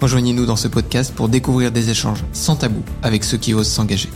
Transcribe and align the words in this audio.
Rejoignez-nous 0.00 0.46
dans 0.46 0.56
ce 0.56 0.68
podcast 0.68 1.12
pour 1.14 1.28
découvrir 1.28 1.72
des 1.72 1.90
échanges 1.90 2.24
sans 2.32 2.56
tabou 2.56 2.82
avec 3.02 3.22
ceux 3.24 3.36
qui 3.36 3.52
osent 3.54 3.68
s'engager. 3.68 4.08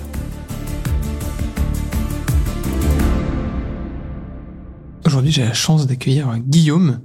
Aujourd'hui, 5.07 5.31
j'ai 5.33 5.43
la 5.45 5.53
chance 5.53 5.87
d'accueillir 5.87 6.39
Guillaume. 6.39 7.01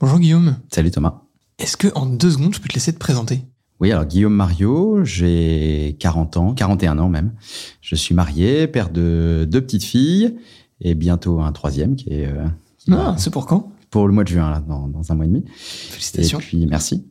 Bonjour 0.00 0.18
Guillaume. 0.18 0.56
Salut 0.72 0.90
Thomas. 0.90 1.22
Est-ce 1.58 1.76
que 1.76 1.88
en 1.94 2.06
deux 2.06 2.30
secondes, 2.32 2.54
je 2.54 2.60
peux 2.60 2.68
te 2.68 2.74
laisser 2.74 2.92
te 2.92 2.98
présenter? 2.98 3.42
Oui, 3.80 3.92
alors 3.92 4.04
Guillaume 4.06 4.34
Mario, 4.34 5.04
j'ai 5.04 5.96
40 6.00 6.36
ans, 6.36 6.54
41 6.54 6.98
ans 6.98 7.08
même. 7.08 7.32
Je 7.80 7.94
suis 7.94 8.14
marié, 8.14 8.66
père 8.66 8.90
de 8.90 9.46
deux 9.48 9.60
petites 9.60 9.84
filles 9.84 10.36
et 10.80 10.94
bientôt 10.94 11.40
un 11.40 11.52
troisième 11.52 11.94
qui 11.96 12.10
est... 12.10 12.26
Euh, 12.26 12.44
qui 12.78 12.90
Ah, 12.92 12.96
va- 13.12 13.14
c'est 13.18 13.30
pour 13.30 13.46
quand? 13.46 13.70
Pour 13.94 14.08
le 14.08 14.12
mois 14.12 14.24
de 14.24 14.28
juin, 14.28 14.50
là, 14.50 14.58
dans, 14.60 14.88
dans 14.88 15.12
un 15.12 15.14
mois 15.14 15.24
et 15.24 15.28
demi. 15.28 15.44
Félicitations. 15.56 16.40
Et 16.40 16.42
puis, 16.42 16.66
merci. 16.66 17.06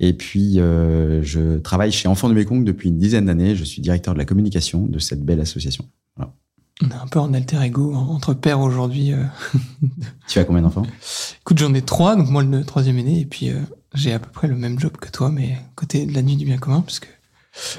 Et 0.00 0.14
puis, 0.14 0.58
euh, 0.60 1.22
je 1.22 1.58
travaille 1.58 1.92
chez 1.92 2.08
Enfants 2.08 2.30
du 2.30 2.34
Mékong 2.34 2.64
depuis 2.64 2.88
une 2.88 2.96
dizaine 2.96 3.26
d'années. 3.26 3.54
Je 3.54 3.64
suis 3.64 3.82
directeur 3.82 4.14
de 4.14 4.18
la 4.18 4.24
communication 4.24 4.86
de 4.86 4.98
cette 4.98 5.22
belle 5.22 5.40
association. 5.40 5.84
Voilà. 6.16 6.32
On 6.82 6.88
est 6.88 6.94
un 6.94 7.06
peu 7.06 7.18
en 7.20 7.34
alter 7.34 7.58
ego 7.62 7.92
en- 7.94 8.14
entre 8.14 8.32
pères 8.32 8.60
aujourd'hui. 8.60 9.12
euh. 9.12 9.22
Tu 10.26 10.38
as 10.38 10.44
combien 10.44 10.62
d'enfants? 10.62 10.84
Écoute, 11.42 11.58
j'en 11.58 11.74
ai 11.74 11.82
trois, 11.82 12.16
donc 12.16 12.30
moi 12.30 12.42
le 12.42 12.64
troisième 12.64 12.96
aîné, 12.98 13.20
et 13.20 13.26
puis 13.26 13.50
euh, 13.50 13.60
j'ai 13.92 14.14
à 14.14 14.18
peu 14.18 14.30
près 14.32 14.48
le 14.48 14.56
même 14.56 14.78
job 14.80 14.92
que 14.96 15.10
toi, 15.10 15.30
mais 15.30 15.58
côté 15.74 16.06
de 16.06 16.14
la 16.14 16.22
nuit 16.22 16.36
du 16.36 16.46
bien 16.46 16.56
commun, 16.56 16.80
parce 16.80 16.98
que 16.98 17.08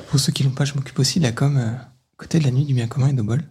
pour 0.09 0.19
ceux 0.19 0.31
qui 0.31 0.43
l'ont 0.43 0.51
pas, 0.51 0.65
je 0.65 0.75
m'occupe 0.75 0.99
aussi 0.99 1.17
de 1.17 1.23
la 1.23 1.31
com 1.31 1.57
euh, 1.57 1.71
côté 2.17 2.37
de 2.37 2.43
la 2.43 2.51
nuit 2.51 2.65
du 2.65 2.75
bien 2.75 2.85
commun 2.85 3.07
et 3.07 3.13
d'Obol. 3.13 3.41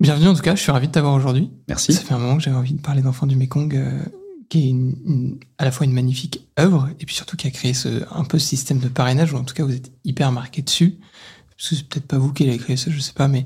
Bienvenue 0.00 0.28
en 0.28 0.34
tout 0.34 0.40
cas, 0.42 0.54
je 0.54 0.60
suis 0.62 0.72
ravi 0.72 0.86
de 0.86 0.92
t'avoir 0.92 1.14
aujourd'hui. 1.14 1.50
Merci. 1.68 1.92
Ça 1.92 2.00
fait 2.00 2.14
un 2.14 2.18
moment 2.18 2.36
que 2.38 2.42
j'avais 2.42 2.56
envie 2.56 2.72
de 2.74 2.80
parler 2.80 3.02
d'Enfants 3.02 3.26
du 3.26 3.36
Mekong, 3.36 3.74
euh, 3.76 4.00
qui 4.48 4.66
est 4.66 4.70
une- 4.70 4.96
une- 5.04 5.38
à 5.58 5.64
la 5.66 5.70
fois 5.70 5.84
une 5.86 5.92
magnifique 5.92 6.48
œuvre, 6.58 6.88
et 6.98 7.04
puis 7.04 7.14
surtout 7.14 7.36
qui 7.36 7.46
a 7.46 7.50
créé 7.50 7.74
ce, 7.74 8.02
un 8.10 8.24
peu 8.24 8.38
ce 8.38 8.46
système 8.48 8.78
de 8.78 8.88
parrainage, 8.88 9.32
ou 9.34 9.36
en 9.36 9.44
tout 9.44 9.54
cas 9.54 9.62
vous 9.64 9.74
êtes 9.74 9.92
hyper 10.04 10.32
marqué 10.32 10.62
dessus. 10.62 10.98
Parce 11.56 11.68
que 11.68 11.76
c'est 11.76 11.86
peut-être 11.88 12.06
pas 12.06 12.16
vous 12.18 12.32
qui 12.32 12.44
l'avez 12.46 12.56
créé 12.58 12.76
ça, 12.78 12.90
je 12.90 12.98
sais 12.98 13.12
pas, 13.12 13.28
mais 13.28 13.44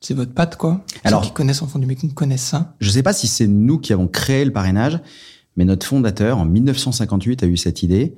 c'est 0.00 0.14
votre 0.14 0.32
patte 0.32 0.56
quoi. 0.56 0.84
Alors- 1.02 1.22
Ceux 1.24 1.30
qui 1.30 1.34
connaissent 1.34 1.62
Enfants 1.62 1.80
du 1.80 1.86
Mekong 1.86 2.14
connaissent 2.14 2.44
ça. 2.46 2.76
Je 2.80 2.86
ne 2.86 2.92
sais 2.92 3.02
pas 3.02 3.12
si 3.12 3.26
c'est 3.26 3.48
nous 3.48 3.78
qui 3.80 3.92
avons 3.92 4.06
créé 4.06 4.44
le 4.44 4.52
parrainage, 4.52 5.00
mais 5.56 5.64
notre 5.64 5.84
fondateur, 5.84 6.38
en 6.38 6.44
1958, 6.44 7.42
a 7.42 7.46
eu 7.48 7.56
cette 7.56 7.82
idée. 7.82 8.14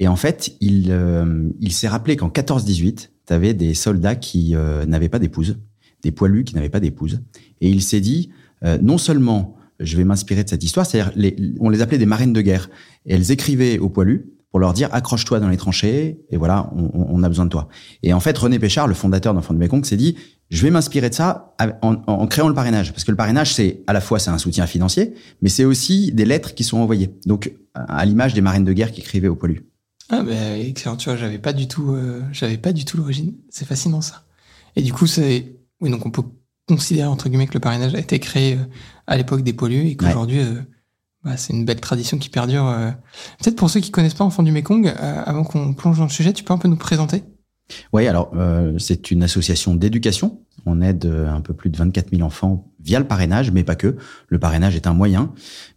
Et 0.00 0.08
en 0.08 0.16
fait, 0.16 0.56
il, 0.60 0.88
euh, 0.90 1.48
il 1.60 1.72
s'est 1.72 1.86
rappelé 1.86 2.16
qu'en 2.16 2.28
14-18, 2.28 3.12
tu 3.28 3.32
avais 3.32 3.54
des 3.54 3.74
soldats 3.74 4.16
qui 4.16 4.56
euh, 4.56 4.84
n'avaient 4.86 5.08
pas 5.08 5.20
d'épouse, 5.20 5.58
des 6.04 6.12
poilus 6.12 6.44
qui 6.44 6.54
n'avaient 6.54 6.68
pas 6.68 6.80
d'épouse. 6.80 7.20
Et 7.60 7.68
il 7.68 7.82
s'est 7.82 8.00
dit, 8.00 8.30
euh, 8.64 8.78
non 8.80 8.98
seulement 8.98 9.56
je 9.80 9.96
vais 9.96 10.04
m'inspirer 10.04 10.44
de 10.44 10.48
cette 10.48 10.62
histoire, 10.62 10.86
c'est-à-dire 10.86 11.12
on 11.58 11.68
les 11.68 11.80
appelait 11.80 11.98
des 11.98 12.06
marines 12.06 12.32
de 12.32 12.40
guerre. 12.40 12.70
Et 13.06 13.14
elles 13.14 13.32
écrivaient 13.32 13.78
aux 13.78 13.88
poilus 13.88 14.26
pour 14.50 14.60
leur 14.60 14.72
dire 14.72 14.88
accroche-toi 14.92 15.40
dans 15.40 15.48
les 15.48 15.56
tranchées, 15.56 16.20
et 16.30 16.36
voilà, 16.36 16.70
on, 16.76 17.20
a 17.24 17.28
besoin 17.28 17.44
de 17.44 17.50
toi. 17.50 17.68
Et 18.04 18.12
en 18.12 18.20
fait, 18.20 18.38
René 18.38 18.60
Péchard, 18.60 18.86
le 18.86 18.94
fondateur 18.94 19.34
d'Enfants 19.34 19.52
de 19.52 19.58
Mékong, 19.58 19.84
s'est 19.84 19.96
dit, 19.96 20.14
je 20.48 20.62
vais 20.62 20.70
m'inspirer 20.70 21.10
de 21.10 21.14
ça 21.14 21.56
en, 21.82 22.26
créant 22.28 22.46
le 22.46 22.54
parrainage. 22.54 22.92
Parce 22.92 23.02
que 23.02 23.10
le 23.10 23.16
parrainage, 23.16 23.52
c'est 23.52 23.82
à 23.88 23.92
la 23.92 24.00
fois 24.00 24.20
c'est 24.20 24.30
un 24.30 24.38
soutien 24.38 24.68
financier, 24.68 25.14
mais 25.42 25.48
c'est 25.48 25.64
aussi 25.64 26.12
des 26.12 26.24
lettres 26.24 26.54
qui 26.54 26.62
sont 26.62 26.78
envoyées. 26.78 27.10
Donc, 27.26 27.52
à 27.74 27.98
à 27.98 28.04
l'image 28.04 28.32
des 28.34 28.42
marines 28.42 28.62
de 28.62 28.72
guerre 28.72 28.92
qui 28.92 29.00
écrivaient 29.00 29.26
aux 29.26 29.34
poilus. 29.34 29.66
Ah 30.10 30.22
ben 30.22 30.60
excellent, 30.60 30.96
tu 30.96 31.08
vois, 31.08 31.16
j'avais 31.16 31.38
pas 31.38 31.52
du 31.52 31.66
tout, 31.66 31.92
euh, 31.92 32.22
j'avais 32.30 32.58
pas 32.58 32.72
du 32.72 32.84
tout 32.84 32.96
l'origine. 32.96 33.34
C'est 33.48 33.66
fascinant 33.66 34.02
ça. 34.02 34.22
Et 34.76 34.82
du 34.82 34.92
coup, 34.92 35.08
c'est, 35.08 35.56
oui, 35.84 35.90
donc 35.90 36.04
on 36.06 36.10
peut 36.10 36.22
considérer 36.66 37.06
entre 37.06 37.28
guillemets 37.28 37.46
que 37.46 37.54
le 37.54 37.60
parrainage 37.60 37.94
a 37.94 37.98
été 37.98 38.18
créé 38.18 38.54
euh, 38.54 38.64
à 39.06 39.16
l'époque 39.16 39.42
des 39.42 39.52
pollues 39.52 39.86
et 39.88 39.96
qu'aujourd'hui, 39.96 40.40
euh, 40.40 40.62
bah, 41.22 41.36
c'est 41.36 41.52
une 41.52 41.64
belle 41.64 41.80
tradition 41.80 42.16
qui 42.18 42.30
perdure. 42.30 42.66
euh. 42.66 42.90
Peut-être 43.38 43.56
pour 43.56 43.68
ceux 43.70 43.80
qui 43.80 43.90
connaissent 43.90 44.14
pas 44.14 44.24
Enfants 44.24 44.42
du 44.42 44.50
Mekong, 44.50 44.86
euh, 44.88 45.22
avant 45.26 45.44
qu'on 45.44 45.74
plonge 45.74 45.98
dans 45.98 46.04
le 46.04 46.10
sujet, 46.10 46.32
tu 46.32 46.42
peux 46.42 46.52
un 46.54 46.58
peu 46.58 46.68
nous 46.68 46.76
présenter? 46.76 47.22
Oui, 47.94 48.06
alors, 48.06 48.30
c'est 48.78 49.10
une 49.10 49.22
association 49.22 49.74
d'éducation. 49.74 50.40
On 50.66 50.82
aide 50.82 51.06
un 51.06 51.40
peu 51.40 51.54
plus 51.54 51.70
de 51.70 51.76
24 51.78 52.10
000 52.10 52.20
enfants 52.20 52.70
via 52.82 52.98
le 52.98 53.06
parrainage, 53.06 53.52
mais 53.52 53.64
pas 53.64 53.74
que. 53.74 53.96
Le 54.28 54.38
parrainage 54.38 54.76
est 54.76 54.86
un 54.86 54.92
moyen. 54.92 55.32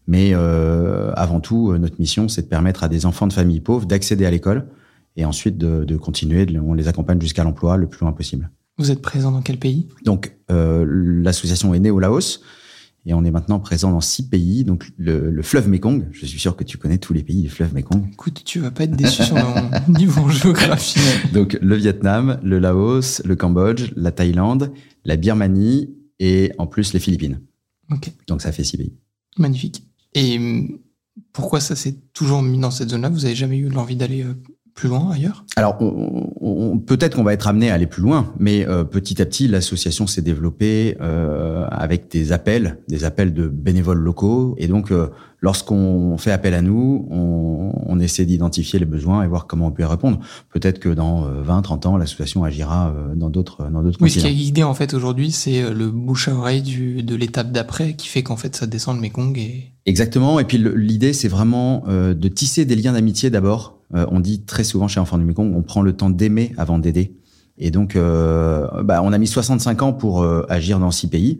Mais 0.05 0.33
avant 0.33 1.39
tout, 1.39 1.77
notre 1.77 1.97
mission, 1.97 2.27
c'est 2.27 2.41
de 2.41 2.47
permettre 2.47 2.83
à 2.83 2.89
des 2.89 3.05
enfants 3.05 3.25
de 3.25 3.31
familles 3.31 3.61
pauvres 3.61 3.85
d'accéder 3.85 4.25
à 4.25 4.31
l'école 4.31 4.67
et 5.15 5.23
ensuite 5.23 5.57
de, 5.57 5.85
de 5.85 5.95
continuer. 5.95 6.45
de- 6.45 6.59
on 6.59 6.73
les 6.73 6.89
accompagne 6.89 7.21
jusqu'à 7.21 7.45
l'emploi 7.45 7.77
le 7.77 7.87
plus 7.87 8.01
loin 8.01 8.11
possible. 8.11 8.51
Vous 8.77 8.91
êtes 8.91 9.01
présent 9.01 9.31
dans 9.31 9.41
quel 9.41 9.57
pays? 9.57 9.87
Donc, 10.05 10.35
euh, 10.51 10.85
l'association 10.87 11.73
est 11.73 11.79
née 11.79 11.89
au 11.91 11.99
Laos 11.99 12.41
et 13.05 13.13
on 13.13 13.23
est 13.23 13.31
maintenant 13.31 13.59
présent 13.59 13.91
dans 13.91 14.01
six 14.01 14.27
pays. 14.27 14.63
Donc, 14.63 14.91
le, 14.97 15.31
le 15.31 15.41
fleuve 15.41 15.67
Mekong, 15.69 16.07
je 16.11 16.25
suis 16.25 16.39
sûr 16.39 16.55
que 16.55 16.63
tu 16.63 16.77
connais 16.77 16.97
tous 16.97 17.13
les 17.13 17.23
pays 17.23 17.41
du 17.41 17.49
fleuve 17.49 17.73
Mekong. 17.73 18.07
Écoute, 18.11 18.43
tu 18.45 18.59
vas 18.59 18.69
pas 18.71 18.83
être 18.83 18.95
déçu 18.95 19.23
sur 19.23 19.35
mon 19.35 19.69
niveau 19.97 20.29
géographie. 20.29 20.99
Donc, 21.33 21.57
le 21.61 21.75
Vietnam, 21.75 22.39
le 22.43 22.59
Laos, 22.59 23.21
le 23.25 23.35
Cambodge, 23.35 23.91
la 23.95 24.11
Thaïlande, 24.11 24.71
la 25.05 25.15
Birmanie 25.15 25.89
et 26.19 26.51
en 26.57 26.67
plus 26.67 26.93
les 26.93 26.99
Philippines. 26.99 27.39
Ok, 27.91 28.11
Donc, 28.27 28.41
ça 28.41 28.51
fait 28.51 28.63
six 28.63 28.77
pays. 28.77 28.93
magnifique. 29.37 29.83
Et 30.13 30.37
hum, 30.37 30.79
pourquoi 31.33 31.59
ça 31.61 31.75
s'est 31.75 31.95
toujours 32.13 32.41
mis 32.43 32.59
dans 32.59 32.71
cette 32.71 32.89
zone-là? 32.89 33.09
Vous 33.09 33.25
avez 33.25 33.35
jamais 33.35 33.57
eu 33.57 33.69
l'envie 33.69 33.95
d'aller 33.95 34.23
euh, 34.23 34.33
plus 34.77 34.87
loin 34.89 35.09
ailleurs? 35.11 35.43
Alors, 35.57 35.75
on- 35.81 36.29
on- 36.39 36.77
peut-être 36.77 37.15
qu'on 37.15 37.23
va 37.23 37.33
être 37.33 37.47
amené 37.47 37.69
à 37.69 37.73
aller 37.73 37.87
plus 37.87 38.01
loin, 38.03 38.31
mais 38.39 38.65
euh, 38.67 38.83
petit 38.85 39.21
à 39.21 39.25
petit, 39.25 39.47
l'association 39.49 40.05
s'est 40.07 40.21
développée 40.21 40.95
euh, 41.01 41.65
avec 41.71 42.09
des 42.11 42.31
appels, 42.31 42.77
des 42.87 43.03
appels 43.03 43.33
de 43.33 43.47
bénévoles 43.47 43.97
locaux. 43.97 44.53
Et 44.59 44.67
donc, 44.67 44.91
euh, 44.91 45.07
lorsqu'on 45.41 46.15
fait 46.17 46.31
appel 46.31 46.53
à 46.53 46.61
nous, 46.61 47.07
on, 47.09 47.71
on 47.87 47.99
essaie 47.99 48.25
d'identifier 48.25 48.77
les 48.79 48.85
besoins 48.85 49.23
et 49.23 49.27
voir 49.27 49.47
comment 49.47 49.67
on 49.67 49.71
peut 49.71 49.81
y 49.81 49.85
répondre. 49.85 50.19
Peut-être 50.53 50.77
que 50.79 50.89
dans 50.89 51.25
euh, 51.25 51.41
20, 51.41 51.61
30 51.63 51.85
ans, 51.87 51.97
l'association 51.97 52.43
agira 52.43 52.89
euh, 52.95 53.15
dans 53.15 53.29
d'autres 53.31 53.69
dans 53.71 53.81
d'autres 53.81 53.97
Oui, 54.01 54.09
ce 54.11 54.19
qui 54.19 54.25
a 54.25 54.29
continents. 54.29 54.43
guidé 54.43 54.63
en 54.63 54.73
fait 54.75 54.93
aujourd'hui, 54.93 55.31
c'est 55.31 55.63
euh, 55.63 55.73
le 55.73 55.89
bouche 55.89 56.27
à 56.27 56.35
oreille 56.35 56.61
du, 56.61 57.01
de 57.01 57.15
l'étape 57.15 57.51
d'après 57.51 57.93
qui 57.95 58.07
fait 58.07 58.21
qu'en 58.21 58.37
fait 58.37 58.55
ça 58.55 58.67
descend 58.67 58.95
le 58.97 59.01
Mekong 59.01 59.37
et 59.39 59.71
Exactement. 59.87 60.37
Et 60.39 60.43
puis 60.43 60.57
l'idée, 60.75 61.13
c'est 61.13 61.29
vraiment 61.29 61.83
euh, 61.87 62.13
de 62.13 62.27
tisser 62.27 62.65
des 62.65 62.75
liens 62.75 62.93
d'amitié 62.93 63.29
d'abord. 63.29 63.76
Euh, 63.95 64.05
on 64.11 64.19
dit 64.19 64.43
très 64.43 64.63
souvent 64.63 64.87
chez 64.87 64.99
Enfants 64.99 65.17
du 65.17 65.25
Mekong, 65.25 65.55
on 65.55 65.63
prend 65.63 65.81
le 65.81 65.93
temps 65.93 66.09
d'aimer 66.09 66.53
avant 66.57 66.79
d'aider. 66.79 67.15
Et 67.57 67.71
donc, 67.71 67.95
euh, 67.95 68.83
bah, 68.83 69.01
on 69.03 69.13
a 69.13 69.17
mis 69.17 69.27
65 69.27 69.81
ans 69.81 69.93
pour 69.93 70.21
euh, 70.21 70.45
agir 70.49 70.79
dans 70.79 70.91
six 70.91 71.09
pays. 71.09 71.39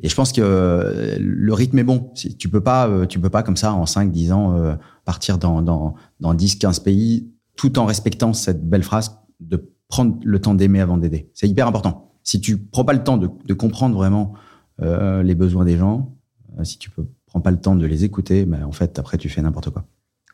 Et 0.00 0.08
je 0.08 0.14
pense 0.14 0.32
que 0.32 1.16
le 1.18 1.52
rythme 1.52 1.78
est 1.80 1.84
bon. 1.84 2.12
Tu 2.14 2.48
peux 2.48 2.60
pas, 2.60 2.88
tu 3.08 3.18
peux 3.18 3.30
pas 3.30 3.42
comme 3.42 3.56
ça 3.56 3.74
en 3.74 3.84
5, 3.84 4.12
10 4.12 4.30
ans 4.30 4.76
partir 5.04 5.38
dans, 5.38 5.60
dans, 5.60 5.96
dans 6.20 6.34
10, 6.34 6.54
15 6.54 6.78
pays 6.80 7.32
tout 7.56 7.80
en 7.80 7.84
respectant 7.84 8.32
cette 8.32 8.64
belle 8.64 8.84
phrase 8.84 9.18
de 9.40 9.72
prendre 9.88 10.16
le 10.22 10.40
temps 10.40 10.54
d'aimer 10.54 10.80
avant 10.80 10.98
d'aider. 10.98 11.28
C'est 11.34 11.48
hyper 11.48 11.66
important. 11.66 12.12
Si 12.22 12.40
tu 12.40 12.58
prends 12.58 12.84
pas 12.84 12.92
le 12.92 13.02
temps 13.02 13.16
de, 13.16 13.54
comprendre 13.54 13.96
vraiment 13.96 14.34
les 14.80 15.34
besoins 15.34 15.64
des 15.64 15.76
gens, 15.76 16.14
si 16.62 16.78
tu 16.78 16.90
peux, 16.90 17.04
prends 17.26 17.40
pas 17.40 17.50
le 17.50 17.60
temps 17.60 17.74
de 17.74 17.84
les 17.84 18.04
écouter, 18.04 18.44
ben, 18.44 18.64
en 18.64 18.72
fait, 18.72 19.00
après, 19.00 19.18
tu 19.18 19.28
fais 19.28 19.42
n'importe 19.42 19.70
quoi. 19.70 19.84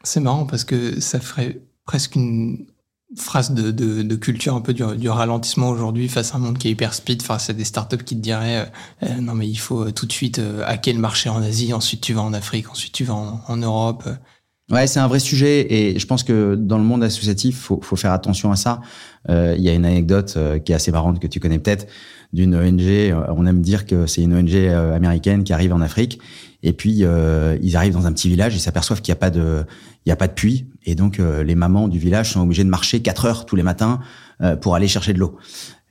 C'est 0.04 0.20
marrant 0.20 0.46
parce 0.46 0.64
que 0.64 1.00
ça 1.00 1.18
ferait 1.20 1.60
presque 1.84 2.14
une 2.14 2.66
phrase 3.16 3.52
de, 3.52 4.14
culture 4.16 4.54
un 4.54 4.60
peu 4.60 4.74
du, 4.74 5.08
ralentissement 5.08 5.68
aujourd'hui 5.68 6.08
face 6.08 6.34
à 6.34 6.36
un 6.36 6.40
monde 6.40 6.58
qui 6.58 6.68
est 6.68 6.72
hyper 6.72 6.94
speed, 6.94 7.22
face 7.22 7.50
à 7.50 7.52
des 7.52 7.64
startups 7.64 8.02
qui 8.04 8.16
te 8.16 8.20
diraient 8.20 8.58
euh, 8.58 8.64
euh, 9.04 9.20
non 9.20 9.34
mais 9.34 9.48
il 9.48 9.56
faut 9.56 9.86
euh, 9.86 9.92
tout 9.92 10.06
de 10.06 10.12
suite 10.12 10.40
hacker 10.66 10.94
le 10.94 11.00
marché 11.00 11.28
en 11.28 11.42
Asie, 11.42 11.72
ensuite 11.72 12.00
tu 12.00 12.12
vas 12.12 12.22
en 12.22 12.32
Afrique, 12.32 12.70
ensuite 12.70 12.92
tu 12.92 13.04
vas 13.04 13.14
en, 13.14 13.56
Europe. 13.56 14.08
Ouais, 14.70 14.86
c'est 14.86 14.98
un 14.98 15.06
vrai 15.06 15.18
sujet 15.18 15.72
et 15.72 15.98
je 15.98 16.06
pense 16.06 16.22
que 16.22 16.54
dans 16.54 16.78
le 16.78 16.84
monde 16.84 17.04
associatif, 17.04 17.58
faut, 17.58 17.80
faut 17.82 17.96
faire 17.96 18.12
attention 18.12 18.50
à 18.50 18.56
ça. 18.56 18.80
Il 19.28 19.60
y 19.60 19.68
a 19.68 19.74
une 19.74 19.84
anecdote 19.84 20.38
qui 20.64 20.72
est 20.72 20.74
assez 20.74 20.90
marrante 20.90 21.20
que 21.20 21.26
tu 21.26 21.38
connais 21.38 21.58
peut-être 21.58 21.86
d'une 22.32 22.54
ONG. 22.54 23.14
On 23.28 23.46
aime 23.46 23.60
dire 23.60 23.84
que 23.86 24.06
c'est 24.06 24.22
une 24.22 24.34
ONG 24.34 24.54
américaine 24.54 25.44
qui 25.44 25.52
arrive 25.52 25.74
en 25.74 25.82
Afrique 25.82 26.18
et 26.64 26.72
puis 26.72 27.04
euh, 27.04 27.58
ils 27.62 27.76
arrivent 27.76 27.92
dans 27.92 28.06
un 28.06 28.12
petit 28.12 28.28
village 28.28 28.56
et 28.56 28.58
s'aperçoivent 28.58 29.02
qu'il 29.02 29.12
n'y 29.12 29.18
a 29.18 29.20
pas 29.20 29.30
de, 29.30 29.64
il 30.04 30.08
y 30.08 30.12
a 30.12 30.16
pas 30.16 30.26
de 30.26 30.32
puits 30.32 30.66
et 30.86 30.94
donc 30.94 31.20
euh, 31.20 31.44
les 31.44 31.54
mamans 31.54 31.88
du 31.88 31.98
village 31.98 32.32
sont 32.32 32.40
obligées 32.40 32.64
de 32.64 32.70
marcher 32.70 33.02
quatre 33.02 33.26
heures 33.26 33.44
tous 33.44 33.54
les 33.54 33.62
matins 33.62 34.00
euh, 34.40 34.56
pour 34.56 34.74
aller 34.74 34.88
chercher 34.88 35.12
de 35.12 35.18
l'eau. 35.18 35.36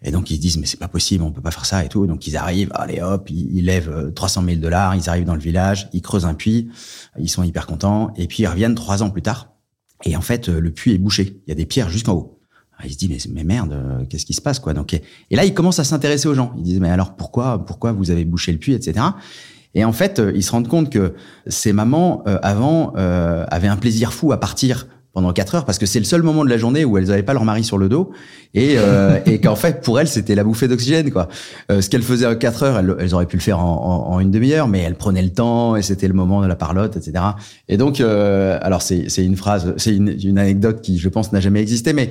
Et 0.01 0.11
donc 0.11 0.31
ils 0.31 0.37
se 0.37 0.41
disent 0.41 0.57
mais 0.57 0.65
c'est 0.65 0.79
pas 0.79 0.87
possible, 0.87 1.23
on 1.23 1.31
peut 1.31 1.41
pas 1.41 1.51
faire 1.51 1.67
ça 1.67 1.85
et 1.85 1.89
tout. 1.89 2.07
Donc 2.07 2.25
ils 2.25 2.35
arrivent, 2.35 2.71
allez 2.73 3.01
hop, 3.01 3.29
ils, 3.29 3.55
ils 3.55 3.65
lèvent 3.65 3.91
euh, 3.91 4.11
300 4.11 4.43
000 4.45 4.57
dollars, 4.57 4.95
ils 4.95 5.09
arrivent 5.09 5.25
dans 5.25 5.35
le 5.35 5.41
village, 5.41 5.89
ils 5.93 6.01
creusent 6.01 6.25
un 6.25 6.33
puits, 6.33 6.69
ils 7.19 7.29
sont 7.29 7.43
hyper 7.43 7.67
contents 7.67 8.11
et 8.17 8.27
puis 8.27 8.41
ils 8.41 8.47
reviennent 8.47 8.75
trois 8.75 9.03
ans 9.03 9.11
plus 9.11 9.21
tard 9.21 9.53
Et 10.05 10.17
en 10.17 10.21
fait, 10.21 10.49
le 10.49 10.71
puits 10.71 10.93
est 10.93 10.97
bouché. 10.97 11.39
Il 11.45 11.49
y 11.49 11.53
a 11.53 11.55
des 11.55 11.67
pierres 11.67 11.89
jusqu'en 11.89 12.13
haut. 12.13 12.39
il 12.83 12.91
se 12.91 12.97
dit 12.97 13.15
mais, 13.31 13.43
merde, 13.43 14.07
qu'est-ce 14.09 14.25
qui 14.25 14.33
se 14.33 14.41
passe 14.41 14.57
quoi? 14.57 14.73
Donc 14.73 14.95
et, 14.95 15.03
là, 15.29 15.45
il 15.45 15.53
commence 15.53 15.77
à 15.77 15.83
s'intéresser 15.83 16.27
aux 16.27 16.33
gens. 16.33 16.51
Il 16.57 16.63
dit 16.63 16.79
mais 16.79 16.89
alors 16.89 17.15
pourquoi 17.15 17.63
pourquoi 17.63 17.91
vous 17.91 18.09
avez 18.09 18.25
bouché 18.25 18.51
le 18.51 18.57
puits, 18.57 18.73
etc. 18.73 19.05
Et 19.75 19.83
en 19.85 19.91
fait, 19.91 20.21
ils 20.35 20.43
se 20.43 20.51
rendent 20.51 20.67
compte 20.67 20.89
que 20.89 21.13
ces 21.47 21.73
mamans 21.73 22.23
avant 22.25 22.93
avaient 22.95 23.67
un 23.67 23.77
plaisir 23.77 24.13
fou 24.13 24.31
à 24.31 24.39
partir 24.39 24.87
pendant 25.13 25.31
quatre 25.31 25.53
heures 25.53 25.65
parce 25.65 25.77
que 25.77 25.85
c'est 25.85 25.99
le 25.99 26.05
seul 26.05 26.23
moment 26.23 26.43
de 26.43 26.49
la 26.49 26.57
journée 26.57 26.83
où 26.83 26.97
elles 26.97 27.07
n'avaient 27.07 27.23
pas 27.23 27.33
leur 27.33 27.45
mari 27.45 27.63
sur 27.63 27.77
le 27.77 27.87
dos 27.87 28.11
et, 28.55 28.75
euh, 28.77 29.19
et 29.25 29.39
qu'en 29.39 29.55
fait 29.55 29.81
pour 29.81 29.99
elles 29.99 30.07
c'était 30.07 30.33
la 30.33 30.43
bouffée 30.43 30.67
d'oxygène 30.67 31.11
quoi. 31.11 31.29
Euh, 31.71 31.81
ce 31.81 31.89
qu'elles 31.89 32.01
faisaient 32.01 32.25
à 32.25 32.35
quatre 32.35 32.63
heures, 32.63 32.79
elles, 32.99 33.13
auraient 33.13 33.27
pu 33.27 33.37
le 33.37 33.41
faire 33.41 33.59
en, 33.59 34.19
une 34.19 34.31
demi-heure, 34.31 34.67
mais 34.67 34.79
elles 34.79 34.95
prenaient 34.95 35.21
le 35.21 35.31
temps 35.31 35.75
et 35.75 35.83
c'était 35.83 36.07
le 36.07 36.13
moment 36.13 36.41
de 36.41 36.47
la 36.47 36.55
parlotte, 36.55 36.97
etc. 36.97 37.23
Et 37.69 37.77
donc 37.77 38.01
euh, 38.01 38.57
alors 38.61 38.81
c'est 38.81 39.05
une 39.17 39.35
phrase, 39.35 39.73
c'est 39.77 39.95
une, 39.95 40.15
une 40.23 40.39
anecdote 40.39 40.81
qui 40.81 40.97
je 40.97 41.09
pense 41.09 41.31
n'a 41.31 41.39
jamais 41.39 41.61
existé, 41.61 41.93
mais 41.93 42.09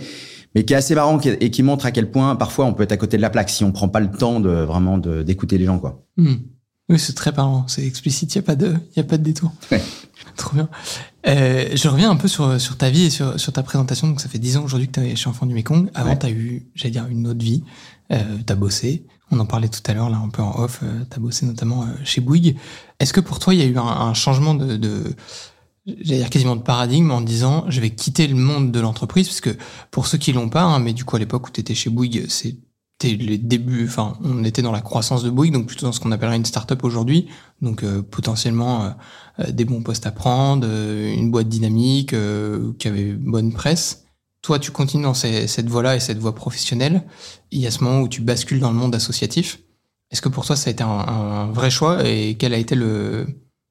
mais 0.55 0.65
qui 0.65 0.75
est 0.75 0.77
assez 0.77 0.95
marrant 0.95 1.19
et 1.19 1.51
qui 1.51 1.63
montre 1.63 1.87
à 1.87 1.91
quel 1.91 2.11
point 2.11 2.37
parfois 2.37 2.67
on 2.67 2.75
peut 2.75 2.83
être 2.83 2.93
à 2.93 2.99
côté 2.99 3.17
de 3.17 3.23
la 3.23 3.31
plaque 3.31 3.49
si 3.49 3.65
on 3.65 3.73
prend 3.73 3.89
pas 3.89 4.01
le 4.01 4.11
temps 4.11 4.39
de 4.39 4.51
vraiment 4.51 4.99
d'écouter 4.99 5.59
les 5.59 5.65
gens 5.65 5.79
quoi. 5.79 6.05
Mmh. 6.19 6.35
Oui, 6.89 6.99
c'est 6.99 7.13
très 7.15 7.33
parlant, 7.33 7.67
c'est 7.69 7.87
explicite, 7.87 8.35
il 8.35 8.39
y 8.39 8.41
a 8.41 8.43
pas 8.43 8.57
de 8.57 8.75
il 8.95 8.97
y 8.99 9.01
a 9.01 9.05
pas 9.05 9.17
de 9.17 9.23
détour. 9.23 9.53
Ouais. 9.71 9.83
Trop 10.37 10.55
bien. 10.55 10.69
Euh, 11.27 11.69
je 11.75 11.89
reviens 11.89 12.11
un 12.11 12.17
peu 12.17 12.29
sur, 12.29 12.61
sur 12.61 12.77
ta 12.77 12.91
vie 12.91 13.05
et 13.05 13.11
sur, 13.11 13.39
sur 13.39 13.53
ta 13.53 13.63
présentation. 13.63 14.09
Donc, 14.09 14.21
ça 14.21 14.29
fait 14.29 14.39
10 14.39 14.57
ans 14.59 14.65
aujourd'hui 14.65 14.89
que 14.89 15.01
tu 15.01 15.07
es 15.07 15.17
chez 15.17 15.29
Enfant 15.29 15.47
du 15.47 15.55
Mekong. 15.55 15.91
Avant, 15.95 16.11
Ouais. 16.11 16.19
tu 16.19 16.27
as 16.27 16.31
eu, 16.31 16.67
j'allais 16.75 16.91
dire, 16.91 17.07
une 17.09 17.27
autre 17.29 17.43
vie. 17.43 17.63
Euh, 18.13 18.39
tu 18.47 18.53
as 18.53 18.57
bossé. 18.57 19.05
On 19.31 19.39
en 19.41 19.47
parlait 19.47 19.69
tout 19.69 19.81
à 19.87 19.95
l'heure, 19.95 20.11
là, 20.11 20.17
un 20.19 20.29
peu 20.29 20.43
en 20.43 20.59
off. 20.59 20.81
Euh, 20.83 21.05
tu 21.11 21.17
as 21.17 21.21
bossé 21.21 21.47
notamment 21.47 21.83
euh, 21.83 21.87
chez 22.05 22.21
Bouygues. 22.21 22.57
Est-ce 22.99 23.13
que 23.13 23.21
pour 23.21 23.39
toi, 23.39 23.55
il 23.55 23.61
y 23.61 23.63
a 23.63 23.67
eu 23.67 23.77
un, 23.79 23.83
un 23.83 24.15
changement 24.15 24.55
de, 24.55 24.77
de 24.77 25.15
j'allais 25.87 26.19
dire 26.19 26.31
quasiment 26.31 26.57
de 26.57 26.63
paradigme 26.63 27.11
en 27.11 27.21
disant 27.21 27.65
je 27.69 27.81
vais 27.81 27.91
quitter 27.91 28.27
le 28.27 28.35
monde 28.37 28.73
de 28.73 28.81
l'entreprise? 28.81 29.29
Parce 29.29 29.41
que 29.41 29.57
pour 29.91 30.07
ceux 30.07 30.19
qui 30.19 30.33
l'ont 30.33 30.49
pas 30.49 30.63
hein, 30.63 30.79
mais 30.79 30.93
du 30.93 31.05
coup 31.05 31.17
à 31.17 31.19
l'époque 31.19 31.49
où 31.49 31.51
tu 31.51 31.61
étais 31.61 31.75
chez 31.75 31.91
Bouygues 31.91 32.27
les 33.09 33.39
débuts 33.39 33.87
enfin 33.87 34.17
on 34.23 34.45
était 34.45 34.63
dans 34.63 34.73
la 34.73 34.81
croissance 34.81 35.23
de 35.23 35.31
Bouygues 35.31 35.53
donc 35.53 35.67
plutôt 35.67 35.87
dans 35.87 35.93
ce 35.93 36.01
qu'on 36.01 36.13
appellerait 36.13 36.37
une 36.37 36.45
start-up 36.45 36.85
aujourd'hui. 36.85 37.29
Donc 37.61 37.83
euh, 37.83 38.03
potentiellement 38.03 38.85
euh, 38.85 38.91
euh, 39.41 39.53
des 39.53 39.65
bons 39.65 39.83
postes 39.83 40.07
à 40.07 40.13
prendre 40.13 40.67
une 40.67 41.31
boîte 41.31 41.49
dynamique 41.49 42.15
qui 42.79 42.89
avait 42.89 43.13
bonne 43.13 43.53
presse. 43.53 44.05
Toi 44.43 44.59
tu 44.59 44.71
continues 44.71 45.05
dans 45.05 45.15
cette 45.15 45.69
voie-là 45.69 45.97
et 45.97 46.01
cette 46.01 46.19
voie 46.19 46.35
professionnelle. 46.35 47.03
Il 47.51 47.61
y 47.61 47.67
a 47.67 47.71
ce 47.71 47.85
moment 47.85 48.01
où 48.01 48.09
tu 48.09 48.21
bascules 48.21 48.61
dans 48.61 48.71
le 48.71 48.77
monde 48.77 48.95
associatif. 48.95 49.61
Est-ce 50.11 50.21
que 50.21 50.29
pour 50.29 50.45
toi 50.45 50.57
ça 50.57 50.69
a 50.69 50.73
été 50.73 50.83
un, 50.83 50.89
un 50.89 51.47
vrai 51.53 51.71
choix 51.71 52.07
et 52.07 52.37
quel 52.39 52.55
a 52.55 52.59
été 52.59 52.75
le 52.75 53.27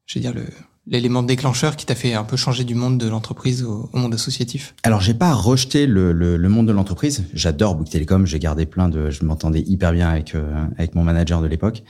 je 0.05 0.15
vais 0.15 0.21
dire 0.21 0.33
le 0.33 0.45
l'élément 0.91 1.23
déclencheur 1.23 1.75
qui 1.75 1.87
t'a 1.87 1.95
fait 1.95 2.13
un 2.13 2.23
peu 2.23 2.37
changer 2.37 2.63
du 2.63 2.75
monde 2.75 2.99
de 2.99 3.07
l'entreprise 3.07 3.63
au, 3.63 3.89
monde 3.93 4.13
associatif 4.13 4.75
Alors 4.83 5.01
j'ai 5.01 5.15
pas 5.15 5.33
rejeté 5.33 5.87
le, 5.87 6.11
le, 6.11 6.37
le 6.37 6.49
monde 6.49 6.67
de 6.67 6.73
l'entreprise. 6.73 7.23
J'adore 7.33 7.75
Bouygues 7.75 7.89
Télécom. 7.89 8.25
J'ai 8.27 8.37
gardé 8.37 8.67
plein 8.67 8.89
de. 8.89 9.09
Je 9.09 9.25
m'entendais 9.25 9.61
hyper 9.61 9.93
bien 9.93 10.09
avec 10.09 10.35
euh, 10.35 10.65
avec 10.77 10.93
mon 10.93 11.03
manager 11.03 11.41
de 11.41 11.47
l'époque. 11.47 11.83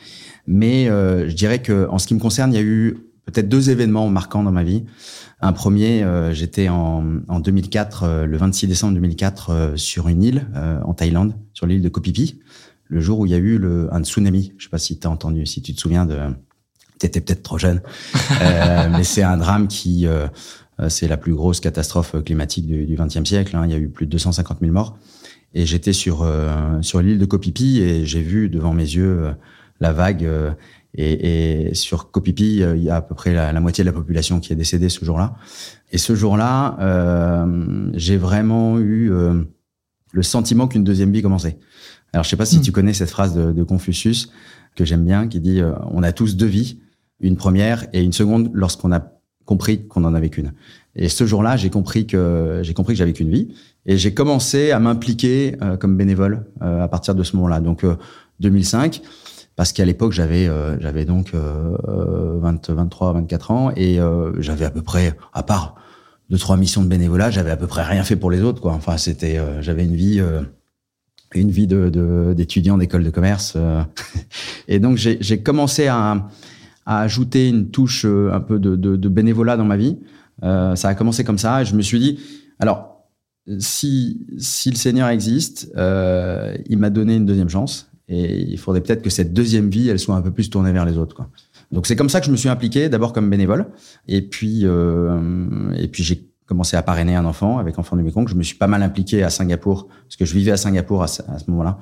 Mais 0.47 0.87
euh, 0.87 1.29
je 1.29 1.35
dirais 1.35 1.61
que 1.61 1.87
en 1.89 1.97
ce 1.97 2.07
qui 2.07 2.13
me 2.13 2.19
concerne, 2.19 2.53
il 2.53 2.55
y 2.55 2.59
a 2.59 2.63
eu 2.63 2.95
peut-être 3.25 3.49
deux 3.49 3.69
événements 3.69 4.09
marquants 4.09 4.43
dans 4.43 4.51
ma 4.51 4.63
vie. 4.63 4.83
Un 5.41 5.53
premier, 5.53 6.03
euh, 6.03 6.33
j'étais 6.33 6.69
en, 6.69 7.03
en 7.27 7.39
2004, 7.39 8.03
euh, 8.03 8.25
le 8.25 8.37
26 8.37 8.67
décembre 8.67 8.93
2004, 8.95 9.49
euh, 9.49 9.75
sur 9.75 10.07
une 10.07 10.23
île 10.23 10.47
en 10.83 10.93
Thaïlande, 10.93 11.35
sur 11.53 11.65
l'île 11.65 11.81
de 11.81 11.89
Koh 11.89 12.01
Phi 12.03 12.13
Phi, 12.13 12.39
le 12.87 12.99
jour 12.99 13.19
où 13.19 13.25
il 13.25 13.31
y 13.31 13.35
a 13.35 13.37
eu 13.37 13.57
le, 13.57 13.93
un 13.93 14.03
tsunami. 14.03 14.53
Je 14.57 14.65
sais 14.65 14.69
pas 14.69 14.77
si 14.77 14.99
tu 14.99 15.07
as 15.07 15.09
entendu, 15.09 15.45
si 15.45 15.61
tu 15.61 15.73
te 15.73 15.79
souviens 15.79 16.05
de. 16.05 16.17
T'étais 17.01 17.19
peut-être 17.21 17.41
trop 17.43 17.57
jeune, 17.57 17.81
euh, 18.41 18.89
mais 18.95 19.03
c'est 19.03 19.23
un 19.23 19.37
drame 19.37 19.67
qui, 19.67 20.05
euh, 20.05 20.27
euh, 20.79 20.87
c'est 20.87 21.07
la 21.07 21.17
plus 21.17 21.33
grosse 21.33 21.59
catastrophe 21.59 22.15
climatique 22.23 22.67
du, 22.67 22.95
XXe 22.95 23.23
siècle. 23.27 23.55
hein. 23.55 23.63
Il 23.65 23.71
y 23.71 23.75
a 23.75 23.79
eu 23.79 23.89
plus 23.89 24.05
de 24.05 24.11
250 24.11 24.59
000 24.61 24.71
morts. 24.71 24.97
Et 25.55 25.65
j'étais 25.65 25.93
sur 25.93 26.21
euh, 26.21 26.79
sur 26.81 27.01
l'île 27.01 27.17
de 27.17 27.27
Phi 27.55 27.81
et 27.81 28.05
j'ai 28.05 28.21
vu 28.21 28.49
devant 28.49 28.73
mes 28.73 28.83
yeux 28.83 29.23
euh, 29.25 29.31
la 29.79 29.91
vague. 29.93 30.23
euh, 30.25 30.51
et, 30.93 31.69
et 31.69 31.73
sur 31.73 32.11
euh, 32.13 32.75
il 32.77 32.83
y 32.83 32.89
a 32.89 32.97
à 32.97 33.01
peu 33.01 33.15
près 33.15 33.33
la, 33.33 33.51
la 33.51 33.59
moitié 33.61 33.83
de 33.83 33.89
la 33.89 33.93
population 33.93 34.39
qui 34.39 34.53
est 34.53 34.55
décédée 34.57 34.89
ce 34.89 35.03
jour-là. 35.03 35.35
Et 35.91 35.97
ce 35.97 36.15
jour-là, 36.15 36.77
euh, 36.81 37.89
j'ai 37.95 38.17
vraiment 38.17 38.77
eu 38.77 39.11
euh, 39.11 39.41
le 40.11 40.23
sentiment 40.23 40.67
qu'une 40.67 40.83
deuxième 40.83 41.11
vie 41.11 41.21
commençait. 41.21 41.57
Alors, 42.13 42.23
je 42.25 42.29
sais 42.29 42.35
pas 42.37 42.45
si 42.45 42.57
Mm. 42.59 42.61
tu 42.61 42.71
connais 42.71 42.93
cette 42.93 43.09
phrase 43.09 43.33
de, 43.33 43.51
de 43.53 43.63
Confucius 43.63 44.31
que 44.75 44.83
j'aime 44.85 45.05
bien, 45.05 45.27
qui 45.27 45.39
dit 45.39 45.61
euh, 45.61 45.71
on 45.91 46.03
a 46.03 46.11
tous 46.11 46.35
deux 46.35 46.45
vies, 46.45 46.79
une 47.21 47.35
première 47.37 47.87
et 47.93 48.01
une 48.03 48.13
seconde 48.13 48.49
lorsqu'on 48.53 48.91
a 48.91 49.01
compris 49.45 49.87
qu'on 49.87 50.03
en 50.05 50.13
avait 50.13 50.29
qu'une. 50.29 50.53
Et 50.95 51.09
ce 51.09 51.25
jour-là, 51.25 51.57
j'ai 51.57 51.69
compris 51.69 52.05
que 52.05 52.59
j'ai 52.63 52.73
compris 52.73 52.93
que 52.93 52.97
j'avais 52.97 53.13
qu'une 53.13 53.29
vie 53.31 53.53
et 53.85 53.97
j'ai 53.97 54.13
commencé 54.13 54.71
à 54.71 54.79
m'impliquer 54.79 55.55
euh, 55.61 55.77
comme 55.77 55.95
bénévole 55.97 56.45
euh, 56.61 56.83
à 56.83 56.87
partir 56.87 57.15
de 57.15 57.23
ce 57.23 57.35
moment-là. 57.37 57.59
Donc 57.61 57.83
euh, 57.83 57.95
2005 58.39 59.01
parce 59.55 59.73
qu'à 59.73 59.85
l'époque 59.85 60.11
j'avais 60.13 60.47
euh, 60.47 60.79
j'avais 60.79 61.05
donc 61.05 61.33
euh, 61.33 61.75
euh, 61.87 62.39
20, 62.39 62.69
23 62.71 63.13
24 63.13 63.51
ans 63.51 63.71
et 63.75 63.99
euh, 63.99 64.31
j'avais 64.41 64.65
à 64.65 64.71
peu 64.71 64.81
près 64.81 65.13
à 65.33 65.43
part 65.43 65.75
deux 66.29 66.37
trois 66.37 66.55
missions 66.55 66.81
de 66.81 66.87
bénévolat, 66.87 67.29
j'avais 67.29 67.51
à 67.51 67.57
peu 67.57 67.67
près 67.67 67.83
rien 67.83 68.03
fait 68.03 68.15
pour 68.15 68.31
les 68.31 68.41
autres 68.41 68.61
quoi. 68.61 68.71
Enfin, 68.71 68.97
c'était 68.97 69.37
euh, 69.37 69.61
j'avais 69.61 69.83
une 69.83 69.95
vie 69.95 70.21
une 71.35 71.51
vie 71.51 71.67
de 71.67 71.89
de- 71.89 72.33
d'étudiant 72.33 72.77
d'école 72.77 73.03
de 73.03 73.09
commerce 73.09 73.57
et 74.67 74.79
donc 74.79 74.97
j'ai 74.97 75.41
commencé 75.43 75.87
à 75.87 76.27
à 76.85 77.01
ajouter 77.01 77.49
une 77.49 77.69
touche 77.69 78.05
euh, 78.05 78.31
un 78.33 78.39
peu 78.39 78.59
de, 78.59 78.75
de, 78.75 78.95
de 78.95 79.09
bénévolat 79.09 79.57
dans 79.57 79.65
ma 79.65 79.77
vie. 79.77 79.97
Euh, 80.43 80.75
ça 80.75 80.89
a 80.89 80.95
commencé 80.95 81.23
comme 81.23 81.37
ça. 81.37 81.61
Et 81.61 81.65
je 81.65 81.75
me 81.75 81.81
suis 81.81 81.99
dit, 81.99 82.19
alors, 82.59 83.05
si, 83.59 84.25
si 84.37 84.69
le 84.69 84.75
Seigneur 84.75 85.09
existe, 85.09 85.71
euh, 85.77 86.55
il 86.67 86.77
m'a 86.77 86.89
donné 86.89 87.15
une 87.15 87.25
deuxième 87.25 87.49
chance. 87.49 87.89
Et 88.07 88.41
il 88.51 88.57
faudrait 88.57 88.81
peut-être 88.81 89.01
que 89.01 89.09
cette 89.09 89.33
deuxième 89.33 89.69
vie, 89.69 89.87
elle 89.87 89.99
soit 89.99 90.15
un 90.15 90.21
peu 90.21 90.31
plus 90.31 90.49
tournée 90.49 90.73
vers 90.73 90.85
les 90.85 90.97
autres. 90.97 91.15
Quoi. 91.15 91.29
Donc 91.71 91.87
c'est 91.87 91.95
comme 91.95 92.09
ça 92.09 92.19
que 92.19 92.25
je 92.25 92.31
me 92.31 92.35
suis 92.35 92.49
impliqué, 92.49 92.89
d'abord 92.89 93.13
comme 93.13 93.29
bénévole. 93.29 93.67
Et 94.07 94.21
puis, 94.21 94.61
euh, 94.63 95.71
et 95.77 95.87
puis 95.87 96.03
j'ai 96.03 96.27
commencé 96.45 96.75
à 96.75 96.81
parrainer 96.81 97.15
un 97.15 97.23
enfant 97.23 97.59
avec 97.59 97.79
Enfant 97.79 97.95
du 97.95 98.03
Mekong. 98.03 98.27
Je 98.27 98.35
me 98.35 98.43
suis 98.43 98.57
pas 98.57 98.67
mal 98.67 98.83
impliqué 98.83 99.23
à 99.23 99.29
Singapour, 99.29 99.87
parce 99.87 100.17
que 100.17 100.25
je 100.25 100.33
vivais 100.33 100.51
à 100.51 100.57
Singapour 100.57 101.01
à 101.01 101.07
ce, 101.07 101.21
ce 101.21 101.49
moment-là. 101.49 101.79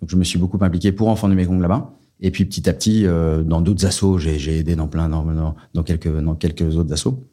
Donc 0.00 0.10
je 0.10 0.16
me 0.16 0.22
suis 0.22 0.38
beaucoup 0.38 0.58
impliqué 0.60 0.92
pour 0.92 1.08
Enfant 1.08 1.28
du 1.28 1.34
Mekong 1.34 1.60
là-bas. 1.60 1.92
Et 2.22 2.30
puis 2.30 2.44
petit 2.44 2.68
à 2.68 2.72
petit, 2.72 3.04
euh, 3.06 3.42
dans 3.42 3.60
d'autres 3.60 3.84
assos, 3.84 4.16
j'ai 4.18 4.38
j'ai 4.38 4.58
aidé 4.58 4.76
dans 4.76 4.88
plein, 4.88 5.08
dans, 5.08 5.24
dans, 5.24 5.54
dans 5.74 5.82
quelques, 5.82 6.08
dans 6.20 6.34
quelques 6.36 6.76
autres 6.76 6.92
assos. 6.92 7.28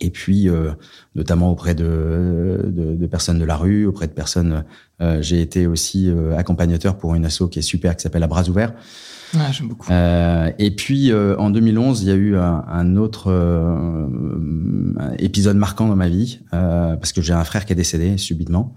Et 0.00 0.10
puis, 0.10 0.48
euh, 0.48 0.70
notamment 1.16 1.50
auprès 1.50 1.74
de, 1.74 2.60
de, 2.64 2.94
de 2.94 3.06
personnes 3.08 3.40
de 3.40 3.44
la 3.44 3.56
rue, 3.56 3.86
auprès 3.86 4.06
de 4.06 4.12
personnes. 4.12 4.64
euh, 5.02 5.20
j'ai 5.20 5.40
été 5.40 5.66
aussi 5.66 6.08
euh, 6.08 6.36
accompagnateur 6.38 6.96
pour 6.96 7.16
une 7.16 7.24
asso 7.24 7.48
qui 7.50 7.58
est 7.58 7.62
super, 7.62 7.96
qui 7.96 8.02
s'appelle 8.04 8.22
À 8.22 8.28
Bras 8.28 8.48
Ouverts. 8.48 8.72
ouais, 9.34 9.40
j'aime 9.50 9.66
beaucoup 9.66 9.88
Euh, 9.90 10.48
et 10.60 10.70
puis, 10.76 11.10
euh, 11.10 11.36
en 11.38 11.50
2011, 11.50 12.02
il 12.02 12.08
y 12.08 12.12
a 12.12 12.14
eu 12.14 12.36
un, 12.36 12.64
un 12.68 12.96
autre 12.96 13.32
euh, 13.32 14.06
un 14.98 15.12
épisode 15.18 15.56
marquant 15.56 15.88
dans 15.88 15.96
ma 15.96 16.08
vie, 16.08 16.38
euh, 16.54 16.94
parce 16.94 17.12
que 17.12 17.20
j'ai 17.20 17.32
un 17.32 17.42
frère 17.44 17.64
qui 17.64 17.72
est 17.72 17.76
décédé 17.76 18.16
subitement. 18.16 18.76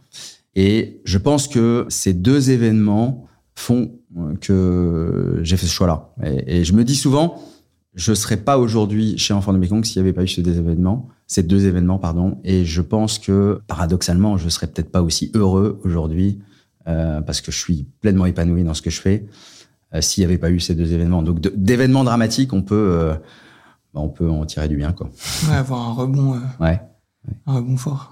Et 0.55 1.01
je 1.05 1.19
pense 1.19 1.47
que 1.47 1.85
ces 1.89 2.13
deux 2.13 2.49
événements 2.49 3.27
font 3.55 3.91
que 4.41 5.39
j'ai 5.43 5.57
fait 5.57 5.65
ce 5.65 5.71
choix-là. 5.71 6.09
Et, 6.23 6.59
et 6.59 6.63
je 6.63 6.73
me 6.73 6.83
dis 6.83 6.95
souvent, 6.95 7.41
je 7.95 8.13
serais 8.13 8.37
pas 8.37 8.57
aujourd'hui 8.57 9.17
chez 9.17 9.33
Enfants 9.33 9.53
de 9.53 9.57
Mekong 9.59 9.83
s'il 9.85 10.01
n'y 10.01 10.07
avait 10.07 10.13
pas 10.15 10.23
eu 10.23 10.27
ces 10.27 10.41
deux 10.41 10.57
événements, 10.57 11.09
ces 11.27 11.43
deux 11.43 11.65
événements, 11.65 11.99
pardon. 11.99 12.39
Et 12.43 12.65
je 12.65 12.81
pense 12.81 13.19
que, 13.19 13.61
paradoxalement, 13.67 14.37
je 14.37 14.49
serais 14.49 14.67
peut-être 14.67 14.91
pas 14.91 15.01
aussi 15.03 15.31
heureux 15.35 15.79
aujourd'hui, 15.83 16.39
euh, 16.87 17.21
parce 17.21 17.39
que 17.41 17.51
je 17.51 17.57
suis 17.57 17.85
pleinement 18.01 18.25
épanoui 18.25 18.63
dans 18.63 18.73
ce 18.73 18.81
que 18.81 18.89
je 18.89 18.99
fais 18.99 19.25
euh, 19.93 20.01
s'il 20.01 20.21
n'y 20.21 20.25
avait 20.25 20.37
pas 20.39 20.49
eu 20.49 20.59
ces 20.59 20.75
deux 20.75 20.91
événements. 20.93 21.21
Donc 21.21 21.39
d'événements 21.55 22.03
dramatiques, 22.03 22.51
on 22.53 22.61
peut, 22.63 22.75
euh, 22.75 23.13
bah, 23.93 24.01
on 24.01 24.09
peut 24.09 24.29
en 24.29 24.45
tirer 24.45 24.67
du 24.67 24.75
bien, 24.75 24.91
quoi. 24.91 25.09
ouais, 25.49 25.55
avoir 25.55 25.81
un 25.89 25.93
rebond 25.93 26.33
euh, 26.35 26.39
Ouais. 26.59 26.81
un 27.45 27.53
rebond 27.55 27.77
fort 27.77 28.09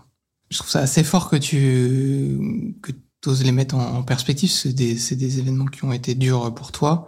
je 0.50 0.58
trouve 0.58 0.70
ça 0.70 0.80
assez 0.82 1.04
fort 1.06 1.30
que 1.30 1.38
tu 1.38 2.76
que 2.82 2.92
oses 3.28 3.44
les 3.44 3.52
mettre 3.52 3.76
en, 3.76 3.98
en 3.98 4.04
perspective 4.04 4.50
c'est 4.50 4.74
des, 4.74 4.94
des 4.94 5.40
événements 5.40 5.66
qui 5.66 5.84
ont 5.86 5.94
été 5.94 6.16
durs 6.16 6.54
pour 6.54 6.72
toi 6.72 7.08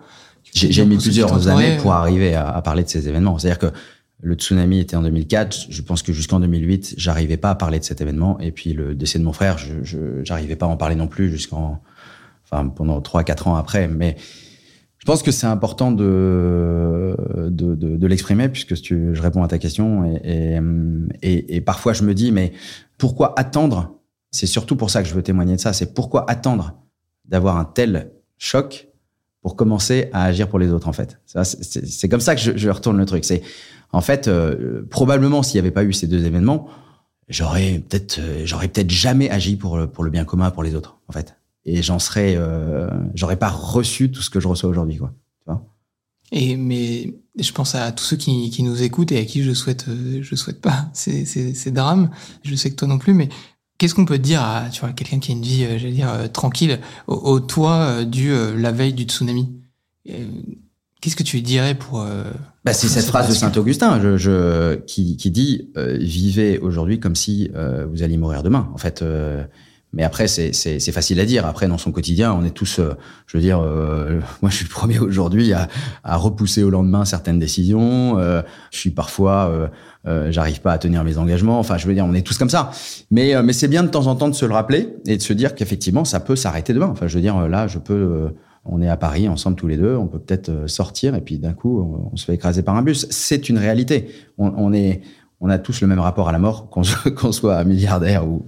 J'ai 0.53 0.85
mis 0.85 0.97
plusieurs 0.97 1.47
années 1.47 1.77
pour 1.77 1.93
arriver 1.93 2.35
à, 2.35 2.49
à 2.49 2.61
parler 2.61 2.83
de 2.83 2.89
ces 2.89 3.07
événements. 3.07 3.37
C'est-à-dire 3.39 3.59
que 3.59 3.75
le 4.21 4.35
tsunami 4.35 4.79
était 4.79 4.95
en 4.95 5.01
2004. 5.01 5.67
Je 5.69 5.81
pense 5.81 6.01
que 6.01 6.13
jusqu'en 6.13 6.39
2008, 6.39 6.95
j'arrivais 6.97 7.37
pas 7.37 7.49
à 7.49 7.55
parler 7.55 7.79
de 7.79 7.83
cet 7.83 7.99
événement. 7.99 8.39
Et 8.39 8.51
puis 8.51 8.73
le 8.73 8.95
décès 8.95 9.19
de 9.19 9.23
mon 9.23 9.33
frère, 9.33 9.57
je, 9.57 9.83
je 9.83 10.23
j'arrivais 10.23 10.55
pas 10.55 10.65
à 10.65 10.69
en 10.69 10.77
parler 10.77 10.95
non 10.95 11.07
plus 11.07 11.29
jusqu'en, 11.29 11.81
enfin 12.45 12.67
pendant 12.69 13.01
trois 13.01 13.23
quatre 13.23 13.47
ans 13.47 13.55
après. 13.55 13.87
Mais 13.89 14.15
je 14.99 15.05
pense 15.05 15.23
que 15.23 15.31
c'est 15.31 15.47
important 15.47 15.91
de 15.91 17.17
de, 17.49 17.75
de, 17.75 17.97
de 17.97 18.07
l'exprimer 18.07 18.47
puisque 18.47 18.75
tu, 18.75 19.09
je 19.13 19.21
réponds 19.21 19.43
à 19.43 19.49
ta 19.49 19.57
question 19.59 20.05
et, 20.05 20.21
et, 20.23 20.59
et, 21.21 21.55
et 21.57 21.61
parfois 21.61 21.91
je 21.91 22.03
me 22.03 22.13
dis 22.13 22.31
mais 22.31 22.53
pourquoi 22.97 23.37
attendre 23.37 23.99
C'est 24.33 24.47
surtout 24.47 24.75
pour 24.75 24.89
ça 24.89 25.03
que 25.03 25.07
je 25.07 25.13
veux 25.13 25.21
témoigner 25.21 25.55
de 25.55 25.61
ça. 25.61 25.73
C'est 25.73 25.93
pourquoi 25.93 26.29
attendre 26.29 26.73
d'avoir 27.23 27.57
un 27.57 27.65
tel 27.65 28.11
choc 28.39 28.89
pour 29.41 29.55
commencer 29.55 30.09
à 30.11 30.23
agir 30.23 30.49
pour 30.49 30.57
les 30.57 30.71
autres 30.71 30.87
en 30.87 30.93
fait. 30.93 31.19
C'est- 31.25 32.09
comme 32.09 32.19
ça 32.19 32.35
que 32.35 32.41
je, 32.41 32.69
retourne 32.69 32.97
le 32.97 33.05
truc. 33.05 33.25
C'est 33.25 33.43
en 33.91 34.01
fait 34.01 34.27
euh, 34.27 34.85
probablement 34.89 35.43
s'il 35.43 35.55
n'y 35.55 35.59
avait 35.59 35.71
pas 35.71 35.83
eu 35.83 35.93
ces 35.93 36.07
deux 36.07 36.25
événements, 36.25 36.67
j'aurais 37.29 37.83
peut-être, 37.87 38.19
j'aurais 38.43 38.69
peut-être 38.69 38.89
jamais 38.89 39.29
agi 39.29 39.55
pour 39.55 39.77
le, 39.77 40.09
bien 40.09 40.25
commun 40.25 40.49
pour 40.49 40.63
les 40.63 40.73
autres, 40.73 40.97
en 41.07 41.13
fait. 41.13 41.35
Et 41.65 41.83
j'en 41.83 41.99
serais, 41.99 42.37
j'aurais 43.13 43.37
pas 43.37 43.49
reçu 43.49 44.11
tout 44.11 44.21
ce 44.21 44.31
que 44.31 44.39
je 44.39 44.47
reçois 44.47 44.69
aujourd'hui, 44.69 44.97
quoi. 44.97 45.13
Tu 45.45 45.51
vois? 45.51 45.63
Et 46.31 46.57
mais 46.57 47.13
je 47.37 47.51
pense 47.51 47.75
à 47.75 47.91
tous 47.91 48.03
ceux 48.03 48.17
qui, 48.17 48.63
nous 48.63 48.81
écoutent 48.81 49.11
et 49.11 49.19
à 49.19 49.25
qui 49.25 49.43
je 49.43 49.53
souhaite, 49.53 49.85
je 50.21 50.35
souhaite 50.35 50.59
pas 50.59 50.89
ces, 50.93 51.25
ces, 51.25 51.53
ces 51.53 51.71
drames. 51.71 52.09
Je 52.43 52.55
sais 52.55 52.71
que 52.71 52.75
toi 52.75 52.87
non 52.87 52.97
plus, 52.97 53.13
mais 53.13 53.29
Qu'est-ce 53.77 53.95
qu'on 53.95 54.05
peut 54.05 54.19
dire 54.19 54.41
à 54.41 54.69
tu 54.71 54.81
vois, 54.81 54.91
quelqu'un 54.91 55.19
qui 55.19 55.31
a 55.31 55.35
une 55.35 55.41
vie, 55.41 55.65
j'allais 55.79 55.91
dire, 55.91 56.31
tranquille, 56.31 56.79
au, 57.07 57.15
au 57.15 57.39
toit 57.39 58.05
du 58.05 58.33
la 58.55 58.71
veille 58.71 58.93
du 58.93 59.03
tsunami? 59.03 59.49
Qu'est-ce 61.03 61.17
que 61.17 61.23
tu 61.23 61.41
dirais 61.41 61.75
pour... 61.75 62.01
Euh, 62.01 62.23
bah, 62.63 62.71
c'est 62.71 62.87
cette 62.87 63.07
phrase 63.07 63.27
de 63.27 63.33
Saint-Augustin 63.33 63.99
je, 64.01 64.15
je, 64.15 64.75
qui, 64.85 65.17
qui 65.17 65.31
dit 65.31 65.69
euh, 65.75 65.97
Vivez 65.99 66.59
aujourd'hui 66.59 67.01
comme 67.01 67.17
si 67.17 67.51
euh, 67.55 67.85
vous 67.85 68.03
alliez 68.03 68.15
mourir 68.15 68.41
demain». 68.41 68.69
En 68.73 68.77
fait, 68.77 69.03
mais 69.93 70.03
après, 70.03 70.27
c'est 70.27 70.91
facile 70.91 71.19
à 71.19 71.25
dire. 71.25 71.45
Après, 71.45 71.67
dans 71.67 71.77
son 71.77 71.91
quotidien, 71.91 72.33
on 72.33 72.43
est 72.43 72.51
tous... 72.51 72.79
je 73.27 73.37
veux 73.37 73.41
dire, 73.41 73.59
moi, 74.41 74.49
je 74.49 74.55
suis 74.55 74.65
le 74.65 74.71
premier 74.71 74.99
aujourd'hui 74.99 75.53
à, 75.53 75.67
à, 76.03 76.17
repousser 76.17 76.63
au 76.63 76.69
lendemain 76.69 77.05
certaines 77.05 77.39
décisions. 77.39 78.17
je 78.19 78.77
suis 78.77 78.91
parfois... 78.91 79.69
j'arrive 80.29 80.61
pas 80.61 80.73
à 80.73 80.77
tenir 80.77 81.03
mes 81.03 81.17
engagements. 81.17 81.59
Enfin, 81.59 81.77
je 81.77 81.87
veux 81.87 81.93
dire, 81.93 82.05
on 82.05 82.13
est 82.13 82.25
tous 82.25 82.37
comme 82.37 82.49
ça. 82.49 82.71
Mais, 83.11 83.41
mais 83.43 83.53
c'est 83.53 83.67
bien 83.67 83.83
de 83.83 83.89
temps 83.89 84.07
en 84.07 84.15
temps 84.15 84.29
de 84.29 84.35
se 84.35 84.45
le 84.45 84.53
rappeler 84.53 84.95
et 85.05 85.17
de 85.17 85.21
se 85.21 85.33
dire 85.33 85.55
qu'effectivement, 85.55 86.05
ça 86.05 86.19
peut 86.19 86.35
s'arrêter 86.35 86.73
demain. 86.73 86.87
Enfin, 86.87 87.07
je 87.07 87.15
veux 87.15 87.21
dire, 87.21 87.47
là, 87.47 87.67
je 87.67 87.77
peux 87.77 88.31
on 88.65 88.81
est 88.81 88.87
à 88.87 88.97
Paris 88.97 89.27
ensemble 89.27 89.55
tous 89.55 89.67
les 89.67 89.77
deux, 89.77 89.95
on 89.95 90.07
peut 90.07 90.19
peut-être 90.19 90.49
euh, 90.49 90.67
sortir 90.67 91.15
et 91.15 91.21
puis 91.21 91.37
d'un 91.37 91.53
coup 91.53 92.09
on, 92.11 92.15
se 92.15 92.25
fait 92.25 92.35
écraser 92.35 92.63
par 92.63 92.75
un 92.75 92.81
bus. 92.81 93.07
C'est 93.09 93.49
une 93.49 93.57
réalité. 93.57 94.07
On, 94.37 94.71
est, 94.73 95.01
on 95.43 95.49
a 95.49 95.59
tous 95.59 95.81
le 95.81 95.87
même 95.87 95.99
rapport 95.99 96.29
à 96.29 96.31
la 96.31 96.39
mort, 96.39 96.69
qu'on 96.69 96.83
soit 97.33 97.63
milliardaire 97.65 98.25
ou, 98.25 98.45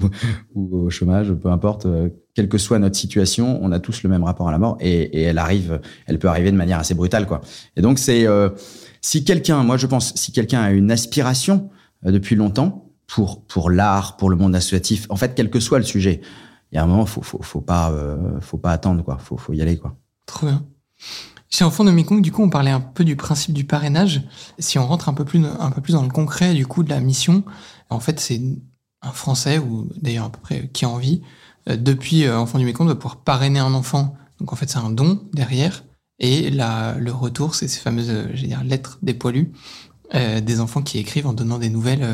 au 0.55 0.89
chômage, 0.89 1.33
peu 1.33 1.49
importe, 1.49 1.85
euh, 1.85 2.09
quelle 2.33 2.47
que 2.47 2.57
soit 2.57 2.79
notre 2.79 2.95
situation, 2.95 3.59
on 3.61 3.73
a 3.73 3.79
tous 3.79 4.01
le 4.03 4.09
même 4.09 4.23
rapport 4.23 4.47
à 4.47 4.51
la 4.51 4.57
mort 4.57 4.77
et, 4.79 5.23
elle 5.23 5.37
arrive, 5.37 5.81
elle 6.07 6.19
peut 6.19 6.29
arriver 6.29 6.51
de 6.51 6.57
manière 6.57 6.79
assez 6.79 6.93
brutale 6.93 7.27
quoi. 7.27 7.41
Et 7.75 7.81
donc 7.81 7.99
c'est 7.99 8.25
euh, 8.25 8.49
si 9.01 9.25
quelqu'un, 9.25 9.61
moi 9.63 9.75
je 9.75 9.87
pense, 9.87 10.15
si 10.15 10.31
quelqu'un 10.31 10.61
a 10.61 10.71
une 10.71 10.89
aspiration 10.89 11.69
depuis 12.03 12.37
longtemps 12.37 12.89
pour 13.07 13.45
pour 13.45 13.69
l'art, 13.69 14.15
pour 14.15 14.29
le 14.29 14.37
monde 14.37 14.55
associatif, 14.55 15.05
en 15.09 15.17
fait 15.17 15.35
quel 15.35 15.49
que 15.49 15.59
soit 15.59 15.79
le 15.79 15.85
sujet, 15.85 16.21
il 16.71 16.75
y 16.75 16.77
a 16.77 16.83
un 16.83 16.87
moment 16.87 17.05
faut 17.05 17.21
faut, 17.21 17.41
faut 17.41 17.61
pas 17.61 17.93
faut 18.39 18.57
pas 18.57 18.71
attendre 18.71 19.03
quoi, 19.03 19.17
faut 19.17 19.35
faut 19.35 19.51
y 19.51 19.61
aller 19.61 19.77
quoi. 19.77 19.97
Trop 20.25 20.47
bien. 20.47 20.65
Chez 21.55 21.63
Enfants 21.63 21.85
de 21.85 21.91
Mekong, 21.91 22.21
du 22.21 22.33
coup, 22.33 22.43
on 22.43 22.49
parlait 22.49 22.69
un 22.69 22.81
peu 22.81 23.05
du 23.05 23.15
principe 23.15 23.53
du 23.53 23.63
parrainage. 23.63 24.23
Si 24.59 24.77
on 24.77 24.85
rentre 24.85 25.07
un 25.07 25.13
peu 25.13 25.23
plus, 25.23 25.41
un 25.45 25.71
peu 25.71 25.79
plus 25.79 25.93
dans 25.93 26.03
le 26.03 26.09
concret, 26.09 26.53
du 26.53 26.67
coup, 26.67 26.83
de 26.83 26.89
la 26.89 26.99
mission, 26.99 27.45
en 27.89 28.01
fait, 28.01 28.19
c'est 28.19 28.41
un 29.01 29.11
Français, 29.13 29.57
ou 29.57 29.87
d'ailleurs 29.95 30.25
à 30.25 30.29
peu 30.29 30.41
près 30.41 30.67
qui 30.73 30.83
a 30.83 30.89
envie, 30.89 31.21
euh, 31.69 31.77
depuis 31.77 32.25
euh, 32.25 32.37
Enfants 32.37 32.59
du 32.59 32.65
Mekong, 32.65 32.89
va 32.89 32.95
pouvoir 32.95 33.21
parrainer 33.21 33.59
un 33.59 33.73
enfant. 33.73 34.17
Donc, 34.41 34.51
en 34.51 34.57
fait, 34.57 34.69
c'est 34.69 34.79
un 34.79 34.89
don 34.89 35.21
derrière. 35.31 35.85
Et 36.19 36.51
la, 36.51 36.95
le 36.99 37.13
retour, 37.13 37.55
c'est 37.55 37.69
ces 37.69 37.79
fameuses, 37.79 38.09
euh, 38.09 38.27
lettres 38.65 38.99
des 39.01 39.13
poilus, 39.13 39.53
des 40.13 40.59
enfants 40.59 40.81
qui 40.81 40.97
écrivent 40.97 41.27
en 41.27 41.33
donnant 41.33 41.57
des 41.57 41.69
nouvelles 41.69 42.05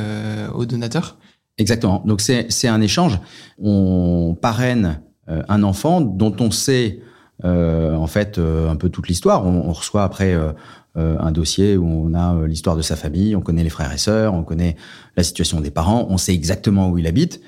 aux 0.53 0.67
donateurs. 0.67 1.17
Exactement. 1.57 2.03
Donc, 2.05 2.21
c'est 2.21 2.67
un 2.67 2.81
échange. 2.81 3.19
On 3.57 4.37
parraine 4.39 5.01
un 5.27 5.63
enfant 5.63 5.99
dont 5.99 6.35
on 6.39 6.51
sait 6.51 6.99
en 7.43 8.07
fait 8.07 8.37
euh, 8.37 8.69
un 8.69 8.75
peu 8.75 8.89
toute 8.89 9.07
l'histoire. 9.07 9.45
On, 9.45 9.71
reçoit 9.73 10.03
après 10.03 10.33
euh, 10.33 10.51
un 10.95 11.31
dossier 11.31 11.77
où 11.77 11.85
on 11.85 12.13
a 12.13 12.45
l'histoire 12.45 12.75
de 12.75 12.81
sa 12.81 12.95
famille, 12.95 13.35
on 13.35 13.41
connaît 13.41 13.63
les 13.63 13.69
frères 13.69 13.91
et 13.93 13.97
sœurs, 13.97 14.33
on 14.33 14.43
connaît 14.43 14.75
la 15.17 15.23
situation 15.23 15.61
des 15.61 15.71
parents, 15.71 16.07
on 16.09 16.17
sait 16.17 16.33
exactement 16.33 16.89
où 16.89 16.97
il 16.97 17.07
habite. 17.07 17.41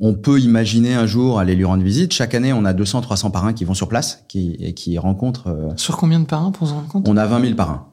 On 0.00 0.14
peut 0.14 0.38
imaginer 0.38 0.94
un 0.94 1.06
jour 1.06 1.40
aller 1.40 1.56
lui 1.56 1.64
rendre 1.64 1.82
visite. 1.82 2.12
Chaque 2.12 2.34
année, 2.34 2.52
on 2.52 2.64
a 2.64 2.72
200, 2.72 3.00
300 3.00 3.30
parrains 3.32 3.52
qui 3.52 3.64
vont 3.64 3.74
sur 3.74 3.88
place, 3.88 4.24
qui, 4.28 4.56
et 4.60 4.72
qui 4.72 4.96
rencontrent. 4.96 5.72
Sur 5.76 5.96
combien 5.96 6.20
de 6.20 6.26
parrains 6.26 6.52
pour 6.52 6.68
se 6.68 6.72
rendre 6.72 6.86
compte? 6.86 7.08
On 7.08 7.16
a 7.16 7.26
20 7.26 7.40
000 7.40 7.54
parrains. 7.54 7.88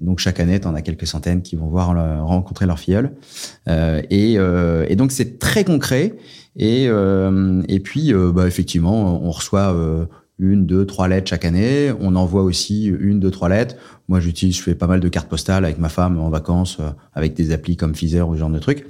Donc 0.00 0.18
chaque 0.18 0.40
année, 0.40 0.60
on 0.64 0.74
as 0.74 0.82
quelques 0.82 1.06
centaines 1.06 1.42
qui 1.42 1.56
vont 1.56 1.66
voir 1.66 1.94
rencontrer 2.26 2.66
leur 2.66 2.78
filleul. 2.78 3.12
Euh, 3.68 4.02
et, 4.10 4.38
euh, 4.38 4.86
et, 4.88 4.96
donc 4.96 5.12
c'est 5.12 5.38
très 5.38 5.64
concret. 5.64 6.14
Et, 6.56 6.86
euh, 6.88 7.62
et 7.68 7.80
puis, 7.80 8.12
bah, 8.12 8.46
effectivement, 8.46 9.22
on 9.22 9.30
reçoit 9.30 9.74
une, 10.38 10.66
deux, 10.66 10.86
trois 10.86 11.08
lettres 11.08 11.28
chaque 11.28 11.44
année. 11.44 11.92
On 12.00 12.16
envoie 12.16 12.42
aussi 12.42 12.86
une, 12.86 13.20
deux, 13.20 13.30
trois 13.30 13.48
lettres. 13.48 13.76
Moi, 14.08 14.20
j'utilise, 14.20 14.56
je 14.56 14.62
fais 14.62 14.74
pas 14.74 14.86
mal 14.86 15.00
de 15.00 15.08
cartes 15.08 15.28
postales 15.28 15.64
avec 15.64 15.78
ma 15.78 15.88
femme 15.88 16.18
en 16.18 16.30
vacances, 16.30 16.78
euh, 16.80 16.90
avec 17.14 17.34
des 17.34 17.52
applis 17.52 17.76
comme 17.76 17.94
Fizer 17.94 18.28
ou 18.28 18.34
ce 18.34 18.40
genre 18.40 18.50
de 18.50 18.58
trucs. 18.58 18.86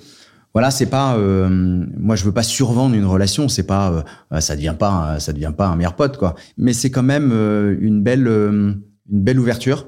Voilà, 0.55 0.71
c'est 0.71 0.87
pas, 0.87 1.17
euh, 1.17 1.49
moi, 1.97 2.17
je 2.17 2.25
veux 2.25 2.33
pas 2.33 2.43
survendre 2.43 2.95
une 2.95 3.05
relation. 3.05 3.49
C'est 3.49 3.67
pas, 3.67 4.05
euh, 4.33 4.41
ça 4.41 4.57
devient 4.57 4.75
pas, 4.79 5.21
ça 5.21 5.33
devient 5.33 5.53
pas 5.57 5.69
un 5.69 5.77
meilleur 5.77 5.95
pote, 5.95 6.17
quoi. 6.17 6.35
Mais 6.57 6.73
c'est 6.73 6.91
quand 6.91 7.03
même 7.03 7.33
une 7.81 8.03
belle, 8.03 8.27
une 8.27 8.83
belle 9.07 9.39
ouverture 9.39 9.87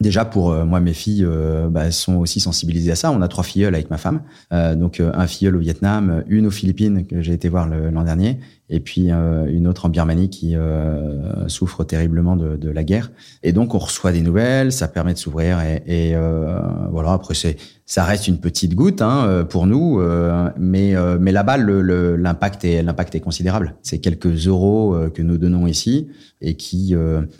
Déjà 0.00 0.24
pour 0.24 0.50
euh, 0.50 0.64
moi, 0.64 0.80
mes 0.80 0.92
filles 0.92 1.24
euh, 1.24 1.68
bah, 1.70 1.90
sont 1.90 2.16
aussi 2.16 2.40
sensibilisées 2.40 2.92
à 2.92 2.96
ça. 2.96 3.10
On 3.10 3.22
a 3.22 3.28
trois 3.28 3.44
filleuls 3.44 3.74
avec 3.74 3.90
ma 3.90 3.96
femme, 3.96 4.22
euh, 4.52 4.74
donc 4.74 5.00
un 5.00 5.26
filleul 5.26 5.56
au 5.56 5.58
Vietnam, 5.58 6.22
une 6.28 6.46
aux 6.46 6.50
Philippines 6.50 7.06
que 7.06 7.22
j'ai 7.22 7.32
été 7.32 7.48
voir 7.48 7.66
l'an 7.68 8.04
dernier, 8.04 8.38
et 8.68 8.80
puis 8.80 9.10
une 9.10 9.68
autre 9.68 9.86
en 9.86 9.88
Birmanie 9.88 10.28
qui 10.28 10.56
souffre 11.46 11.84
terriblement 11.84 12.36
de, 12.36 12.56
de, 12.56 12.70
la 12.70 12.84
guerre. 12.84 13.12
Et 13.42 13.52
donc 13.52 13.74
on 13.74 13.78
reçoit 13.78 14.12
des 14.12 14.20
nouvelles, 14.20 14.72
ça 14.72 14.88
permet 14.88 15.14
de 15.14 15.18
s'ouvrir 15.18 15.60
et, 15.60 15.82
et 15.86 16.16
voilà. 16.90 17.12
Après 17.12 17.34
c'est 17.34 17.56
ça 17.88 18.04
reste 18.04 18.26
une 18.26 18.38
petite 18.38 18.74
goutte 18.74 19.00
hein, 19.00 19.26
euh, 19.26 19.44
pour 19.44 19.68
nous, 19.68 20.00
euh, 20.00 20.50
mais 20.58 20.96
euh, 20.96 21.18
mais 21.20 21.30
là-bas 21.30 21.56
l'impact 21.56 22.64
est 22.64 22.82
l'impact 22.82 23.14
est 23.14 23.20
considérable. 23.20 23.76
C'est 23.82 23.98
quelques 23.98 24.48
euros 24.48 24.96
que 25.14 25.22
nous 25.22 25.38
donnons 25.38 25.68
ici 25.68 26.08
et 26.42 26.54
qui 26.54 26.94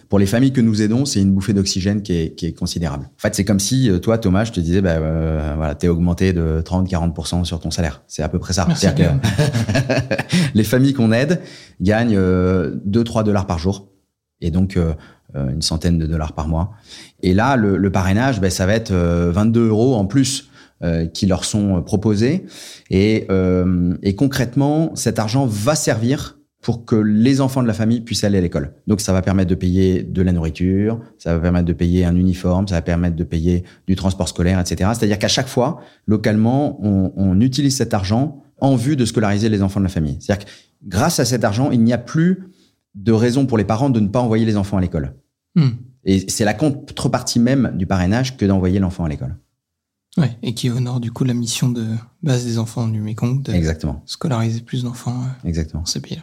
pour 0.08 0.18
les 0.18 0.26
familles 0.26 0.52
que 0.52 0.60
nous 0.60 0.80
aidons, 0.82 1.04
c'est 1.04 1.20
une 1.20 1.32
bouffée 1.32 1.52
d'oxygène 1.52 2.02
qui 2.02 2.12
est, 2.12 2.34
qui 2.34 2.46
est 2.46 2.52
considérable. 2.52 3.04
En 3.04 3.20
fait, 3.20 3.34
c'est 3.34 3.44
comme 3.44 3.58
si 3.58 3.90
toi 4.00 4.18
Thomas, 4.18 4.44
je 4.44 4.52
te 4.52 4.60
disais 4.60 4.80
bah 4.80 4.98
voilà, 5.56 5.74
t'es 5.74 5.88
augmenté 5.88 6.32
de 6.32 6.62
30 6.64 6.88
40% 6.88 7.44
sur 7.44 7.58
ton 7.58 7.72
salaire. 7.72 8.02
C'est 8.06 8.22
à 8.22 8.28
peu 8.28 8.38
près 8.38 8.52
ça. 8.52 8.64
Merci 8.68 8.86
bien. 8.94 9.20
les 10.54 10.64
familles 10.64 10.94
qu'on 10.94 11.10
aide 11.10 11.15
gagnent 11.80 12.18
2 12.84 13.04
3 13.04 13.24
dollars 13.24 13.46
par 13.46 13.58
jour. 13.58 13.88
Et 14.40 14.50
donc 14.50 14.78
euh, 15.36 15.50
une 15.50 15.62
centaine 15.62 15.98
de 15.98 16.06
dollars 16.06 16.32
par 16.32 16.46
mois. 16.46 16.70
Et 17.22 17.34
là, 17.34 17.56
le, 17.56 17.90
parrainage, 17.90 18.40
ben, 18.40 18.50
ça 18.50 18.64
va 18.64 18.74
être 18.74 18.92
22 18.92 19.60
euh, 19.60 19.68
euros 19.68 19.94
en 19.96 20.06
plus 20.06 20.50
euh, 20.84 21.06
qui 21.06 21.26
leur 21.26 21.44
sont 21.44 21.82
proposés. 21.82 22.46
Et, 22.90 23.26
et 24.02 24.14
concrètement, 24.14 24.94
cet 24.94 25.18
argent 25.18 25.46
va 25.46 25.74
servir 25.74 26.38
pour 26.62 26.84
que 26.84 26.96
les 26.96 27.40
enfants 27.40 27.62
de 27.62 27.68
la 27.68 27.74
famille 27.74 28.00
puissent 28.00 28.24
aller 28.24 28.38
à 28.38 28.40
l'école. 28.40 28.72
Donc 28.86 29.00
ça 29.00 29.12
va 29.12 29.20
permettre 29.20 29.50
de 29.50 29.54
payer 29.54 30.02
de 30.02 30.22
la 30.22 30.32
nourriture, 30.32 31.00
ça 31.18 31.34
va 31.34 31.40
permettre 31.40 31.66
de 31.66 31.72
payer 31.72 32.04
un 32.04 32.16
uniforme, 32.16 32.66
ça 32.66 32.76
va 32.76 32.82
permettre 32.82 33.14
de 33.14 33.24
payer 33.24 33.64
du 33.86 33.94
transport 33.94 34.28
scolaire, 34.28 34.58
etc. 34.58 34.90
C'est-à-dire 34.94 35.18
qu'à 35.18 35.28
chaque 35.28 35.48
fois, 35.48 35.80
localement, 36.06 36.78
on, 36.82 37.40
utilise 37.40 37.76
cet 37.76 37.94
argent 37.94 38.42
en 38.60 38.76
vue 38.76 38.96
de 38.96 39.04
scolariser 39.04 39.48
les 39.48 39.62
enfants 39.62 39.80
de 39.80 39.84
la 39.84 39.90
famille. 39.90 40.16
C'est-à-dire 40.20 40.46
que 40.46 40.50
grâce 40.84 41.20
à 41.20 41.24
cet 41.24 41.44
argent, 41.44 41.70
il 41.70 41.82
n'y 41.82 41.92
a 41.92 41.98
plus 41.98 42.44
de 42.94 43.12
raison 43.12 43.46
pour 43.46 43.58
les 43.58 43.64
parents 43.64 43.90
de 43.90 44.00
ne 44.00 44.08
pas 44.08 44.20
envoyer 44.20 44.44
les 44.44 44.56
enfants 44.56 44.78
à 44.78 44.80
l'école. 44.80 45.14
Hmm. 45.54 45.70
Et 46.04 46.28
c'est 46.28 46.44
la 46.44 46.54
contrepartie 46.54 47.40
même 47.40 47.72
du 47.76 47.86
parrainage 47.86 48.36
que 48.36 48.46
d'envoyer 48.46 48.78
l'enfant 48.78 49.04
à 49.04 49.08
l'école. 49.08 49.36
Ouais, 50.16 50.34
et 50.42 50.54
qui 50.54 50.70
honore 50.70 51.00
du 51.00 51.10
coup 51.12 51.24
la 51.24 51.34
mission 51.34 51.68
de 51.68 51.86
base 52.22 52.44
des 52.44 52.58
enfants 52.58 52.88
du 52.88 53.00
Mekong 53.00 53.42
de 53.42 53.52
Exactement. 53.52 54.02
scolariser 54.06 54.60
plus 54.60 54.84
d'enfants 54.84 55.22
euh, 55.22 55.48
Exactement. 55.48 55.82
dans 55.82 55.86
ces 55.86 56.00
pays-là. 56.00 56.22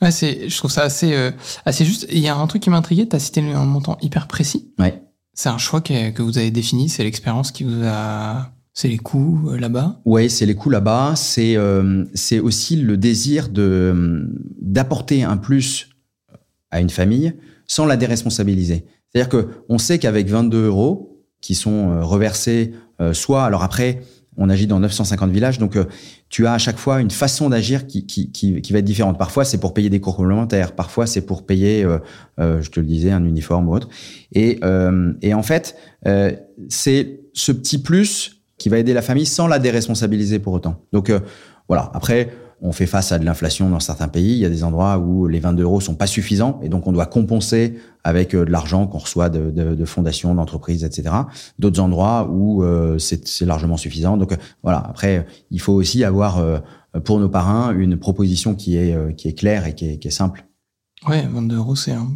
Ouais, 0.00 0.10
c'est, 0.10 0.48
je 0.48 0.56
trouve 0.56 0.70
ça 0.70 0.84
assez, 0.84 1.12
euh, 1.12 1.30
assez 1.66 1.84
juste. 1.84 2.06
Il 2.10 2.20
y 2.20 2.28
a 2.28 2.36
un 2.36 2.46
truc 2.46 2.62
qui 2.62 2.70
m'a 2.70 2.78
intrigué, 2.78 3.06
tu 3.06 3.14
as 3.14 3.18
cité 3.18 3.42
un 3.42 3.66
montant 3.66 3.98
hyper 4.00 4.26
précis. 4.26 4.72
Ouais. 4.78 5.02
C'est 5.34 5.50
un 5.50 5.58
choix 5.58 5.82
que, 5.82 6.10
que 6.10 6.22
vous 6.22 6.38
avez 6.38 6.50
défini, 6.50 6.88
c'est 6.88 7.04
l'expérience 7.04 7.52
qui 7.52 7.64
vous 7.64 7.82
a 7.84 8.50
c'est 8.80 8.88
les 8.88 8.96
coûts 8.96 9.50
euh, 9.50 9.58
là-bas 9.58 10.00
Oui, 10.06 10.30
c'est 10.30 10.46
les 10.46 10.54
coûts 10.54 10.70
là-bas. 10.70 11.12
C'est 11.14 11.54
euh, 11.56 12.06
c'est 12.14 12.38
aussi 12.38 12.76
le 12.76 12.96
désir 12.96 13.50
de 13.50 14.26
d'apporter 14.58 15.22
un 15.22 15.36
plus 15.36 15.90
à 16.70 16.80
une 16.80 16.88
famille 16.88 17.34
sans 17.66 17.84
la 17.84 17.98
déresponsabiliser. 17.98 18.86
C'est-à-dire 19.08 19.28
que 19.28 19.48
on 19.68 19.76
sait 19.76 19.98
qu'avec 19.98 20.28
22 20.28 20.64
euros 20.64 21.22
qui 21.42 21.54
sont 21.54 21.90
euh, 21.90 22.02
reversés, 22.02 22.72
euh, 23.02 23.12
soit 23.12 23.44
alors 23.44 23.62
après 23.62 24.00
on 24.38 24.48
agit 24.48 24.66
dans 24.66 24.80
950 24.80 25.30
villages, 25.30 25.58
donc 25.58 25.76
euh, 25.76 25.84
tu 26.30 26.46
as 26.46 26.54
à 26.54 26.58
chaque 26.58 26.78
fois 26.78 27.02
une 27.02 27.10
façon 27.10 27.50
d'agir 27.50 27.86
qui, 27.86 28.06
qui, 28.06 28.32
qui, 28.32 28.62
qui, 28.62 28.72
va 28.72 28.78
être 28.78 28.84
différente. 28.86 29.18
Parfois 29.18 29.44
c'est 29.44 29.58
pour 29.58 29.74
payer 29.74 29.90
des 29.90 30.00
cours 30.00 30.16
complémentaires, 30.16 30.74
parfois 30.74 31.06
c'est 31.06 31.26
pour 31.26 31.44
payer, 31.44 31.84
je 32.38 32.70
te 32.70 32.80
le 32.80 32.86
disais, 32.86 33.10
un 33.10 33.26
uniforme 33.26 33.68
ou 33.68 33.74
autre. 33.74 33.88
Et, 34.32 34.60
et 35.20 35.34
en 35.34 35.42
fait, 35.42 35.76
c'est 36.68 37.20
ce 37.34 37.52
petit 37.52 37.82
plus 37.82 38.39
qui 38.60 38.68
va 38.68 38.78
aider 38.78 38.92
la 38.92 39.02
famille 39.02 39.26
sans 39.26 39.48
la 39.48 39.58
déresponsabiliser 39.58 40.38
pour 40.38 40.52
autant. 40.52 40.76
Donc 40.92 41.10
voilà. 41.66 41.90
Après, 41.94 42.30
on 42.62 42.72
fait 42.72 42.86
face 42.86 43.12
à 43.12 43.18
de 43.18 43.24
l'inflation 43.24 43.70
dans 43.70 43.80
certains 43.80 44.08
pays. 44.08 44.32
Il 44.32 44.38
y 44.38 44.44
a 44.44 44.50
des 44.50 44.64
endroits 44.64 44.98
où 44.98 45.26
les 45.26 45.40
22 45.40 45.62
euros 45.62 45.80
sont 45.80 45.94
pas 45.94 46.06
suffisants 46.06 46.60
et 46.62 46.68
donc 46.68 46.86
on 46.86 46.92
doit 46.92 47.06
compenser 47.06 47.78
avec 48.04 48.34
euh, 48.34 48.44
de 48.44 48.50
l'argent 48.50 48.86
qu'on 48.86 48.98
reçoit 48.98 49.28
de, 49.28 49.50
de, 49.50 49.74
de 49.74 49.84
fondations, 49.84 50.34
d'entreprises, 50.34 50.84
etc. 50.84 51.14
D'autres 51.58 51.80
endroits 51.80 52.28
où 52.30 52.62
euh, 52.62 52.98
c'est 52.98 53.46
largement 53.46 53.76
suffisant. 53.76 54.16
Donc 54.16 54.32
euh, 54.32 54.36
voilà. 54.62 54.78
Après, 54.78 55.26
il 55.50 55.60
faut 55.60 55.72
aussi 55.72 56.04
avoir 56.04 56.42
pour 57.04 57.20
nos 57.20 57.28
parrains 57.28 57.72
une 57.72 57.96
proposition 57.96 58.54
qui 58.54 58.76
est 58.76 59.16
qui 59.16 59.28
est 59.28 59.34
claire 59.34 59.66
et 59.66 59.74
qui 59.74 59.90
est, 59.90 59.98
qui 59.98 60.08
est 60.08 60.12
simple. 60.12 60.44
Ouais, 61.08 61.26
22 61.30 61.56
euros, 61.56 61.76
c'est 61.76 61.92
un 61.92 62.08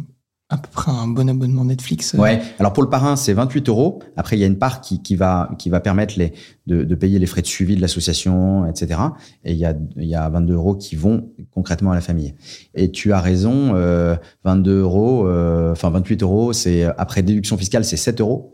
à 0.49 0.57
peu 0.57 0.69
près 0.71 0.91
un 0.91 1.07
bon 1.07 1.27
abonnement 1.27 1.65
Netflix. 1.65 2.13
Euh. 2.13 2.19
Ouais. 2.19 2.41
Alors 2.59 2.71
pour 2.71 2.83
le 2.83 2.89
parrain, 2.89 3.15
c'est 3.15 3.33
28 3.33 3.67
euros. 3.69 3.99
Après, 4.15 4.37
il 4.37 4.39
y 4.39 4.43
a 4.43 4.47
une 4.47 4.59
part 4.59 4.79
qui, 4.79 5.01
qui 5.01 5.15
va 5.15 5.49
qui 5.57 5.69
va 5.69 5.79
permettre 5.79 6.15
les 6.17 6.33
de, 6.67 6.83
de 6.83 6.95
payer 6.95 7.17
les 7.17 7.25
frais 7.25 7.41
de 7.41 7.47
suivi 7.47 7.75
de 7.75 7.81
l'association, 7.81 8.67
etc. 8.67 8.99
Et 9.43 9.53
il 9.53 9.57
y 9.57 9.65
a 9.65 9.73
il 9.97 10.05
y 10.07 10.15
a 10.15 10.29
22 10.29 10.53
euros 10.53 10.75
qui 10.75 10.95
vont 10.95 11.29
concrètement 11.51 11.91
à 11.91 11.95
la 11.95 12.01
famille. 12.01 12.35
Et 12.75 12.91
tu 12.91 13.11
as 13.11 13.21
raison, 13.21 13.71
euh, 13.75 14.15
22 14.43 14.81
euros, 14.81 15.27
euh, 15.27 15.71
enfin 15.71 15.89
28 15.89 16.21
euros, 16.21 16.53
c'est 16.53 16.83
après 16.83 17.23
déduction 17.23 17.57
fiscale, 17.57 17.83
c'est 17.83 17.97
7 17.97 18.21
euros. 18.21 18.51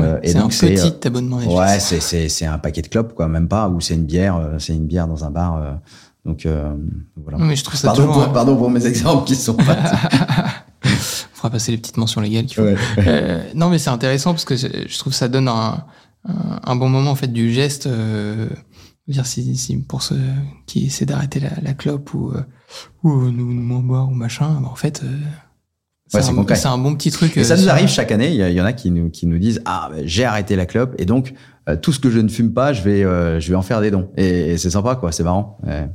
Euh, 0.00 0.18
c'est 0.24 0.36
un 0.36 0.48
petit 0.48 0.66
euh, 0.66 1.08
abonnement 1.08 1.38
Netflix. 1.38 1.60
Ouais, 1.60 1.78
c'est 1.80 2.00
c'est 2.00 2.28
c'est 2.28 2.46
un 2.46 2.58
paquet 2.58 2.82
de 2.82 2.88
clopes 2.88 3.12
quoi, 3.14 3.26
même 3.26 3.48
pas. 3.48 3.68
Ou 3.68 3.80
c'est 3.80 3.94
une 3.94 4.06
bière, 4.06 4.40
c'est 4.58 4.74
une 4.74 4.86
bière 4.86 5.08
dans 5.08 5.24
un 5.24 5.30
bar. 5.32 5.80
donc 6.24 6.46
voilà. 7.16 7.38
mais 7.38 7.56
je 7.56 7.64
trouve 7.64 7.76
ça 7.76 7.88
pardon, 7.88 8.06
toujours... 8.06 8.24
pour, 8.24 8.32
pardon 8.32 8.56
pour 8.56 8.70
mes 8.70 8.86
exemples 8.86 9.24
qui 9.24 9.34
sont 9.34 9.54
pas. 9.54 9.76
fera 11.44 11.50
passer 11.50 11.72
les 11.72 11.78
petites 11.78 11.96
mentions 11.96 12.20
légales 12.20 12.46
qu'il 12.46 12.56
faut. 12.56 12.68
Euh, 12.98 13.42
non, 13.54 13.68
mais 13.68 13.78
c'est 13.78 13.90
intéressant 13.90 14.32
parce 14.32 14.44
que 14.44 14.56
je 14.56 14.98
trouve 14.98 15.12
que 15.12 15.18
ça 15.18 15.28
donne 15.28 15.48
un, 15.48 15.84
un, 16.24 16.76
bon 16.76 16.88
moment 16.88 17.10
en 17.10 17.14
fait 17.14 17.32
du 17.32 17.52
geste. 17.52 17.86
Euh, 17.86 18.48
dire 19.06 19.26
si, 19.26 19.56
si 19.56 19.76
pour 19.76 20.02
ceux 20.02 20.20
qui 20.66 20.86
essaient 20.86 21.04
d'arrêter 21.04 21.40
la, 21.40 21.50
la, 21.62 21.74
clope 21.74 22.14
ou 22.14 22.30
euh, 22.30 22.42
ou 23.02 23.30
nous, 23.30 23.52
nous 23.52 23.62
moins 23.62 23.80
boire 23.80 24.08
ou 24.08 24.14
machin, 24.14 24.60
bah, 24.60 24.68
en 24.70 24.76
fait. 24.76 25.02
Euh, 25.04 25.08
c'est 26.08 26.18
un, 26.18 26.72
un, 26.72 26.78
bon 26.78 26.94
petit 26.94 27.10
truc. 27.10 27.36
Et 27.36 27.44
ça 27.44 27.56
nous 27.56 27.68
arrive 27.68 27.88
chaque 27.88 28.12
année. 28.12 28.28
Il 28.28 28.36
y, 28.36 28.54
y, 28.54 28.60
en 28.60 28.64
a 28.64 28.72
qui 28.72 28.90
nous, 28.90 29.10
qui 29.10 29.26
nous 29.26 29.38
disent 29.38 29.60
Ah, 29.64 29.88
bah, 29.90 29.98
j'ai 30.04 30.24
arrêté 30.24 30.54
la 30.54 30.66
clope 30.66 30.94
et 30.98 31.06
donc 31.06 31.34
tout 31.82 31.92
ce 31.92 31.98
que 31.98 32.10
je 32.10 32.20
ne 32.20 32.28
fume 32.28 32.52
pas, 32.52 32.72
je 32.72 32.82
vais, 32.82 33.02
je 33.40 33.48
vais 33.48 33.56
en 33.56 33.62
faire 33.62 33.80
des 33.80 33.90
dons. 33.90 34.10
Et, 34.16 34.52
et 34.52 34.58
c'est 34.58 34.70
sympa, 34.70 34.94
quoi. 34.96 35.12
C'est 35.12 35.24
marrant. 35.24 35.58
Ouais. 35.66 35.88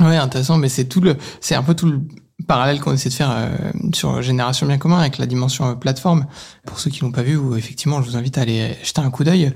ouais, 0.00 0.16
intéressant. 0.16 0.58
Mais 0.58 0.68
c'est 0.68 0.84
tout 0.84 1.00
le, 1.00 1.16
c'est 1.40 1.54
un 1.54 1.62
peu 1.62 1.74
tout 1.74 1.86
le, 1.86 2.02
parallèle 2.46 2.80
qu'on 2.80 2.92
essaie 2.92 3.08
de 3.08 3.14
faire 3.14 3.30
euh, 3.30 3.48
sur 3.94 4.22
Génération 4.22 4.66
Bien 4.66 4.78
Commun 4.78 4.98
avec 4.98 5.18
la 5.18 5.26
dimension 5.26 5.66
euh, 5.66 5.74
plateforme. 5.74 6.26
Pour 6.66 6.78
ceux 6.78 6.90
qui 6.90 7.00
l'ont 7.00 7.12
pas 7.12 7.22
vu, 7.22 7.36
ou 7.36 7.56
effectivement, 7.56 8.02
je 8.02 8.10
vous 8.10 8.16
invite 8.16 8.38
à 8.38 8.42
aller 8.42 8.76
jeter 8.82 9.00
un 9.00 9.10
coup 9.10 9.24
d'œil. 9.24 9.52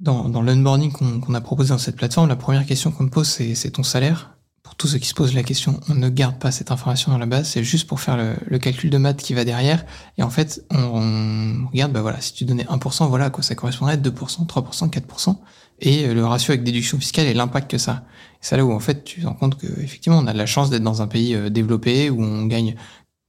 Dans, 0.00 0.28
dans 0.28 0.42
l'onboarding 0.42 0.92
qu'on 0.92 1.34
a 1.34 1.40
proposé 1.40 1.70
dans 1.70 1.78
cette 1.78 1.96
plateforme, 1.96 2.28
la 2.28 2.36
première 2.36 2.64
question 2.64 2.92
qu'on 2.92 3.06
te 3.06 3.10
pose, 3.10 3.26
c'est 3.26 3.70
ton 3.70 3.82
salaire. 3.82 4.37
Pour 4.68 4.74
tous 4.74 4.88
ceux 4.88 4.98
qui 4.98 5.08
se 5.08 5.14
posent 5.14 5.34
la 5.34 5.42
question, 5.42 5.80
on 5.88 5.94
ne 5.94 6.10
garde 6.10 6.38
pas 6.38 6.50
cette 6.50 6.70
information 6.70 7.10
dans 7.10 7.16
la 7.16 7.24
base, 7.24 7.48
c'est 7.48 7.64
juste 7.64 7.88
pour 7.88 8.00
faire 8.00 8.18
le, 8.18 8.58
calcul 8.58 8.90
de 8.90 8.98
maths 8.98 9.22
qui 9.22 9.32
va 9.32 9.46
derrière. 9.46 9.86
Et 10.18 10.22
en 10.22 10.28
fait, 10.28 10.62
on, 10.70 10.76
on 10.78 11.68
regarde, 11.72 11.90
bah 11.90 12.02
voilà, 12.02 12.20
si 12.20 12.34
tu 12.34 12.44
donnais 12.44 12.64
1%, 12.64 13.08
voilà 13.08 13.24
à 13.24 13.30
quoi 13.30 13.42
ça 13.42 13.54
correspondrait, 13.54 13.96
2%, 13.96 14.46
3%, 14.46 14.90
4% 14.90 15.36
et 15.80 16.06
euh, 16.06 16.12
le 16.12 16.22
ratio 16.26 16.52
avec 16.52 16.64
déduction 16.64 16.98
fiscale 16.98 17.26
et 17.26 17.34
l'impact 17.34 17.70
que 17.70 17.78
ça. 17.78 18.04
C'est 18.42 18.58
là 18.58 18.64
où 18.64 18.72
en 18.72 18.80
fait 18.80 19.04
tu 19.04 19.22
te 19.22 19.26
rends 19.26 19.34
compte 19.34 19.58
que 19.58 19.66
effectivement 19.80 20.18
on 20.18 20.26
a 20.26 20.32
de 20.34 20.38
la 20.38 20.46
chance 20.46 20.68
d'être 20.68 20.82
dans 20.82 21.02
un 21.02 21.06
pays 21.06 21.34
euh, 21.34 21.48
développé 21.48 22.10
où 22.10 22.22
on 22.22 22.44
gagne 22.44 22.74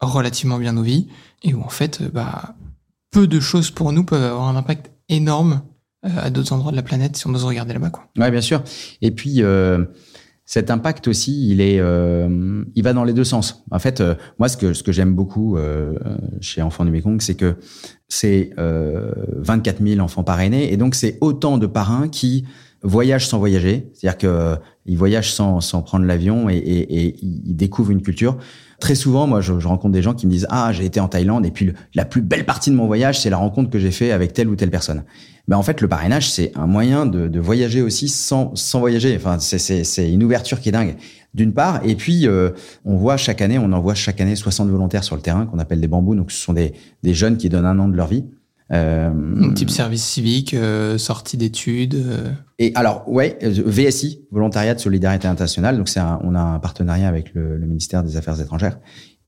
relativement 0.01 0.57
bien 0.57 0.73
nos 0.73 0.83
vies 0.83 1.07
et 1.43 1.53
où 1.53 1.61
en 1.61 1.69
fait 1.69 2.01
euh, 2.01 2.09
bah 2.11 2.55
peu 3.11 3.27
de 3.27 3.39
choses 3.39 3.71
pour 3.71 3.91
nous 3.91 4.03
peuvent 4.03 4.23
avoir 4.23 4.47
un 4.47 4.55
impact 4.55 4.91
énorme 5.09 5.61
à 6.03 6.29
d'autres 6.29 6.53
endroits 6.53 6.71
de 6.71 6.77
la 6.77 6.83
planète 6.83 7.17
si 7.17 7.27
on 7.27 7.33
ose 7.33 7.43
regarder 7.43 7.73
là-bas 7.73 7.89
quoi. 7.89 8.07
Ouais 8.17 8.31
bien 8.31 8.41
sûr. 8.41 8.63
Et 9.01 9.11
puis 9.11 9.41
euh, 9.41 9.85
cet 10.49 10.71
impact 10.71 11.07
aussi, 11.07 11.47
il 11.51 11.61
est, 11.61 11.79
euh, 11.79 12.63
il 12.73 12.83
va 12.83 12.93
dans 12.93 13.03
les 13.03 13.13
deux 13.13 13.23
sens. 13.23 13.63
En 13.69 13.77
fait, 13.77 14.01
euh, 14.01 14.15
moi, 14.39 14.49
ce 14.49 14.57
que 14.57 14.73
ce 14.73 14.81
que 14.81 14.91
j'aime 14.91 15.13
beaucoup 15.13 15.57
euh, 15.57 15.93
chez 16.41 16.63
Enfants 16.63 16.85
du 16.85 16.89
Mekong, 16.89 17.21
c'est 17.21 17.35
que 17.35 17.57
c'est 18.07 18.49
24 18.57 19.83
000 19.83 19.99
enfants 19.99 20.23
parrainés, 20.23 20.73
et 20.73 20.77
donc 20.77 20.95
c'est 20.95 21.19
autant 21.21 21.59
de 21.59 21.67
parrains 21.67 22.07
qui 22.07 22.45
voyagent 22.81 23.27
sans 23.27 23.37
voyager, 23.37 23.91
c'est-à-dire 23.93 24.17
que 24.17 24.55
ils 24.87 24.97
voyagent 24.97 25.31
sans 25.31 25.61
sans 25.61 25.83
prendre 25.83 26.05
l'avion 26.05 26.49
et, 26.49 26.55
et, 26.55 27.05
et, 27.05 27.15
ils 27.21 27.55
découvrent 27.55 27.91
une 27.91 28.01
culture. 28.01 28.35
Très 28.79 28.95
souvent, 28.95 29.27
moi, 29.27 29.41
je, 29.41 29.59
je, 29.59 29.67
rencontre 29.67 29.93
des 29.93 30.01
gens 30.01 30.13
qui 30.13 30.25
me 30.25 30.31
disent 30.31 30.47
ah 30.49 30.71
j'ai 30.71 30.85
été 30.85 30.99
en 30.99 31.07
Thaïlande 31.07 31.45
et 31.45 31.51
puis 31.51 31.65
le, 31.65 31.73
la 31.95 32.05
plus 32.05 32.21
belle 32.21 32.45
partie 32.45 32.69
de 32.69 32.75
mon 32.75 32.87
voyage, 32.87 33.19
c'est 33.19 33.29
la 33.29 33.37
rencontre 33.37 33.69
que 33.69 33.79
j'ai 33.79 33.91
fait 33.91 34.11
avec 34.11 34.33
telle 34.33 34.47
ou 34.47 34.55
telle 34.55 34.71
personne. 34.71 35.03
Ben 35.49 35.57
en 35.57 35.63
fait, 35.63 35.81
le 35.81 35.87
parrainage, 35.87 36.29
c'est 36.29 36.51
un 36.55 36.67
moyen 36.67 37.07
de, 37.07 37.27
de, 37.27 37.39
voyager 37.39 37.81
aussi 37.81 38.07
sans, 38.07 38.55
sans 38.55 38.79
voyager. 38.79 39.15
Enfin, 39.15 39.39
c'est 39.39 40.11
une 40.11 40.23
ouverture 40.23 40.59
qui 40.59 40.69
est 40.69 40.71
dingue, 40.71 40.95
d'une 41.33 41.53
part. 41.53 41.81
Et 41.83 41.95
puis, 41.95 42.27
euh, 42.27 42.51
on 42.85 42.95
voit 42.97 43.17
chaque 43.17 43.41
année, 43.41 43.57
on 43.57 43.73
envoie 43.73 43.95
chaque 43.95 44.21
année 44.21 44.35
60 44.35 44.69
volontaires 44.69 45.03
sur 45.03 45.15
le 45.15 45.23
terrain 45.23 45.47
qu'on 45.47 45.57
appelle 45.57 45.81
des 45.81 45.87
bambous. 45.87 46.13
Donc, 46.13 46.31
ce 46.31 46.39
sont 46.39 46.53
des, 46.53 46.73
des 47.01 47.15
jeunes 47.15 47.37
qui 47.37 47.49
donnent 47.49 47.65
un 47.65 47.79
an 47.79 47.87
de 47.87 47.97
leur 47.97 48.05
vie. 48.05 48.25
Euh, 48.71 49.53
type 49.53 49.71
service 49.71 50.03
civique, 50.03 50.53
euh, 50.53 50.97
sortie 50.97 51.37
d'études. 51.37 51.95
Euh. 51.95 52.31
Et 52.59 52.71
alors, 52.75 53.09
ouais, 53.09 53.37
VSI, 53.41 54.27
volontariat 54.31 54.75
de 54.75 54.79
solidarité 54.79 55.27
internationale. 55.27 55.77
Donc, 55.77 55.89
c'est 55.89 56.01
on 56.01 56.35
a 56.35 56.39
un 56.39 56.59
partenariat 56.59 57.07
avec 57.07 57.33
le, 57.33 57.57
le, 57.57 57.65
ministère 57.65 58.03
des 58.03 58.15
Affaires 58.15 58.39
étrangères. 58.39 58.79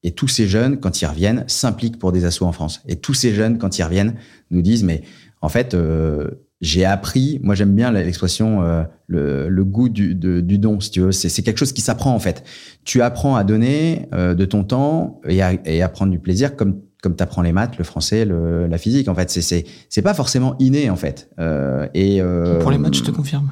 Et 0.04 0.12
tous 0.12 0.27
ces 0.27 0.47
jeunes, 0.47 0.80
quand 0.80 1.01
ils 1.01 1.06
reviennent, 1.06 1.43
s'impliquent 1.47 1.97
pour 1.97 2.12
des 2.12 2.25
assauts 2.25 2.45
en 2.45 2.51
France. 2.51 2.82
Et 2.88 2.97
tous 2.97 3.13
ces 3.13 3.34
jeunes, 3.34 3.58
quand 3.58 3.77
ils 3.77 3.84
reviennent, 3.84 4.15
nous 4.51 4.62
disent, 4.62 4.84
mais 4.84 5.04
en 5.41 5.49
fait, 5.49 5.73
euh, 5.73 6.30
j'ai 6.62 6.86
appris, 6.86 7.39
moi 7.41 7.56
j'aime 7.56 7.73
bien 7.73 7.91
l'expression 7.91 8.62
euh, 8.62 8.84
le, 9.08 9.49
le, 9.49 9.65
goût 9.65 9.89
du, 9.89 10.13
de, 10.13 10.39
du 10.39 10.60
don, 10.60 10.80
si 10.80 10.91
tu 10.91 11.01
veux. 11.01 11.12
C'est 11.12 11.41
quelque 11.41 11.58
chose 11.58 11.73
qui 11.73 11.82
s'apprend 11.82 12.13
en 12.13 12.19
fait. 12.19 12.43
Tu 12.84 13.01
apprends 13.01 13.36
à 13.36 13.43
donner 13.43 14.08
euh, 14.13 14.36
de 14.36 14.45
ton 14.45 14.63
temps 14.63 15.19
et 15.27 15.41
à, 15.41 15.54
et 15.65 15.82
à 15.82 15.89
prendre 15.89 16.12
du 16.12 16.19
plaisir 16.19 16.56
comme 16.56 16.80
comme 17.01 17.15
tu 17.15 17.23
apprends 17.23 17.41
les 17.41 17.51
maths, 17.51 17.77
le 17.77 17.83
français, 17.83 18.25
le, 18.25 18.67
la 18.67 18.77
physique. 18.77 19.07
En 19.07 19.15
fait, 19.15 19.29
c'est 19.29 19.65
c'est 19.89 20.01
pas 20.01 20.13
forcément 20.13 20.55
inné 20.59 20.89
en 20.89 20.95
fait. 20.95 21.29
Euh, 21.39 21.87
et 21.93 22.21
euh... 22.21 22.59
pour 22.61 22.71
les 22.71 22.77
maths, 22.77 22.93
je 22.93 23.03
te 23.03 23.11
confirme. 23.11 23.51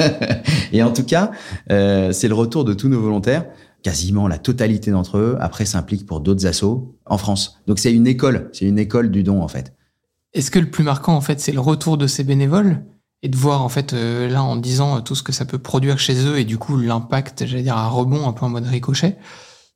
et 0.72 0.82
en 0.82 0.92
tout 0.92 1.04
cas, 1.04 1.30
euh, 1.70 2.12
c'est 2.12 2.28
le 2.28 2.34
retour 2.34 2.64
de 2.64 2.74
tous 2.74 2.88
nos 2.88 3.00
volontaires. 3.00 3.46
Quasiment 3.82 4.28
la 4.28 4.38
totalité 4.38 4.90
d'entre 4.90 5.18
eux 5.18 5.36
après 5.40 5.66
s'impliquent 5.66 6.06
pour 6.06 6.20
d'autres 6.20 6.46
assos 6.46 6.96
en 7.04 7.18
France. 7.18 7.60
Donc 7.66 7.78
c'est 7.78 7.92
une 7.92 8.06
école, 8.06 8.48
c'est 8.52 8.64
une 8.64 8.78
école 8.78 9.10
du 9.10 9.22
don 9.22 9.42
en 9.42 9.48
fait. 9.48 9.74
Est-ce 10.34 10.50
que 10.50 10.58
le 10.58 10.68
plus 10.68 10.82
marquant, 10.82 11.14
en 11.14 11.20
fait, 11.20 11.38
c'est 11.38 11.52
le 11.52 11.60
retour 11.60 11.96
de 11.96 12.08
ces 12.08 12.24
bénévoles 12.24 12.82
et 13.22 13.28
de 13.28 13.36
voir, 13.36 13.62
en 13.62 13.68
fait, 13.68 13.92
euh, 13.92 14.28
là, 14.28 14.42
en 14.42 14.56
disant 14.56 15.00
tout 15.00 15.14
ce 15.14 15.22
que 15.22 15.32
ça 15.32 15.44
peut 15.44 15.58
produire 15.58 15.98
chez 15.98 16.26
eux 16.26 16.38
et 16.38 16.44
du 16.44 16.58
coup, 16.58 16.76
l'impact, 16.76 17.46
j'allais 17.46 17.62
dire, 17.62 17.76
à 17.76 17.88
rebond, 17.88 18.28
un 18.28 18.32
peu 18.32 18.44
en 18.44 18.48
mode 18.48 18.66
ricochet, 18.66 19.16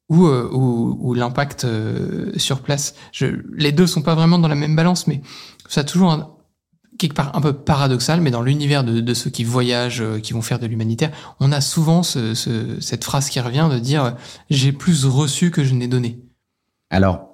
ou, 0.09 0.27
euh, 0.27 0.49
ou, 0.51 1.15
l'impact 1.15 1.65
euh, 1.65 2.33
sur 2.37 2.61
place. 2.61 2.95
Les 3.53 3.73
deux 3.73 3.87
sont 3.87 4.03
pas 4.03 4.15
vraiment 4.15 4.39
dans 4.39 4.49
la 4.49 4.55
même 4.55 4.75
balance, 4.75 5.07
mais 5.07 5.21
ça 5.69 5.83
a 5.83 5.85
toujours 5.85 6.13
un, 6.13 6.31
quelque 6.99 7.15
part 7.15 7.37
un 7.37 7.41
peu 7.41 7.53
paradoxal, 7.53 8.21
mais 8.21 8.31
dans 8.31 8.43
l'univers 8.43 8.85
de, 8.85 9.15
ceux 9.15 9.31
qui 9.31 9.45
voyagent, 9.45 10.03
qui 10.23 10.33
vont 10.33 10.43
faire 10.43 10.59
de 10.59 10.67
l'humanitaire, 10.67 11.11
on 11.41 11.53
a 11.53 11.61
souvent 11.61 12.03
ce, 12.03 12.35
ce, 12.35 12.81
cette 12.81 13.05
phrase 13.05 13.29
qui 13.29 13.41
revient 13.41 13.69
de 13.71 13.79
dire 13.79 14.17
j'ai 14.49 14.73
plus 14.73 15.05
reçu 15.05 15.51
que 15.51 15.63
je 15.63 15.75
n'ai 15.75 15.89
donné. 15.89 16.21
Alors, 16.91 17.29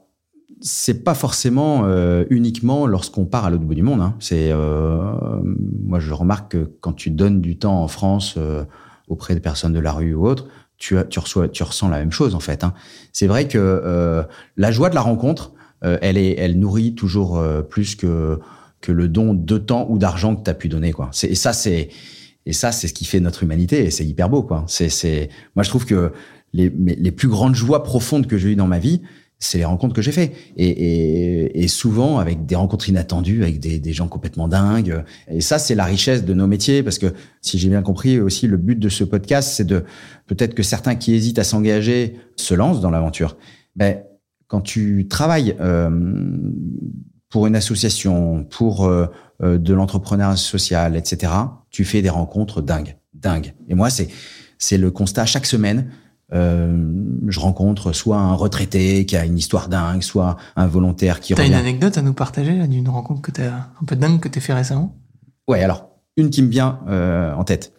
c'est 0.64 1.04
pas 1.04 1.14
forcément 1.14 1.82
euh, 1.84 2.24
uniquement 2.30 2.86
lorsqu'on 2.86 3.26
part 3.26 3.44
à 3.44 3.50
l'autre 3.50 3.64
bout 3.64 3.74
du 3.74 3.82
monde. 3.82 4.00
Hein. 4.00 4.14
Euh, 4.32 5.42
moi 5.84 6.00
je 6.00 6.12
remarque 6.12 6.52
que 6.52 6.70
quand 6.80 6.94
tu 6.94 7.10
donnes 7.10 7.40
du 7.42 7.58
temps 7.58 7.82
en 7.82 7.88
France 7.88 8.36
euh, 8.38 8.64
auprès 9.06 9.34
de 9.34 9.40
personnes 9.40 9.74
de 9.74 9.78
la 9.78 9.92
rue 9.92 10.14
ou 10.14 10.26
autres, 10.26 10.46
tu, 10.78 10.96
tu 11.08 11.18
reçois, 11.18 11.48
tu 11.48 11.62
ressens 11.62 11.88
la 11.88 11.98
même 11.98 12.12
chose 12.12 12.34
en 12.34 12.40
fait. 12.40 12.64
Hein. 12.64 12.74
C'est 13.12 13.26
vrai 13.26 13.48
que 13.48 13.58
euh, 13.58 14.22
la 14.56 14.70
joie 14.70 14.90
de 14.90 14.94
la 14.94 15.00
rencontre, 15.00 15.52
euh, 15.84 15.98
elle 16.02 16.18
est, 16.18 16.38
elle 16.38 16.58
nourrit 16.58 16.94
toujours 16.94 17.38
euh, 17.38 17.62
plus 17.62 17.96
que 17.96 18.38
que 18.80 18.92
le 18.92 19.08
don 19.08 19.32
de 19.32 19.56
temps 19.56 19.86
ou 19.88 19.98
d'argent 19.98 20.36
que 20.36 20.44
tu 20.44 20.50
as 20.50 20.54
pu 20.54 20.68
donner 20.68 20.92
quoi. 20.92 21.10
Et 21.22 21.34
ça 21.34 21.52
c'est 21.52 21.88
et 22.46 22.52
ça 22.52 22.72
c'est 22.72 22.88
ce 22.88 22.92
qui 22.92 23.06
fait 23.06 23.20
notre 23.20 23.42
humanité 23.42 23.84
et 23.84 23.90
c'est 23.90 24.04
hyper 24.04 24.28
beau 24.28 24.42
quoi. 24.42 24.64
C'est 24.68 24.90
c'est 24.90 25.30
moi 25.56 25.62
je 25.62 25.70
trouve 25.70 25.86
que 25.86 26.12
les 26.52 26.70
les 26.70 27.12
plus 27.12 27.28
grandes 27.28 27.54
joies 27.54 27.82
profondes 27.82 28.26
que 28.26 28.36
j'ai 28.36 28.50
eues 28.50 28.56
dans 28.56 28.66
ma 28.66 28.78
vie, 28.78 29.00
c'est 29.38 29.58
les 29.58 29.64
rencontres 29.64 29.94
que 29.94 30.02
j'ai 30.02 30.12
fait. 30.12 30.32
Et, 30.56 30.68
et, 30.68 31.62
et, 31.62 31.68
souvent 31.68 32.18
avec 32.18 32.46
des 32.46 32.56
rencontres 32.56 32.88
inattendues 32.88 33.42
avec 33.42 33.60
des, 33.60 33.78
des 33.78 33.92
gens 33.92 34.08
complètement 34.08 34.48
dingues. 34.48 35.04
Et 35.28 35.40
ça 35.40 35.58
c'est 35.58 35.74
la 35.74 35.84
richesse 35.84 36.24
de 36.24 36.34
nos 36.34 36.46
métiers 36.46 36.82
parce 36.82 36.98
que 36.98 37.12
si 37.42 37.58
j'ai 37.58 37.68
bien 37.68 37.82
compris 37.82 38.20
aussi 38.20 38.46
le 38.46 38.56
but 38.56 38.78
de 38.78 38.88
ce 38.88 39.04
podcast 39.04 39.50
c'est 39.54 39.66
de 39.66 39.84
peut-être 40.26 40.54
que 40.54 40.62
certains 40.62 40.94
qui 40.94 41.14
hésitent 41.14 41.38
à 41.38 41.44
s'engager 41.44 42.16
se 42.36 42.54
lancent 42.54 42.80
dans 42.80 42.90
l'aventure. 42.90 43.36
Ben 43.76 44.02
quand 44.46 44.60
tu 44.60 45.08
travailles 45.08 45.56
euh, 45.60 45.90
pour 47.28 47.46
une 47.46 47.56
association 47.56 48.44
pour 48.44 48.86
euh, 48.86 49.06
euh 49.42 49.58
de 49.58 49.74
l'entrepreneuriat 49.74 50.36
social 50.36 50.96
etc 50.96 51.32
tu 51.70 51.84
fais 51.84 52.02
des 52.02 52.10
rencontres 52.10 52.62
dingues. 52.62 52.96
Dingues. 53.12 53.54
Et 53.68 53.74
moi 53.74 53.90
c'est 53.90 54.08
c'est 54.58 54.78
le 54.78 54.90
constat 54.90 55.26
chaque 55.26 55.46
semaine 55.46 55.90
je 56.32 57.40
rencontre 57.40 57.92
soit 57.92 58.18
un 58.18 58.34
retraité 58.34 59.06
qui 59.06 59.16
a 59.16 59.24
une 59.24 59.38
histoire 59.38 59.68
dingue, 59.68 60.02
soit 60.02 60.36
un 60.56 60.66
volontaire 60.66 61.20
qui 61.20 61.34
T'as 61.34 61.46
une 61.46 61.54
anecdote 61.54 61.96
à 61.98 62.02
nous 62.02 62.14
partager 62.14 62.66
d'une 62.66 62.88
rencontre 62.88 63.22
que 63.22 63.42
un 63.42 63.84
peu 63.86 63.96
dingue 63.96 64.20
que 64.20 64.28
t'as 64.28 64.40
fait 64.40 64.54
récemment? 64.54 64.96
Ouais, 65.46 65.62
alors 65.62 65.90
une 66.16 66.30
qui 66.30 66.42
me 66.42 66.48
vient 66.48 66.80
euh, 66.88 67.34
en 67.34 67.44
tête. 67.44 67.72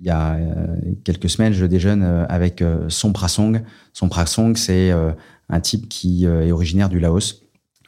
Il 0.00 0.06
y 0.06 0.10
a 0.10 0.34
euh, 0.34 0.76
quelques 1.04 1.28
semaines, 1.28 1.52
je 1.52 1.66
déjeune 1.66 2.02
euh, 2.02 2.24
avec 2.28 2.62
euh, 2.62 2.88
Som 2.88 3.12
Prasong. 3.12 3.62
Som 3.92 4.08
Prasong, 4.08 4.56
c'est 4.56 4.92
euh, 4.92 5.10
un 5.48 5.60
type 5.60 5.88
qui 5.88 6.26
euh, 6.26 6.46
est 6.46 6.52
originaire 6.52 6.88
du 6.88 7.00
Laos, 7.00 7.42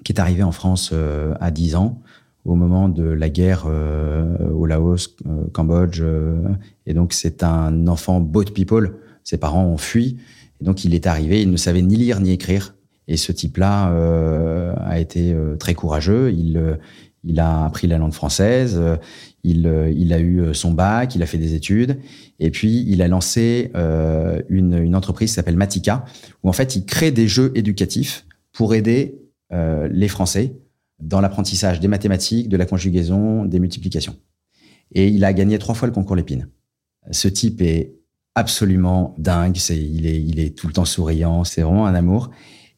qui 0.05 0.13
est 0.13 0.19
arrivé 0.21 0.43
en 0.43 0.51
France 0.53 0.91
euh, 0.93 1.35
à 1.41 1.51
10 1.51 1.77
ans, 1.77 2.01
au 2.45 2.55
moment 2.57 2.89
de 2.89 3.05
la 3.05 3.29
guerre 3.29 3.65
euh, 3.67 4.51
au 4.51 4.67
Laos, 4.67 5.17
euh, 5.27 5.45
Cambodge. 5.53 6.01
euh, 6.01 6.43
et 6.87 6.95
donc, 6.95 7.13
c'est 7.13 7.45
un 7.45 7.87
enfant 7.87 8.21
boat 8.21 8.47
people. 8.55 8.97
Ses 9.25 9.39
parents 9.39 9.65
ont 9.65 9.79
fui. 9.79 10.19
Et 10.61 10.65
donc, 10.65 10.85
il 10.85 10.95
est 10.95 11.07
arrivé, 11.07 11.43
il 11.43 11.51
ne 11.51 11.57
savait 11.57 11.83
ni 11.83 11.97
lire 11.97 12.21
ni 12.21 12.33
écrire. 12.33 12.75
Et 13.09 13.17
ce 13.17 13.33
type-là 13.33 13.93
euh, 13.93 14.73
a 14.79 15.01
été 15.01 15.33
euh, 15.33 15.57
très 15.57 15.75
courageux. 15.75 16.33
Il, 16.33 16.57
euh, 16.57 16.77
il 17.25 17.41
a 17.41 17.65
appris 17.65 17.89
la 17.89 17.99
langue 17.99 18.13
française. 18.13 18.81
il, 19.43 19.67
a 19.67 20.21
eu 20.21 20.55
son 20.55 20.71
bac, 20.71 21.15
il 21.17 21.23
a 21.23 21.27
fait 21.27 21.39
des 21.39 21.55
études. 21.55 21.99
Et 22.39 22.51
puis, 22.51 22.85
il 22.87 23.03
a 23.03 23.09
lancé 23.09 23.73
une, 24.49 24.97
entreprise 24.97 25.31
qui 25.31 25.35
s'appelle 25.35 25.57
Matica, 25.57 26.07
où 26.43 26.49
en 26.49 26.53
fait, 26.53 26.77
il 26.77 26.87
crée 26.87 27.11
des 27.11 27.29
jeux 27.29 27.53
éducatifs 27.55 28.25
pour 28.53 28.75
aider 28.75 29.21
les 29.51 30.09
Français 30.09 30.55
dans 30.99 31.21
l'apprentissage 31.21 31.79
des 31.79 31.89
mathématiques, 31.89 32.49
de 32.49 32.57
la 32.57 32.65
conjugaison, 32.65 33.45
des 33.45 33.59
multiplications. 33.59 34.17
Et 34.93 35.09
il 35.09 35.23
a 35.27 35.35
gagné 35.35 35.59
trois 35.59 35.75
fois 35.75 35.89
le 35.89 35.93
concours 35.93 36.17
Lépine. 36.17 36.49
Ce 37.11 37.29
type 37.29 37.61
est 37.61 38.00
absolument 38.41 39.15
dingue. 39.19 39.57
C'est, 39.57 39.79
il 39.79 40.07
est, 40.07 40.21
il 40.21 40.41
est 40.41 40.57
tout 40.57 40.67
le 40.67 40.73
temps 40.73 40.85
souriant. 40.85 41.45
C'est 41.45 41.63
vraiment 41.63 41.87
un 41.87 41.95
amour. 41.95 42.31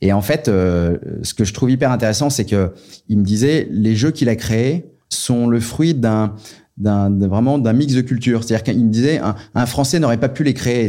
Et 0.02 0.12
en 0.12 0.20
fait, 0.20 0.48
euh, 0.48 0.98
ce 1.22 1.32
que 1.32 1.44
je 1.44 1.54
trouve 1.54 1.70
hyper 1.70 1.90
intéressant, 1.90 2.28
c'est 2.28 2.44
que 2.44 2.72
il 3.08 3.18
me 3.18 3.24
disait 3.24 3.68
les 3.70 3.94
jeux 3.94 4.10
qu'il 4.10 4.28
a 4.28 4.36
créés 4.36 4.90
sont 5.08 5.46
le 5.46 5.60
fruit 5.60 5.94
d'un 5.94 6.34
d'un 6.78 7.10
vraiment 7.28 7.58
d'un 7.58 7.72
mix 7.74 7.94
de 7.94 8.00
cultures. 8.00 8.42
C'est-à-dire 8.44 8.64
qu'il 8.64 8.84
me 8.84 8.90
disait 8.90 9.18
un, 9.18 9.34
un 9.54 9.66
Français 9.66 10.00
n'aurait 10.00 10.16
pas 10.20 10.28
pu 10.30 10.42
les 10.42 10.54
créer. 10.54 10.88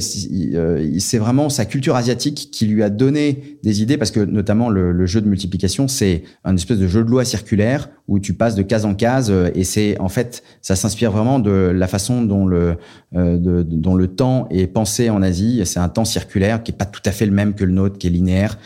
Euh, 0.55 0.95
C'est 0.99 1.17
vraiment 1.17 1.49
sa 1.49 1.65
culture 1.65 1.95
asiatique 1.95 2.49
qui 2.51 2.65
lui 2.67 2.81
a 2.83 2.89
donné 2.89 3.57
des 3.63 3.81
idées 3.81 3.97
parce 3.97 4.11
que 4.11 4.21
notamment 4.21 4.69
le, 4.69 4.91
le 4.91 5.05
jeu 5.05 5.19
de 5.21 5.27
multiplication, 5.27 5.87
c'est 5.87 6.23
un 6.45 6.55
espèce 6.55 6.79
de 6.79 6.87
jeu 6.87 7.03
de 7.03 7.09
loi 7.09 7.25
circulaire 7.25 7.89
où 8.07 8.19
tu 8.19 8.33
passes 8.33 8.55
de 8.55 8.61
case 8.63 8.85
en 8.85 8.95
case 8.95 9.29
euh, 9.29 9.49
et 9.55 9.63
c'est 9.65 9.99
en 9.99 10.09
fait 10.09 10.43
ça 10.61 10.75
s'inspire 10.75 11.11
vraiment 11.11 11.39
de 11.39 11.51
la 11.51 11.87
façon 11.87 12.21
dont 12.21 12.45
le 12.45 12.75
euh, 13.15 13.37
de- 13.37 13.63
dont 13.63 13.95
le 13.95 14.07
temps 14.07 14.47
est 14.49 14.67
pensé 14.67 15.09
en 15.09 15.21
Asie. 15.21 15.61
C'est 15.65 15.79
un 15.79 15.89
temps 15.89 16.05
circulaire 16.05 16.63
qui 16.63 16.71
est 16.71 16.77
pas 16.77 16.85
tout 16.85 17.01
à 17.05 17.11
fait 17.11 17.25
le 17.25 17.31
même 17.33 17.53
que 17.53 17.65
le 17.65 17.73
nôtre, 17.73 17.97
qui 17.97 18.07
est 18.07 18.09
linéaire. 18.09 18.57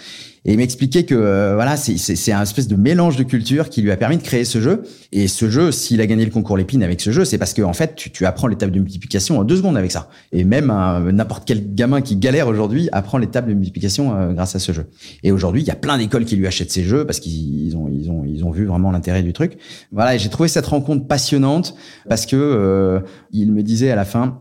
Et 0.47 0.53
il 0.53 0.57
m'expliquait 0.57 1.03
que 1.03 1.13
euh, 1.13 1.55
voilà, 1.55 1.75
c'est- 1.75 2.31
un 2.31 2.41
espèce 2.41 2.67
de 2.69 2.75
mélange 2.77 3.17
de 3.17 3.23
culture 3.23 3.69
qui 3.69 3.81
lui 3.81 3.91
a 3.91 3.97
permis 3.97 4.15
de 4.17 4.23
créer 4.23 4.45
ce 4.45 4.61
jeu. 4.61 4.83
Et 5.11 5.27
ce 5.27 5.49
jeu, 5.49 5.73
s'il 5.73 5.99
a 5.99 6.07
gagné 6.07 6.23
le 6.23 6.31
concours 6.31 6.55
Lépine 6.57 6.83
avec 6.83 7.01
ce 7.01 7.11
jeu, 7.11 7.25
c'est 7.25 7.37
parce 7.37 7.53
que 7.53 7.61
en 7.61 7.73
fait, 7.73 7.95
tu, 7.95 8.11
tu 8.11 8.25
apprends 8.25 8.47
les 8.47 8.55
tables 8.55 8.71
de 8.71 8.79
multiplication 8.79 9.37
en 9.39 9.43
deux 9.43 9.57
secondes 9.57 9.75
avec 9.75 9.91
ça. 9.91 10.09
Et 10.31 10.45
même 10.45 10.67
n'importe 11.11 11.43
quel 11.45 11.75
gamin 11.75 12.01
qui 12.01 12.15
galère 12.15 12.47
aujourd'hui 12.47 12.87
apprend 12.93 13.17
les 13.17 13.27
tables 13.27 13.49
de 13.49 13.53
multiplication 13.55 14.15
euh, 14.15 14.31
grâce 14.33 14.55
à 14.55 14.59
ce 14.59 14.71
jeu. 14.71 14.85
Et 15.21 15.31
aujourd'hui, 15.33 15.61
il 15.61 15.67
y 15.67 15.71
a 15.71 15.75
plein 15.75 15.97
d'écoles 15.97 16.23
qui 16.23 16.37
lui 16.37 16.47
achètent 16.47 16.71
ces 16.71 16.83
jeux 16.83 17.05
parce 17.05 17.19
qu'ils 17.19 17.67
ils 17.67 17.75
ont 17.75 17.89
ils 17.89 18.09
ont 18.09 18.23
ils 18.25 18.45
ont 18.45 18.51
vu 18.51 18.65
vraiment 18.65 18.91
l'intérêt 18.91 19.23
du 19.23 19.33
truc. 19.33 19.57
Voilà, 19.91 20.17
j'ai 20.17 20.29
trouvé 20.29 20.47
cette 20.47 20.65
rencontre 20.65 21.07
passionnante 21.07 21.75
parce 22.07 22.25
que 22.25 22.37
euh, 22.37 23.01
il 23.33 23.51
me 23.51 23.63
disait 23.63 23.91
à 23.91 23.95
la 23.97 24.05
fin, 24.05 24.39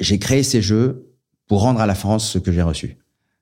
j'ai 0.00 0.18
créé 0.18 0.42
ces 0.42 0.60
jeux 0.60 1.06
pour 1.46 1.60
rendre 1.62 1.80
à 1.80 1.86
la 1.86 1.94
France 1.94 2.28
ce 2.28 2.38
que 2.38 2.50
j'ai 2.50 2.62
reçu. 2.62 2.96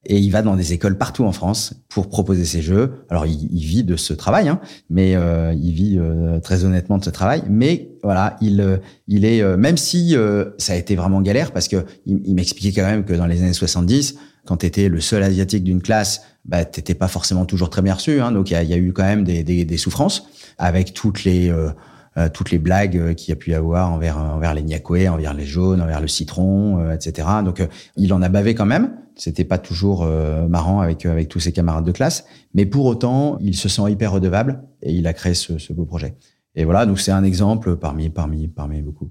Et 0.06 0.18
il 0.18 0.30
va 0.30 0.42
dans 0.42 0.56
des 0.56 0.72
écoles 0.72 0.98
partout 0.98 1.24
en 1.24 1.32
France 1.32 1.74
pour 1.88 2.08
proposer 2.08 2.44
ses 2.44 2.60
jeux. 2.62 2.92
Alors, 3.08 3.26
il, 3.26 3.64
vit 3.64 3.84
de 3.84 3.96
ce 3.96 4.12
travail, 4.12 4.48
hein, 4.48 4.60
mais 4.90 5.16
euh, 5.16 5.54
il 5.54 5.72
vit 5.72 5.98
euh, 5.98 6.40
très 6.40 6.64
honnêtement 6.64 6.98
de 6.98 7.04
ce 7.04 7.10
travail. 7.10 7.42
Mais 7.48 7.94
voilà, 8.04 8.36
il, 8.40 8.60
euh, 8.60 8.76
il 9.08 9.24
est, 9.24 9.42
euh, 9.42 9.56
même 9.56 9.78
si 9.78 10.14
euh, 10.14 10.50
ça 10.58 10.74
a 10.74 10.76
été 10.76 10.94
vraiment 10.94 11.22
galère, 11.22 11.52
parce 11.52 11.68
que 11.68 11.84
il, 12.04 12.34
m'expliquait 12.34 12.78
quand 12.78 12.86
même 12.86 13.04
que 13.04 13.14
dans 13.14 13.26
les 13.26 13.42
années 13.42 13.54
70, 13.54 14.16
quand 14.44 14.58
tu 14.58 14.88
le 14.88 15.00
seul 15.00 15.22
asiatique 15.22 15.64
d'une 15.64 15.80
classe, 15.80 16.22
bah, 16.44 16.66
t'étais 16.66 16.94
pas 16.94 17.08
forcément 17.08 17.46
toujours 17.46 17.70
très 17.70 17.80
bien 17.80 17.94
reçu. 17.94 18.20
Hein, 18.20 18.30
donc, 18.30 18.50
il 18.50 18.62
y 18.62 18.74
a, 18.74 18.76
eu 18.76 18.92
quand 18.92 19.04
même 19.04 19.24
des, 19.24 19.42
des, 19.42 19.64
des 19.64 19.76
souffrances 19.78 20.28
avec 20.58 20.92
toutes 20.92 21.24
les 21.24 21.50
euh, 21.50 22.28
toutes 22.32 22.52
les 22.52 22.58
blagues 22.58 23.14
qu'il 23.16 23.30
y 23.30 23.32
a 23.32 23.36
pu 23.36 23.54
avoir 23.54 23.90
envers 23.90 24.18
envers 24.18 24.54
les 24.54 24.62
Niakoué, 24.62 25.08
envers 25.08 25.34
les 25.34 25.46
jaunes, 25.46 25.80
envers 25.82 26.00
le 26.00 26.06
citron, 26.06 26.92
etc. 26.92 27.26
Donc, 27.44 27.66
il 27.96 28.12
en 28.12 28.22
a 28.22 28.28
bavé 28.28 28.54
quand 28.54 28.66
même. 28.66 28.92
C'était 29.16 29.44
pas 29.44 29.58
toujours 29.58 30.02
euh, 30.02 30.48
marrant 30.48 30.80
avec 30.80 31.06
avec 31.06 31.28
tous 31.28 31.40
ses 31.40 31.52
camarades 31.52 31.84
de 31.84 31.92
classe, 31.92 32.24
mais 32.54 32.66
pour 32.66 32.84
autant, 32.86 33.38
il 33.40 33.54
se 33.56 33.68
sent 33.68 33.82
hyper 33.90 34.12
redevable 34.12 34.64
et 34.82 34.92
il 34.92 35.06
a 35.06 35.12
créé 35.12 35.34
ce, 35.34 35.58
ce 35.58 35.72
beau 35.72 35.84
projet. 35.84 36.16
Et 36.56 36.64
voilà, 36.64 36.84
donc 36.86 36.98
c'est 37.00 37.12
un 37.12 37.22
exemple 37.24 37.76
parmi 37.76 38.10
parmi 38.10 38.48
parmi 38.48 38.82
beaucoup. 38.82 39.10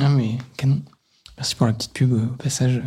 Ah, 0.00 0.08
mais 0.08 0.38
canon. 0.56 0.82
Merci 1.36 1.54
pour 1.56 1.66
la 1.66 1.72
petite 1.72 1.92
pub 1.92 2.12
euh, 2.12 2.26
au 2.26 2.36
passage. 2.36 2.82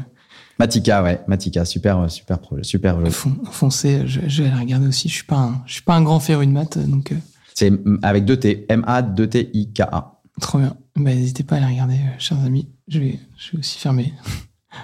Matika, 0.60 1.02
ouais, 1.04 1.22
Matika, 1.28 1.66
super 1.66 2.10
super 2.12 2.40
projet, 2.40 2.64
super. 2.64 3.00
jeu. 3.04 3.10
Fon- 3.12 3.44
Foncé, 3.52 4.04
je, 4.06 4.22
je 4.28 4.44
vais 4.44 4.50
la 4.50 4.58
regarder 4.58 4.88
aussi. 4.88 5.10
Je 5.10 5.14
suis 5.16 5.24
pas 5.26 5.38
un, 5.38 5.64
je 5.66 5.74
suis 5.74 5.82
pas 5.82 5.96
un 5.96 6.04
grand 6.04 6.20
féru 6.20 6.46
de 6.46 6.52
maths, 6.52 6.78
donc 6.78 7.12
euh, 7.12 7.16
C'est 7.56 7.72
avec 8.04 8.26
deux 8.26 8.38
T, 8.38 8.66
M 8.70 8.84
A 8.88 9.02
2 9.02 9.28
T 9.28 9.50
I 9.54 9.74
K 9.74 9.82
A. 9.82 10.22
trop 10.40 10.60
bien. 10.60 10.76
Bah, 10.96 11.14
n'hésitez 11.16 11.44
pas 11.44 11.56
à 11.56 11.60
la 11.62 11.68
regarder, 11.68 11.96
euh, 11.96 12.20
chers 12.20 12.40
amis. 12.42 12.70
Je 12.88 13.00
vais, 13.00 13.20
je 13.38 13.52
vais 13.54 13.60
aussi 13.60 13.80
faire 13.80 13.94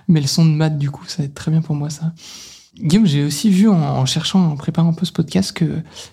mes, 0.08 0.14
mes 0.14 0.22
leçons 0.22 0.46
de 0.46 0.52
maths, 0.52 0.78
du 0.78 0.92
coup, 0.92 1.06
ça 1.08 1.18
va 1.20 1.26
être 1.26 1.36
très 1.36 1.52
bien 1.52 1.62
pour 1.62 1.76
moi, 1.76 1.90
ça. 1.90 2.14
Guillaume, 2.80 3.06
j'ai 3.06 3.24
aussi 3.24 3.50
vu 3.50 3.68
en, 3.68 3.80
en 3.80 4.06
cherchant, 4.06 4.52
en 4.52 4.56
préparant 4.56 4.90
un 4.90 4.94
peu 4.94 5.06
ce 5.06 5.12
podcast, 5.12 5.52
que 5.52 5.66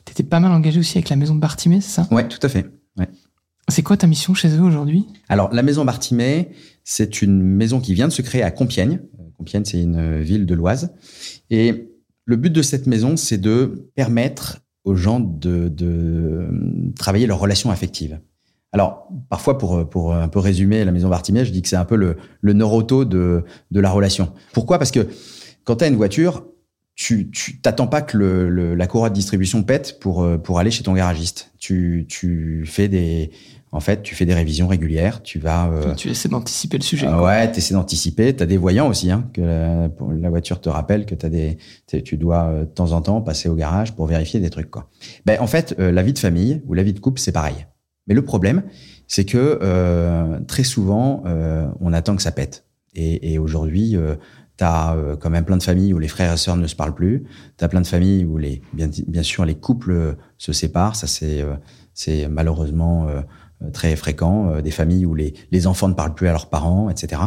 tu 0.05 0.13
étais 0.13 0.23
pas 0.23 0.41
mal 0.41 0.53
engagé 0.53 0.81
aussi 0.81 0.99
avec 0.99 1.09
la 1.11 1.17
maison 1.17 1.35
de 1.35 1.41
Bartimée, 1.41 1.81
c'est 1.81 1.91
ça? 1.91 2.09
Ouais, 2.11 2.27
tout 2.27 2.41
à 2.43 2.49
fait. 2.49 2.67
C'est 3.69 3.83
quoi 3.83 3.97
ta 3.97 4.07
mission 4.07 4.35
chez 4.35 4.55
eux 4.59 4.61
aujourd'hui? 4.61 5.07
Alors, 5.31 5.51
la 5.55 5.63
maison 5.63 5.87
Bartimée, 5.87 6.51
c'est 6.85 7.23
une 7.23 7.43
maison 7.43 7.81
qui 7.81 7.95
vient 7.95 8.09
de 8.09 8.13
se 8.13 8.21
créer 8.21 8.43
à 8.43 8.51
Compiègne. 8.51 9.01
Euh, 9.19 9.23
Compiègne, 9.39 9.65
c'est 9.65 9.81
une 9.81 9.97
euh, 9.97 10.21
ville 10.21 10.45
de 10.45 10.55
l'Oise. 10.55 10.93
Et 11.49 11.89
le 12.27 12.37
but 12.37 12.51
de 12.51 12.61
cette 12.61 12.87
maison, 12.87 13.17
c'est 13.17 13.39
de 13.39 13.91
permettre 13.95 14.59
aux 14.85 14.95
gens 14.97 15.19
de, 15.19 15.71
de 15.71 15.87
euh, 15.87 16.93
travailler 16.95 17.27
leurs 17.27 17.39
relations 17.39 17.71
affectives. 17.71 18.21
Alors, 18.75 19.09
parfois, 19.31 19.57
pour, 19.57 19.77
euh, 19.77 19.85
pour 19.85 20.15
un 20.15 20.29
peu 20.29 20.41
résumer 20.41 20.85
la 20.85 20.93
maison 20.93 21.09
Bartimée, 21.09 21.45
je 21.45 21.53
dis 21.53 21.63
que 21.63 21.69
c'est 21.69 21.77
un 21.77 21.85
peu 21.85 21.97
le, 21.97 22.17
le 22.43 22.53
neuroto 22.53 23.05
de, 23.05 23.45
de 23.71 23.81
la 23.81 23.91
relation. 23.91 24.33
Pourquoi? 24.53 24.79
Parce 24.79 24.91
que 24.91 25.07
quand 25.65 25.77
tu 25.77 25.85
as 25.85 25.87
une 25.87 25.95
voiture, 25.97 26.45
tu 26.97 27.31
tu 27.31 27.61
t'attends 27.61 27.87
pas 27.87 28.03
que 28.03 28.17
le, 28.19 28.49
le- 28.49 28.75
la 28.75 28.87
courroie 28.87 29.11
de 29.11 29.15
distribution 29.15 29.63
pète 29.63 29.99
pour, 30.01 30.23
euh, 30.23 30.39
pour 30.39 30.59
aller 30.59 30.71
chez 30.73 30.83
ton 30.83 30.93
garagiste. 30.93 31.53
Tu, 31.59 32.05
tu 32.09 32.65
fais 32.67 32.89
des... 32.89 33.31
En 33.73 33.81
fait, 33.81 34.03
tu 34.05 34.15
fais 34.15 34.25
des 34.27 34.35
révisions 34.35 34.69
régulières, 34.69 35.21
tu 35.25 35.41
vas... 35.41 35.67
euh, 35.69 35.95
Tu 35.97 36.09
essaies 36.09 36.29
d'anticiper 36.29 36.77
le 36.79 36.85
sujet. 36.85 37.09
ah 37.11 37.21
ouais, 37.23 37.51
tu 37.51 37.59
essaies 37.59 37.75
d'anticiper. 37.75 38.35
Tu 38.37 38.41
as 38.43 38.47
des 38.47 38.57
voyants 38.57 38.87
aussi, 38.89 39.11
hein, 39.11 39.29
que 39.33 39.41
la, 39.41 40.31
voiture 40.31 40.61
te 40.61 40.69
rappelle 40.69 41.07
que 41.07 41.17
t'as 41.17 41.29
des, 41.29 41.59
tu 42.05 42.17
dois 42.17 42.45
euh, 42.45 42.61
de 42.61 42.67
temps 42.67 42.93
en 42.93 43.01
temps 43.03 43.21
passer 43.21 43.49
au 43.49 43.57
garage 43.57 43.93
pour 43.97 44.07
vérifier 44.07 44.39
des 44.39 44.51
trucs. 44.51 44.71
Quoi. 44.71 44.89
Ben, 45.27 45.41
en 45.41 45.49
fait, 45.49 45.75
euh, 45.81 45.91
la 45.91 46.03
vie 46.05 46.13
de 46.13 46.19
famille 46.21 46.63
ou 46.67 46.75
la 46.75 46.85
vie 46.85 46.93
de 46.93 47.01
couple, 47.01 47.21
c'est 47.21 47.33
pareil. 47.33 47.67
Mais 48.07 48.15
le 48.15 48.23
problème, 48.23 48.63
c'est 49.09 49.25
que 49.25 49.59
euh, 49.63 50.41
très 50.47 50.65
souvent, 50.65 51.23
euh, 51.27 51.67
on 51.81 51.93
attend 51.93 52.17
que 52.17 52.23
ça 52.23 52.33
pète. 52.33 52.67
Et, 52.95 53.33
et 53.33 53.39
aujourd'hui, 53.39 53.97
euh, 53.97 54.15
tu 54.57 54.65
as 54.65 54.97
quand 55.21 55.31
même 55.31 55.45
plein 55.45 55.57
de 55.57 55.63
familles 55.63 55.93
où 55.93 55.99
les 55.99 56.09
frères 56.09 56.33
et 56.33 56.37
sœurs 56.37 56.57
ne 56.57 56.67
se 56.67 56.77
parlent 56.77 56.95
plus. 56.95 57.25
Tu 57.59 57.65
as 57.65 57.69
plein 57.69 57.81
de 57.81 57.87
familles 57.87 58.25
où, 58.25 58.39
les, 58.39 58.63
bien, 58.73 58.89
bien 59.09 59.23
sûr, 59.23 59.45
les 59.45 59.57
couples 59.57 59.91
euh, 59.91 60.13
se 60.39 60.53
séparent. 60.53 60.95
Ça, 60.95 61.07
c'est 61.09 61.43
euh, 61.43 62.29
malheureusement 62.29 63.09
euh, 63.65 63.71
très 63.71 63.95
fréquent. 63.97 64.51
Euh, 64.51 64.63
des 64.63 64.71
familles 64.71 65.07
où 65.07 65.15
les, 65.15 65.35
les 65.51 65.67
enfants 65.67 65.89
ne 65.89 65.95
parlent 65.95 66.15
plus 66.15 66.29
à 66.29 66.33
leurs 66.33 66.49
parents, 66.49 66.91
etc. 66.91 67.23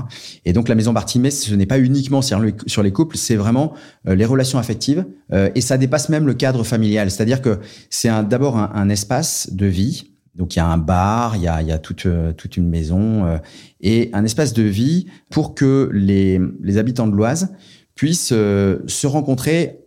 Et 0.46 0.54
donc, 0.54 0.68
la 0.68 0.76
maison 0.76 0.94
Bartimée, 0.94 1.32
ce 1.32 1.54
n'est 1.54 1.66
pas 1.66 1.80
uniquement 1.80 2.22
sur 2.22 2.40
les, 2.40 2.92
couples, 2.92 3.18
c'est 3.18 3.36
vraiment 3.36 3.74
euh, 4.08 4.16
les 4.16 4.26
relations 4.26 4.60
affectives. 4.60 5.06
Euh, 5.34 5.50
et 5.56 5.62
ça 5.62 5.78
dépasse 5.78 6.10
même 6.10 6.28
le 6.28 6.34
cadre 6.34 6.64
familial. 6.64 7.12
C'est-à-dire 7.12 7.42
que 7.42 7.60
c'est 7.90 8.10
d'abord 8.28 8.58
un 8.58 8.90
espace 8.90 9.54
de 9.54 9.66
vie. 9.66 10.12
Donc, 10.38 10.56
il 10.56 10.60
y 10.60 10.62
a 10.62 10.68
un 10.68 10.78
bar, 10.78 11.36
il 11.36 11.42
y 11.42 11.48
a, 11.48 11.62
il 11.62 11.68
y 11.68 11.72
a 11.72 11.80
toute, 11.80 12.06
euh, 12.06 12.32
toute 12.32 12.56
une 12.56 12.70
maison 12.70 13.26
euh, 13.26 13.38
et 13.82 14.10
un 14.14 14.24
espace 14.24 14.54
de 14.54 14.64
vie 14.64 15.08
pour 15.30 15.56
que 15.56 15.90
les, 15.92 16.40
les 16.62 16.78
habitants 16.78 17.08
de 17.08 17.16
l'Oise 17.16 17.54
puissent 17.96 18.32
euh, 18.34 18.80
se 18.88 19.08
rencontrer 19.08 19.80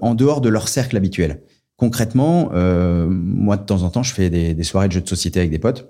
en 0.00 0.14
dehors 0.14 0.40
de 0.40 0.48
leur 0.48 0.68
cercle 0.68 0.96
habituel. 0.96 1.42
Concrètement, 1.76 2.50
euh, 2.54 3.06
moi, 3.08 3.56
de 3.56 3.64
temps 3.64 3.82
en 3.82 3.90
temps, 3.90 4.02
je 4.02 4.14
fais 4.14 4.30
des, 4.30 4.54
des 4.54 4.62
soirées 4.62 4.88
de 4.88 4.92
jeux 4.92 5.00
de 5.00 5.08
société 5.08 5.40
avec 5.40 5.50
des 5.50 5.58
potes. 5.58 5.88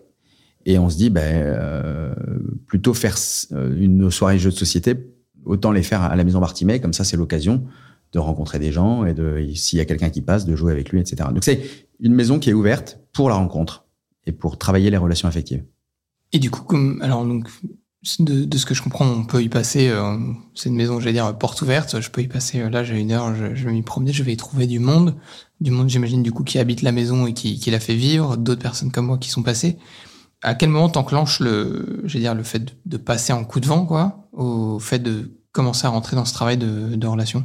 Et 0.67 0.79
on 0.79 0.89
se 0.89 0.97
dit, 0.97 1.11
ben, 1.11 1.21
euh, 1.23 2.15
plutôt 2.67 2.95
faire 2.95 3.17
une 3.53 4.11
soirée 4.11 4.37
de 4.37 4.41
jeux 4.41 4.51
de 4.51 4.57
société, 4.57 4.95
autant 5.45 5.73
les 5.73 5.83
faire 5.83 6.03
à 6.03 6.17
la 6.17 6.25
maison 6.25 6.41
Bartimée, 6.41 6.81
comme 6.81 6.95
ça 6.95 7.05
c'est 7.05 7.19
l'occasion 7.19 7.65
de 8.13 8.19
rencontrer 8.19 8.59
des 8.59 8.73
gens 8.73 9.05
et 9.05 9.13
de, 9.13 9.47
s'il 9.55 9.79
y 9.79 9.83
a 9.83 9.85
quelqu'un 9.85 10.09
qui 10.09 10.23
passe, 10.23 10.47
de 10.47 10.57
jouer 10.57 10.73
avec 10.73 10.89
lui, 10.91 11.01
etc. 11.01 11.29
Donc 11.35 11.45
c'est 11.45 11.61
une 12.01 12.15
maison 12.15 12.39
qui 12.39 12.49
est 12.49 12.55
ouverte 12.55 13.01
pour 13.13 13.29
la 13.29 13.35
rencontre 13.35 13.84
et 14.27 14.33
pour 14.33 14.59
travailler 14.59 14.91
les 14.91 14.97
relations 14.97 15.29
affectives. 15.29 15.65
Et 16.33 16.39
du 16.39 16.51
coup, 16.51 16.63
comme, 16.63 17.01
alors, 17.03 17.25
donc, 17.25 17.49
de, 18.19 18.45
de 18.45 18.59
ce 18.59 18.67
que 18.67 18.75
je 18.75 18.83
comprends, 18.83 19.07
on 19.07 19.25
peut 19.25 19.43
y 19.43 19.49
passer, 19.49 19.89
euh, 19.89 20.19
c'est 20.55 20.69
une 20.69 20.77
maison, 20.77 21.01
j'allais 21.01 21.13
dire, 21.15 21.39
porte 21.39 21.63
ouverte, 21.63 22.01
je 22.01 22.11
peux 22.11 22.23
y 22.23 22.29
passer, 22.29 22.61
euh, 22.61 22.71
là, 22.71 22.85
j'ai 22.85 22.99
une 22.99 23.13
heure, 23.13 23.35
je, 23.35 23.55
je 23.55 23.65
vais 23.65 23.73
m'y 23.73 23.83
promener, 23.83 24.13
je 24.13 24.23
vais 24.23 24.33
y 24.33 24.37
trouver 24.37 24.67
du 24.67 24.79
monde, 24.79 25.15
du 25.61 25.71
monde, 25.71 25.89
j'imagine, 25.89 26.23
du 26.23 26.33
coup, 26.33 26.45
qui 26.45 26.59
habite 26.59 26.83
la 26.83 26.93
maison 26.93 27.27
et 27.27 27.35
qui, 27.35 27.59
qui 27.59 27.71
la 27.71 27.81
fait 27.81 27.95
vivre, 27.95 28.37
d'autres 28.37 28.63
personnes 28.63 28.91
comme 28.91 29.07
moi 29.07 29.19
qui 29.19 29.31
sont 29.31 29.43
passées. 29.43 29.79
à 30.45 30.55
quel 30.55 30.69
moment 30.69 30.91
t'enclenches 30.91 31.41
le, 31.41 32.03
je 32.05 32.19
dire, 32.19 32.35
le 32.35 32.43
fait 32.43 32.61
de, 32.61 32.73
de 32.85 32.97
passer 32.99 33.33
en 33.33 33.45
coup 33.45 33.61
de 33.61 33.67
vent, 33.67 33.87
quoi, 33.87 34.29
au 34.33 34.79
fait 34.79 34.99
de 34.99 35.41
commencer 35.53 35.87
à 35.87 35.91
rentrer 35.91 36.17
dans 36.17 36.27
ce 36.27 36.35
travail 36.35 36.59
de, 36.59 36.95
de 36.97 37.07
relation? 37.07 37.45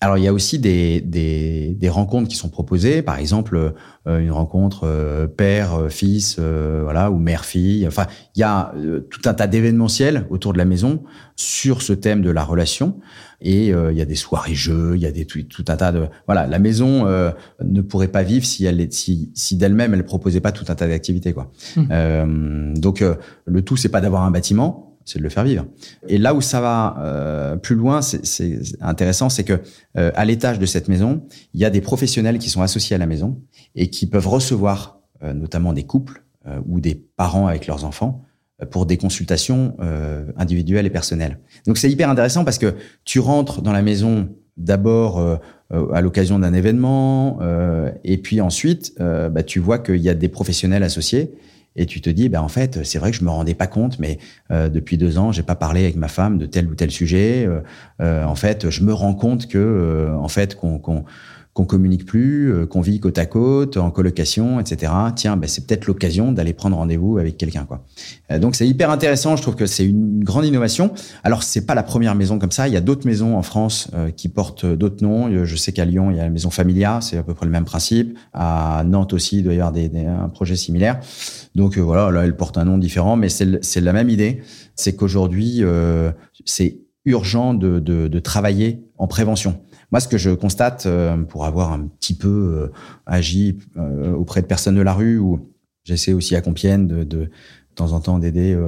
Alors 0.00 0.18
il 0.18 0.24
y 0.24 0.28
a 0.28 0.32
aussi 0.32 0.58
des, 0.58 1.00
des, 1.00 1.74
des, 1.74 1.88
rencontres 1.88 2.28
qui 2.28 2.36
sont 2.36 2.50
proposées, 2.50 3.00
par 3.00 3.18
exemple 3.18 3.72
euh, 4.06 4.18
une 4.18 4.30
rencontre 4.30 4.82
euh, 4.84 5.26
père 5.26 5.74
euh, 5.74 5.88
fils, 5.88 6.38
voilà 6.38 7.10
ou 7.10 7.18
mère 7.18 7.46
fille. 7.46 7.86
Enfin 7.86 8.06
il 8.34 8.40
y 8.40 8.42
a 8.42 8.74
tout 9.10 9.22
un 9.24 9.32
tas 9.32 9.46
d'événementiels 9.46 10.26
autour 10.28 10.52
de 10.52 10.58
la 10.58 10.66
maison 10.66 11.02
sur 11.34 11.80
ce 11.80 11.94
thème 11.94 12.20
de 12.20 12.30
la 12.30 12.44
relation 12.44 12.98
et 13.40 13.68
il 13.68 13.96
y 13.96 14.00
a 14.00 14.06
des 14.06 14.14
soirées 14.14 14.54
jeux, 14.54 14.92
il 14.94 15.02
y 15.02 15.06
a 15.06 15.12
des 15.12 15.26
tout, 15.26 15.42
tout, 15.42 15.64
un 15.68 15.76
tas 15.76 15.92
de 15.92 16.06
voilà 16.26 16.46
la 16.46 16.58
maison 16.58 17.04
ne 17.62 17.80
pourrait 17.82 18.08
pas 18.08 18.22
vivre 18.22 18.46
si 18.46 18.64
elle 18.64 18.90
si, 18.92 19.30
si 19.34 19.56
d'elle-même 19.56 19.92
elle 19.92 20.04
proposait 20.04 20.40
pas 20.40 20.52
tout 20.52 20.64
un 20.68 20.74
tas 20.74 20.88
d'activités 20.88 21.32
quoi. 21.34 21.52
Mmh. 21.76 22.78
donc 22.78 23.04
le 23.44 23.62
tout 23.62 23.76
c'est 23.76 23.90
pas 23.90 24.00
d'avoir 24.00 24.22
un 24.22 24.30
bâtiment, 24.30 24.85
c'est 25.06 25.20
de 25.20 25.22
le 25.22 25.30
faire 25.30 25.44
vivre. 25.44 25.64
Et 26.08 26.18
là 26.18 26.34
où 26.34 26.40
ça 26.40 26.60
va 26.60 26.96
euh, 26.98 27.56
plus 27.56 27.76
loin, 27.76 28.02
c'est 28.02 28.58
intéressant, 28.80 29.28
c'est 29.28 29.44
que 29.44 29.60
euh, 29.96 30.10
à 30.14 30.24
l'étage 30.24 30.58
de 30.58 30.66
cette 30.66 30.88
maison, 30.88 31.22
il 31.54 31.60
y 31.60 31.64
a 31.64 31.70
des 31.70 31.80
professionnels 31.80 32.38
qui 32.38 32.50
sont 32.50 32.60
associés 32.60 32.96
à 32.96 32.98
la 32.98 33.06
maison 33.06 33.40
et 33.76 33.88
qui 33.88 34.06
peuvent 34.06 34.26
recevoir 34.26 34.98
euh, 35.22 35.32
notamment 35.32 35.72
des 35.72 35.84
couples 35.84 36.22
ou 36.68 36.78
des 36.78 36.94
parents 36.94 37.48
avec 37.48 37.66
leurs 37.66 37.84
enfants 37.84 38.22
pour 38.70 38.86
des 38.86 38.98
consultations 38.98 39.76
individuelles 40.36 40.86
et 40.86 40.90
personnelles. 40.90 41.40
Donc 41.66 41.76
c'est 41.76 41.90
hyper 41.90 42.08
intéressant 42.08 42.44
parce 42.44 42.58
que 42.58 42.76
tu 43.04 43.18
rentres 43.18 43.62
dans 43.62 43.72
la 43.72 43.82
maison 43.82 44.28
d'abord 44.56 45.40
à 45.70 46.00
l'occasion 46.00 46.38
d'un 46.38 46.54
événement 46.54 47.40
et 48.04 48.18
puis 48.18 48.40
ensuite 48.40 48.94
bah, 49.00 49.42
tu 49.42 49.58
vois 49.58 49.80
qu'il 49.80 50.00
y 50.00 50.08
a 50.08 50.14
des 50.14 50.28
professionnels 50.28 50.84
associés 50.84 51.32
et 51.76 51.86
tu 51.86 52.00
te 52.00 52.10
dis, 52.10 52.28
ben 52.28 52.40
en 52.40 52.48
fait, 52.48 52.84
c'est 52.84 52.98
vrai 52.98 53.10
que 53.10 53.16
je 53.16 53.24
me 53.24 53.30
rendais 53.30 53.54
pas 53.54 53.66
compte, 53.66 53.98
mais 53.98 54.18
euh, 54.50 54.68
depuis 54.68 54.96
deux 54.96 55.18
ans, 55.18 55.32
j'ai 55.32 55.42
pas 55.42 55.54
parlé 55.54 55.82
avec 55.84 55.96
ma 55.96 56.08
femme 56.08 56.38
de 56.38 56.46
tel 56.46 56.66
ou 56.68 56.74
tel 56.74 56.90
sujet. 56.90 57.46
Euh, 57.46 57.60
euh 58.00 58.24
en 58.24 58.34
fait, 58.34 58.70
je 58.70 58.82
me 58.82 58.92
rends 58.92 59.14
compte 59.14 59.46
que, 59.46 60.10
en 60.18 60.28
fait, 60.28 60.56
qu'on 60.56 61.04
qu'on 61.56 61.64
communique 61.64 62.04
plus, 62.04 62.52
euh, 62.52 62.66
qu'on 62.66 62.82
vit 62.82 63.00
côte 63.00 63.16
à 63.16 63.24
côte, 63.24 63.78
en 63.78 63.90
colocation, 63.90 64.60
etc. 64.60 64.92
Tiens, 65.16 65.38
ben, 65.38 65.48
c'est 65.48 65.66
peut-être 65.66 65.86
l'occasion 65.86 66.30
d'aller 66.30 66.52
prendre 66.52 66.76
rendez-vous 66.76 67.16
avec 67.16 67.38
quelqu'un, 67.38 67.64
quoi. 67.64 67.82
Euh, 68.30 68.38
donc 68.38 68.54
c'est 68.54 68.68
hyper 68.68 68.90
intéressant. 68.90 69.36
Je 69.36 69.42
trouve 69.42 69.54
que 69.54 69.64
c'est 69.64 69.86
une 69.86 70.22
grande 70.22 70.44
innovation. 70.44 70.92
Alors 71.24 71.42
c'est 71.42 71.64
pas 71.64 71.74
la 71.74 71.82
première 71.82 72.14
maison 72.14 72.38
comme 72.38 72.50
ça. 72.50 72.68
Il 72.68 72.74
y 72.74 72.76
a 72.76 72.82
d'autres 72.82 73.06
maisons 73.06 73.38
en 73.38 73.42
France 73.42 73.88
euh, 73.94 74.10
qui 74.10 74.28
portent 74.28 74.66
d'autres 74.66 75.02
noms. 75.02 75.46
Je 75.46 75.56
sais 75.56 75.72
qu'à 75.72 75.86
Lyon 75.86 76.10
il 76.10 76.18
y 76.18 76.20
a 76.20 76.24
la 76.24 76.30
maison 76.30 76.50
Familia, 76.50 77.00
c'est 77.00 77.16
à 77.16 77.22
peu 77.22 77.32
près 77.32 77.46
le 77.46 77.52
même 77.52 77.64
principe. 77.64 78.18
À 78.34 78.84
Nantes 78.84 79.14
aussi, 79.14 79.38
il 79.38 79.42
doit 79.42 79.54
y 79.54 79.56
avoir 79.56 79.72
des, 79.72 79.88
des, 79.88 80.04
un 80.04 80.28
projet 80.28 80.56
similaire. 80.56 81.00
Donc 81.54 81.78
voilà, 81.78 82.10
là 82.10 82.24
elle 82.24 82.36
porte 82.36 82.58
un 82.58 82.66
nom 82.66 82.76
différent, 82.76 83.16
mais 83.16 83.30
c'est 83.30 83.80
la 83.80 83.92
même 83.94 84.10
idée. 84.10 84.42
C'est 84.74 84.94
qu'aujourd'hui 84.94 85.62
c'est 86.44 86.80
urgent 87.06 87.54
de, 87.54 87.78
de, 87.78 88.08
de 88.08 88.18
travailler 88.18 88.82
en 88.98 89.06
prévention. 89.06 89.58
Moi, 89.92 90.00
ce 90.00 90.08
que 90.08 90.18
je 90.18 90.30
constate, 90.30 90.86
euh, 90.86 91.16
pour 91.16 91.44
avoir 91.44 91.72
un 91.72 91.86
petit 91.86 92.14
peu 92.14 92.28
euh, 92.28 92.72
agi 93.06 93.58
euh, 93.76 94.12
auprès 94.14 94.42
de 94.42 94.46
personnes 94.46 94.74
de 94.74 94.82
la 94.82 94.92
rue, 94.92 95.18
ou 95.18 95.48
j'essaie 95.84 96.12
aussi 96.12 96.34
à 96.34 96.40
Compiègne 96.40 96.86
de, 96.86 97.04
de, 97.04 97.18
de 97.18 97.30
temps 97.74 97.92
en 97.92 98.00
temps 98.00 98.18
d'aider 98.18 98.58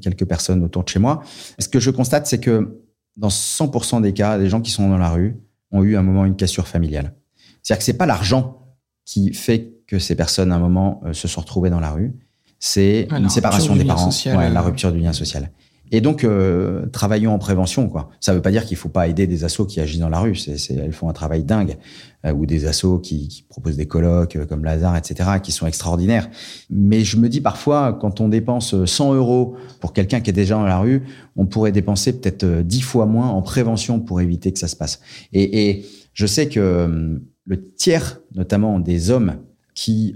quelques 0.00 0.24
personnes 0.24 0.64
autour 0.64 0.84
de 0.84 0.88
chez 0.88 0.98
moi, 0.98 1.22
ce 1.58 1.68
que 1.68 1.78
je 1.78 1.90
constate, 1.90 2.26
c'est 2.26 2.40
que 2.40 2.82
dans 3.16 3.28
100% 3.28 4.02
des 4.02 4.12
cas, 4.12 4.36
les 4.36 4.48
gens 4.48 4.60
qui 4.60 4.70
sont 4.70 4.88
dans 4.88 4.98
la 4.98 5.10
rue 5.10 5.36
ont 5.70 5.82
eu 5.82 5.96
un 5.96 6.02
moment 6.02 6.24
une 6.24 6.36
cassure 6.36 6.66
familiale. 6.66 7.14
C'est-à-dire 7.62 7.78
que 7.78 7.84
c'est 7.84 7.96
pas 7.96 8.06
l'argent 8.06 8.62
qui 9.04 9.32
fait 9.32 9.72
que 9.86 9.98
ces 9.98 10.16
personnes, 10.16 10.50
à 10.52 10.56
un 10.56 10.58
moment, 10.58 11.02
se 11.12 11.28
sont 11.28 11.40
retrouvées 11.40 11.70
dans 11.70 11.80
la 11.80 11.90
rue. 11.90 12.14
C'est 12.58 13.06
une 13.10 13.28
séparation 13.28 13.76
des 13.76 13.84
parents, 13.84 14.10
ouais, 14.26 14.50
la 14.50 14.62
rupture 14.62 14.92
du 14.92 14.98
lien 14.98 15.12
social. 15.12 15.50
Et 15.92 16.00
donc, 16.00 16.24
euh, 16.24 16.86
travaillons 16.86 17.32
en 17.32 17.38
prévention. 17.38 17.88
Quoi. 17.88 18.10
Ça 18.20 18.32
ne 18.32 18.36
veut 18.36 18.42
pas 18.42 18.50
dire 18.50 18.64
qu'il 18.64 18.76
faut 18.76 18.88
pas 18.88 19.06
aider 19.06 19.26
des 19.26 19.44
assos 19.44 19.66
qui 19.66 19.80
agissent 19.80 20.00
dans 20.00 20.08
la 20.08 20.18
rue. 20.18 20.36
Elles 20.70 20.92
font 20.92 21.08
un 21.08 21.12
travail 21.12 21.44
dingue. 21.44 21.76
Euh, 22.24 22.32
ou 22.32 22.46
des 22.46 22.66
assos 22.66 22.98
qui, 22.98 23.44
proposent 23.48 23.76
des 23.76 23.86
colloques 23.86 24.36
euh, 24.36 24.46
comme 24.46 24.64
Lazare, 24.64 24.96
etc., 24.96 25.30
qui 25.42 25.52
sont 25.52 25.66
extraordinaires. 25.66 26.28
Mais 26.70 27.04
je 27.04 27.18
me 27.18 27.28
dis 27.28 27.40
parfois, 27.40 27.96
quand 28.00 28.20
on 28.20 28.28
dépense 28.28 28.84
100 28.84 29.14
euros 29.14 29.56
pour 29.80 29.92
quelqu'un 29.92 30.20
qui 30.20 30.30
est 30.30 30.32
déjà 30.32 30.56
dans 30.56 30.64
la 30.64 30.78
rue, 30.78 31.02
on 31.36 31.46
pourrait 31.46 31.72
dépenser 31.72 32.18
peut-être 32.18 32.62
10 32.62 32.80
fois 32.80 33.06
moins 33.06 33.28
en 33.28 33.42
prévention 33.42 34.00
pour 34.00 34.20
éviter 34.20 34.52
que 34.52 34.58
ça 34.58 34.68
se 34.68 34.76
passe. 34.76 35.00
Et, 35.32 35.84
je 36.14 36.24
sais 36.24 36.48
que 36.48 37.20
le 37.44 37.72
tiers, 37.74 38.20
notamment 38.34 38.80
des 38.80 39.10
hommes 39.10 39.34
qui 39.74 40.14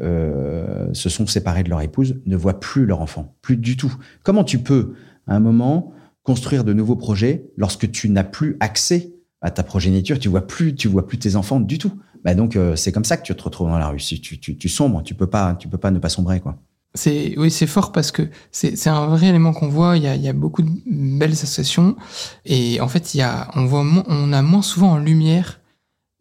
se 0.94 1.08
sont 1.10 1.26
séparés 1.26 1.62
de 1.62 1.68
leur 1.68 1.82
épouse, 1.82 2.16
ne 2.24 2.36
voient 2.36 2.58
plus 2.58 2.86
leur 2.86 3.02
enfant, 3.02 3.34
plus 3.42 3.58
du 3.58 3.76
tout. 3.76 3.94
Comment 4.22 4.42
tu 4.42 4.60
peux 4.60 4.94
un 5.34 5.40
moment, 5.40 5.92
construire 6.22 6.64
de 6.64 6.72
nouveaux 6.72 6.96
projets 6.96 7.46
lorsque 7.56 7.90
tu 7.90 8.10
n'as 8.10 8.24
plus 8.24 8.56
accès 8.60 9.14
à 9.40 9.50
ta 9.50 9.62
progéniture, 9.62 10.18
tu 10.18 10.28
vois 10.28 10.46
plus, 10.46 10.74
tu 10.74 10.88
vois 10.88 11.06
plus 11.06 11.18
tes 11.18 11.36
enfants 11.36 11.60
du 11.60 11.78
tout. 11.78 11.92
Bah 12.24 12.34
donc 12.34 12.56
euh, 12.56 12.76
c'est 12.76 12.92
comme 12.92 13.04
ça 13.04 13.16
que 13.16 13.22
tu 13.22 13.34
te 13.34 13.42
retrouves 13.42 13.68
dans 13.68 13.78
la 13.78 13.88
rue. 13.88 13.98
Tu, 13.98 14.38
tu, 14.38 14.56
tu 14.56 14.68
sombres, 14.68 15.02
tu 15.02 15.14
peux 15.14 15.26
pas, 15.26 15.54
tu 15.54 15.68
peux 15.68 15.78
pas 15.78 15.90
ne 15.90 15.98
pas 15.98 16.10
sombrer 16.10 16.40
quoi. 16.40 16.56
C'est 16.94 17.34
oui, 17.38 17.50
c'est 17.50 17.68
fort 17.68 17.92
parce 17.92 18.10
que 18.10 18.28
c'est 18.50 18.88
un 18.88 19.06
vrai 19.06 19.28
élément 19.28 19.52
qu'on 19.52 19.68
voit. 19.68 19.96
Il 19.96 20.02
y 20.02 20.08
a, 20.08 20.16
il 20.16 20.22
y 20.22 20.28
a 20.28 20.32
beaucoup 20.32 20.62
de 20.62 20.70
belles 20.86 21.32
associations 21.32 21.96
et 22.44 22.80
en 22.80 22.88
fait 22.88 23.14
il 23.14 23.18
y 23.18 23.22
a 23.22 23.48
on 23.54 23.64
voit 23.64 23.84
on 24.08 24.32
a 24.32 24.42
moins 24.42 24.62
souvent 24.62 24.90
en 24.90 24.98
lumière 24.98 25.60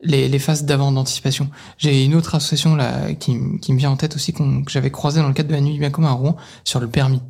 les, 0.02 0.30
les 0.30 0.40
phases 0.40 0.64
d'avant 0.66 0.92
d'anticipation. 0.92 1.50
J'ai 1.78 2.06
une 2.06 2.16
autre 2.16 2.36
association 2.36 2.76
là 2.76 3.14
qui, 3.16 3.38
qui 3.62 3.74
me 3.74 3.80
vient 3.80 3.92
en 3.92 3.98
tête 3.98 4.16
aussi 4.16 4.32
que 4.32 4.44
j'avais 4.68 4.92
croisé 4.92 5.20
dans 5.20 5.28
le 5.28 5.34
cadre 5.34 5.50
de 5.50 5.56
la 5.56 5.62
nuit 5.62 5.78
bien 5.78 5.90
commun 5.90 6.10
à 6.10 6.14
Rouen 6.14 6.38
sur 6.64 6.80
le 6.80 6.88
permis. 6.88 7.22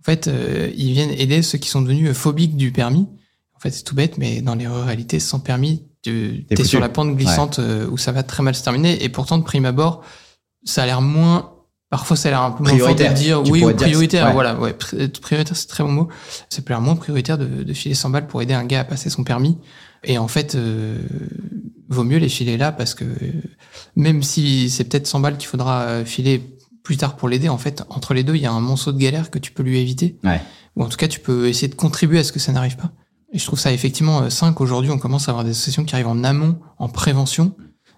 En 0.00 0.04
fait, 0.04 0.28
euh, 0.28 0.70
ils 0.76 0.92
viennent 0.92 1.10
aider 1.10 1.42
ceux 1.42 1.58
qui 1.58 1.68
sont 1.68 1.82
devenus 1.82 2.12
phobiques 2.12 2.56
du 2.56 2.72
permis. 2.72 3.06
En 3.54 3.60
fait, 3.60 3.70
c'est 3.70 3.82
tout 3.82 3.94
bête, 3.94 4.16
mais 4.16 4.40
dans 4.40 4.54
les 4.54 4.66
ruralités, 4.66 5.20
sans 5.20 5.40
permis, 5.40 5.84
tu 6.02 6.46
es 6.48 6.64
sur 6.64 6.80
la 6.80 6.88
pente 6.88 7.14
glissante 7.14 7.58
euh, 7.58 7.86
où 7.90 7.98
ça 7.98 8.10
va 8.10 8.22
très 8.22 8.42
mal 8.42 8.54
se 8.54 8.62
terminer. 8.62 9.04
Et 9.04 9.10
pourtant, 9.10 9.36
de 9.36 9.44
prime 9.44 9.66
abord, 9.66 10.02
ça 10.64 10.82
a 10.82 10.86
l'air 10.86 11.02
moins 11.02 11.54
Parfois, 11.90 12.16
ça 12.16 12.28
a 12.28 12.30
l'air 12.30 12.42
un 12.42 12.52
peu 12.52 12.62
moins 12.62 12.72
prioritaire. 12.72 13.12
de 13.12 13.18
dire 13.18 13.42
oui 13.42 13.64
ou 13.64 13.74
prioritaire. 13.74 14.32
Voilà, 14.32 14.56
ouais, 14.56 14.72
prioritaire, 14.72 15.56
c'est 15.56 15.66
très 15.66 15.82
bon 15.82 15.90
mot. 15.90 16.08
C'est 16.48 16.66
l'air 16.68 16.80
moins 16.80 16.94
prioritaire 16.94 17.36
de, 17.36 17.64
de, 17.64 17.72
filer 17.72 17.96
100 17.96 18.10
balles 18.10 18.28
pour 18.28 18.40
aider 18.40 18.54
un 18.54 18.64
gars 18.64 18.80
à 18.80 18.84
passer 18.84 19.10
son 19.10 19.24
permis. 19.24 19.58
Et 20.04 20.16
en 20.16 20.28
fait, 20.28 20.54
euh, 20.54 21.00
vaut 21.88 22.04
mieux 22.04 22.18
les 22.18 22.28
filer 22.28 22.56
là 22.56 22.70
parce 22.70 22.94
que 22.94 23.04
même 23.96 24.22
si 24.22 24.70
c'est 24.70 24.84
peut-être 24.84 25.08
100 25.08 25.18
balles 25.18 25.36
qu'il 25.36 25.48
faudra 25.48 26.04
filer 26.04 26.56
plus 26.82 26.96
tard 26.96 27.16
pour 27.16 27.28
l'aider, 27.28 27.48
en 27.48 27.58
fait, 27.58 27.84
entre 27.88 28.14
les 28.14 28.24
deux, 28.24 28.34
il 28.34 28.42
y 28.42 28.46
a 28.46 28.52
un 28.52 28.60
monceau 28.60 28.92
de 28.92 28.98
galère 28.98 29.30
que 29.30 29.38
tu 29.38 29.52
peux 29.52 29.62
lui 29.62 29.78
éviter. 29.78 30.18
Ouais. 30.24 30.40
Ou 30.76 30.82
en 30.82 30.88
tout 30.88 30.96
cas, 30.96 31.08
tu 31.08 31.20
peux 31.20 31.48
essayer 31.48 31.68
de 31.68 31.74
contribuer 31.74 32.18
à 32.18 32.24
ce 32.24 32.32
que 32.32 32.38
ça 32.38 32.52
n'arrive 32.52 32.76
pas. 32.76 32.92
Et 33.32 33.38
je 33.38 33.44
trouve 33.44 33.58
ça 33.58 33.72
effectivement 33.72 34.22
euh, 34.22 34.30
sain 34.30 34.52
qu'aujourd'hui, 34.52 34.90
on 34.90 34.98
commence 34.98 35.28
à 35.28 35.32
avoir 35.32 35.44
des 35.44 35.50
associations 35.50 35.84
qui 35.84 35.94
arrivent 35.94 36.08
en 36.08 36.24
amont, 36.24 36.58
en 36.78 36.88
prévention 36.88 37.54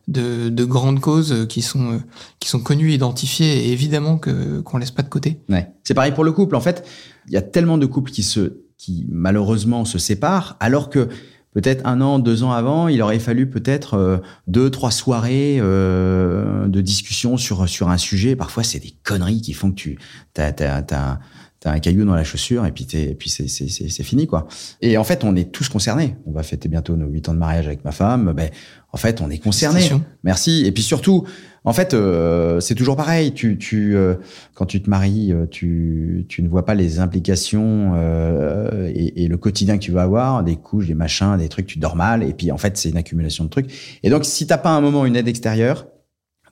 de, 0.09 0.49
de 0.49 0.65
grandes 0.65 1.01
causes 1.01 1.33
euh, 1.33 1.47
qui 1.47 1.63
sont, 1.63 1.93
euh, 1.93 1.99
qui 2.39 2.49
sont 2.49 2.61
connues, 2.61 2.93
identifiées, 2.93 3.69
et 3.69 3.73
évidemment 3.73 4.19
que, 4.19 4.61
qu'on 4.61 4.79
laisse 4.79 4.91
pas 4.91 5.03
de 5.03 5.09
côté. 5.09 5.41
Ouais. 5.49 5.71
C'est 5.85 5.95
pareil 5.95 6.13
pour 6.13 6.25
le 6.25 6.33
couple. 6.33 6.57
En 6.57 6.61
fait, 6.61 6.87
il 7.29 7.33
y 7.33 7.37
a 7.37 7.43
tellement 7.43 7.79
de 7.79 7.87
couples 7.87 8.11
qui 8.11 8.23
se, 8.23 8.65
qui 8.77 9.07
malheureusement 9.09 9.85
se 9.85 9.99
séparent, 9.99 10.57
alors 10.61 10.91
que 10.91 11.09
peut-être 11.53 11.87
un 11.87 12.01
an, 12.01 12.19
deux 12.19 12.43
ans 12.43 12.53
avant, 12.53 12.89
il 12.89 13.01
aurait 13.03 13.19
fallu 13.19 13.49
peut-être 13.49 13.95
euh, 13.95 14.19
deux, 14.47 14.71
trois 14.71 14.91
soirées 14.91 15.59
euh, 15.61 16.67
de 16.67 16.81
discussion 16.81 17.37
sur 17.37 17.63
un 17.91 17.99
sujet. 17.99 18.37
Parfois, 18.37 18.65
c'est 18.65 18.81
des 18.81 18.95
conneries 19.03 19.41
qui 19.41 19.53
font 19.53 19.71
que 19.71 19.77
tu 19.77 19.99
t'as 21.63 21.71
un 21.71 21.79
caillou 21.79 22.05
dans 22.05 22.17
la 22.17 22.25
chaussure 22.25 22.67
et 22.67 22.73
puis 22.73 22.87
t'es, 22.87 23.11
et 23.11 23.15
puis 23.15 23.31
c'est 23.31 23.47
c'est 23.47 23.69
c'est 23.69 24.03
fini 24.03 24.27
quoi. 24.27 24.49
Et 24.81 24.99
en 24.99 25.05
fait, 25.05 25.23
on 25.23 25.37
est 25.37 25.53
tous 25.53 25.69
concernés. 25.69 26.17
On 26.27 26.33
va 26.33 26.43
fêter 26.43 26.69
bientôt 26.69 26.97
nos 26.97 27.07
huit 27.07 27.29
ans 27.29 27.35
de 27.35 27.39
mariage 27.39 27.69
avec 27.69 27.85
ma 27.85 27.93
femme. 27.93 28.33
Ben 28.37 28.51
en 28.93 28.97
fait, 28.97 29.21
on 29.21 29.31
est 29.31 29.39
concernés. 29.39 29.89
Merci. 30.25 30.65
Et 30.67 30.73
puis 30.73 30.83
surtout, 30.83 31.25
en 31.65 31.73
fait, 31.73 31.95
euh, 31.95 32.59
c'est 32.59 32.75
toujours 32.75 32.97
pareil. 32.97 33.33
Tu, 33.33 33.57
tu, 33.57 33.95
euh, 33.97 34.17
quand 34.55 34.67
tu 34.67 34.83
te 34.83 34.91
maries, 34.91 35.33
euh, 35.33 35.47
tu, 35.47 36.27
tu 36.29 36.43
ne 36.43 36.49
vois 36.49 36.65
pas 36.65 36.75
les 36.75 36.99
implications 36.99 37.93
euh, 37.95 38.91
et, 38.93 39.23
et, 39.23 39.29
le 39.29 39.37
quotidien 39.37 39.79
que 39.79 39.83
tu 39.83 39.93
vas 39.93 40.03
avoir, 40.03 40.43
des 40.43 40.57
couches, 40.57 40.89
des 40.89 40.95
machins, 40.95 41.37
des 41.39 41.49
trucs, 41.49 41.67
tu 41.67 41.79
dors 41.79 41.95
mal. 41.95 42.25
Et 42.25 42.33
puis, 42.33 42.51
en 42.51 42.59
fait, 42.59 42.77
c'est 42.77 42.91
une 42.91 42.97
accumulation 42.97 43.45
de 43.45 43.51
trucs. 43.51 43.73
Et 44.03 44.11
donc, 44.11 44.25
si 44.25 44.47
t'as 44.47 44.59
pas 44.59 44.71
un 44.71 44.81
moment 44.81 45.07
une 45.07 45.15
aide 45.15 45.29
extérieure, 45.29 45.87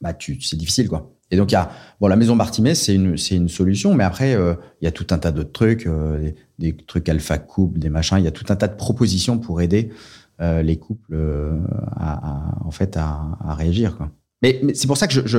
bah, 0.01 0.15
tu, 0.15 0.41
c'est 0.41 0.57
difficile, 0.57 0.89
quoi. 0.89 1.13
Et 1.31 1.37
donc, 1.37 1.53
il 1.53 1.55
y 1.55 1.59
a, 1.59 1.71
bon, 2.01 2.09
la 2.09 2.17
maison 2.17 2.37
Bartimée, 2.37 2.75
c'est 2.75 2.95
une, 2.95 3.17
c'est 3.17 3.37
une 3.37 3.49
solution, 3.49 3.95
mais 3.95 4.05
après, 4.05 4.33
il 4.33 4.85
y 4.85 4.87
a 4.87 4.91
tout 4.91 5.07
un 5.11 5.19
tas 5.19 5.31
d'autres 5.31 5.53
trucs, 5.53 5.87
des, 5.87 6.35
des, 6.59 6.77
trucs 6.77 7.09
alpha 7.09 7.39
couple, 7.39 7.79
des 7.79 7.89
machins. 7.89 8.19
Il 8.19 8.25
y 8.25 8.29
a 8.29 8.33
tout 8.33 8.47
un 8.49 8.57
tas 8.57 8.69
de 8.69 8.77
propositions 8.77 9.39
pour 9.39 9.61
aider 9.61 9.91
les 10.41 10.77
couples 10.77 11.17
à, 11.97 12.31
à, 12.31 12.65
en 12.65 12.71
fait, 12.73 12.97
à, 12.97 13.39
à 13.41 13.55
réagir, 13.55 13.97
quoi. 13.97 14.11
Mais, 14.43 14.61
mais 14.63 14.75
c'est 14.75 14.87
pour 14.87 14.97
ça 14.97 15.07
que 15.07 15.13
je, 15.13 15.21
je, 15.27 15.39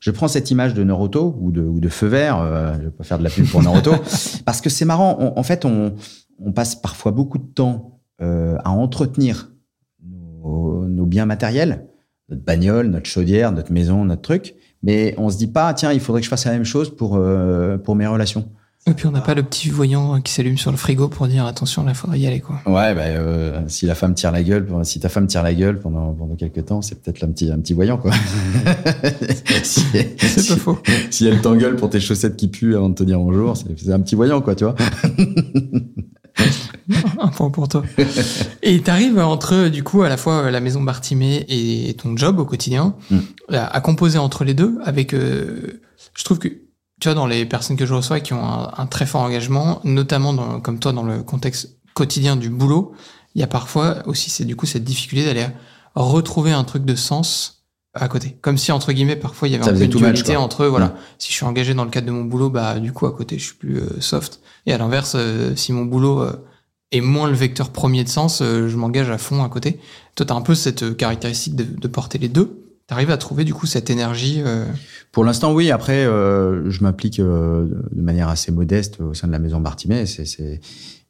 je, 0.00 0.10
prends 0.10 0.28
cette 0.28 0.50
image 0.50 0.74
de 0.74 0.82
Noroto 0.82 1.36
ou 1.40 1.52
de, 1.52 1.62
ou 1.62 1.80
de 1.80 1.88
feu 1.88 2.06
vert. 2.06 2.38
Euh, 2.38 2.74
je 2.78 2.84
vais 2.84 2.90
pas 2.90 3.04
faire 3.04 3.18
de 3.18 3.24
la 3.24 3.30
pub 3.30 3.46
pour 3.46 3.62
Noroto 3.62 3.92
parce 4.44 4.60
que 4.60 4.70
c'est 4.70 4.84
marrant. 4.84 5.16
On, 5.20 5.38
en 5.38 5.42
fait, 5.42 5.64
on, 5.64 5.94
on, 6.38 6.52
passe 6.52 6.74
parfois 6.74 7.12
beaucoup 7.12 7.38
de 7.38 7.46
temps 7.46 8.00
euh, 8.20 8.56
à 8.64 8.70
entretenir 8.70 9.52
nos, 10.02 10.86
nos, 10.86 11.06
biens 11.06 11.26
matériels, 11.26 11.86
notre 12.28 12.42
bagnole, 12.42 12.88
notre 12.88 13.06
chaudière, 13.08 13.52
notre 13.52 13.72
maison, 13.72 14.04
notre 14.04 14.22
truc. 14.22 14.54
Mais 14.82 15.14
on 15.18 15.30
se 15.30 15.36
dit 15.36 15.46
pas, 15.46 15.72
tiens, 15.74 15.92
il 15.92 16.00
faudrait 16.00 16.20
que 16.20 16.24
je 16.24 16.30
fasse 16.30 16.46
la 16.46 16.52
même 16.52 16.64
chose 16.64 16.94
pour 16.94 17.16
euh, 17.16 17.76
pour 17.78 17.96
mes 17.96 18.06
relations. 18.06 18.48
Et 18.86 18.94
puis 18.94 19.06
on 19.06 19.10
n'a 19.10 19.20
pas 19.20 19.34
le 19.34 19.42
petit 19.42 19.68
voyant 19.68 20.22
qui 20.22 20.32
s'allume 20.32 20.56
sur 20.56 20.70
le 20.70 20.78
frigo 20.78 21.08
pour 21.08 21.28
dire 21.28 21.44
attention, 21.44 21.84
là, 21.84 21.92
faudrait 21.92 22.18
y 22.18 22.26
aller, 22.26 22.40
quoi. 22.40 22.56
Ouais, 22.64 22.94
bah, 22.94 23.02
euh, 23.02 23.60
si 23.66 23.84
la 23.84 23.94
femme 23.94 24.14
tire 24.14 24.32
la 24.32 24.42
gueule, 24.42 24.66
si 24.84 24.98
ta 25.00 25.10
femme 25.10 25.26
tire 25.26 25.42
la 25.42 25.52
gueule 25.52 25.78
pendant, 25.78 26.14
pendant 26.14 26.34
quelques 26.34 26.64
temps, 26.64 26.80
c'est 26.80 27.00
peut-être 27.00 27.22
un 27.22 27.28
petit, 27.28 27.52
un 27.52 27.58
petit 27.58 27.74
voyant, 27.74 27.98
quoi. 27.98 28.10
si, 29.62 29.84
c'est 29.92 30.48
pas 30.48 30.56
faux. 30.56 30.78
Si 31.10 31.26
elle 31.26 31.42
t'engueule 31.42 31.76
pour 31.76 31.90
tes 31.90 32.00
chaussettes 32.00 32.36
qui 32.36 32.48
puent 32.48 32.74
avant 32.74 32.88
de 32.88 32.94
te 32.94 33.04
dire 33.04 33.18
bonjour, 33.18 33.54
c'est 33.54 33.92
un 33.92 34.00
petit 34.00 34.14
voyant, 34.14 34.40
quoi, 34.40 34.54
tu 34.54 34.64
vois. 34.64 34.74
un 37.18 37.28
point 37.28 37.50
pour 37.50 37.68
toi. 37.68 37.82
Et 38.62 38.80
t'arrives 38.80 39.18
entre, 39.18 39.68
du 39.68 39.82
coup, 39.82 40.02
à 40.02 40.08
la 40.08 40.16
fois 40.16 40.50
la 40.50 40.60
maison 40.60 40.82
Bartimée 40.82 41.44
et 41.48 41.94
ton 41.94 42.16
job 42.16 42.38
au 42.38 42.44
quotidien, 42.44 42.94
mm. 43.10 43.18
à, 43.50 43.80
composer 43.80 44.18
entre 44.18 44.44
les 44.44 44.54
deux 44.54 44.78
avec, 44.84 45.14
euh, 45.14 45.80
je 46.14 46.24
trouve 46.24 46.38
que, 46.38 46.48
tu 46.48 47.08
vois, 47.08 47.14
dans 47.14 47.26
les 47.26 47.46
personnes 47.46 47.76
que 47.76 47.86
je 47.86 47.94
reçois 47.94 48.20
qui 48.20 48.34
ont 48.34 48.42
un, 48.44 48.86
très 48.86 49.06
fort 49.06 49.22
engagement, 49.22 49.80
notamment 49.84 50.32
dans, 50.32 50.60
comme 50.60 50.78
toi, 50.78 50.92
dans 50.92 51.02
le 51.02 51.22
contexte 51.22 51.76
quotidien 51.94 52.36
du 52.36 52.50
boulot, 52.50 52.92
il 53.34 53.40
y 53.40 53.44
a 53.44 53.46
parfois 53.46 53.98
aussi, 54.06 54.30
c'est 54.30 54.44
du 54.44 54.56
coup, 54.56 54.66
cette 54.66 54.84
difficulté 54.84 55.24
d'aller 55.24 55.46
retrouver 55.94 56.52
un 56.52 56.64
truc 56.64 56.84
de 56.84 56.94
sens 56.94 57.64
à 57.94 58.06
côté. 58.08 58.36
Comme 58.40 58.58
si, 58.58 58.70
entre 58.70 58.92
guillemets, 58.92 59.16
parfois, 59.16 59.48
il 59.48 59.52
y 59.52 59.54
avait 59.54 59.68
un 59.68 59.72
peu 59.72 59.82
une 59.82 59.90
dualité 59.90 60.36
entre, 60.36 60.66
voilà, 60.66 60.86
mm. 60.86 60.94
si 61.18 61.28
je 61.30 61.34
suis 61.34 61.44
engagé 61.44 61.74
dans 61.74 61.84
le 61.84 61.90
cadre 61.90 62.06
de 62.06 62.12
mon 62.12 62.24
boulot, 62.24 62.50
bah, 62.50 62.78
du 62.78 62.92
coup, 62.92 63.06
à 63.06 63.12
côté, 63.12 63.38
je 63.38 63.44
suis 63.44 63.54
plus 63.54 63.78
euh, 63.78 64.00
soft. 64.00 64.40
Et 64.66 64.72
à 64.72 64.78
l'inverse, 64.78 65.14
euh, 65.16 65.56
si 65.56 65.72
mon 65.72 65.84
boulot 65.84 66.24
est 66.92 67.00
moins 67.00 67.28
le 67.28 67.34
vecteur 67.34 67.70
premier 67.70 68.04
de 68.04 68.08
sens, 68.08 68.42
je 68.42 68.76
m'engage 68.76 69.10
à 69.10 69.18
fond 69.18 69.44
à 69.44 69.48
côté. 69.48 69.78
Toi, 70.16 70.26
tu 70.26 70.32
as 70.32 70.36
un 70.36 70.40
peu 70.40 70.54
cette 70.54 70.96
caractéristique 70.96 71.54
de, 71.54 71.88
porter 71.88 72.18
les 72.18 72.28
deux. 72.28 72.64
T'arrives 72.86 73.10
à 73.10 73.16
trouver 73.16 73.44
du 73.44 73.54
coup 73.54 73.66
cette 73.66 73.90
énergie 73.90 74.42
euh... 74.44 74.64
Pour 75.12 75.24
l'instant, 75.24 75.52
oui. 75.52 75.70
Après, 75.70 76.04
euh, 76.06 76.70
je 76.70 76.82
m'applique 76.82 77.18
euh, 77.18 77.66
de 77.90 78.00
manière 78.00 78.28
assez 78.28 78.52
modeste 78.52 79.00
au 79.00 79.14
sein 79.14 79.26
de 79.26 79.32
la 79.32 79.38
maison 79.38 79.60
Bartimée. 79.60 80.06
C'est 80.06 80.60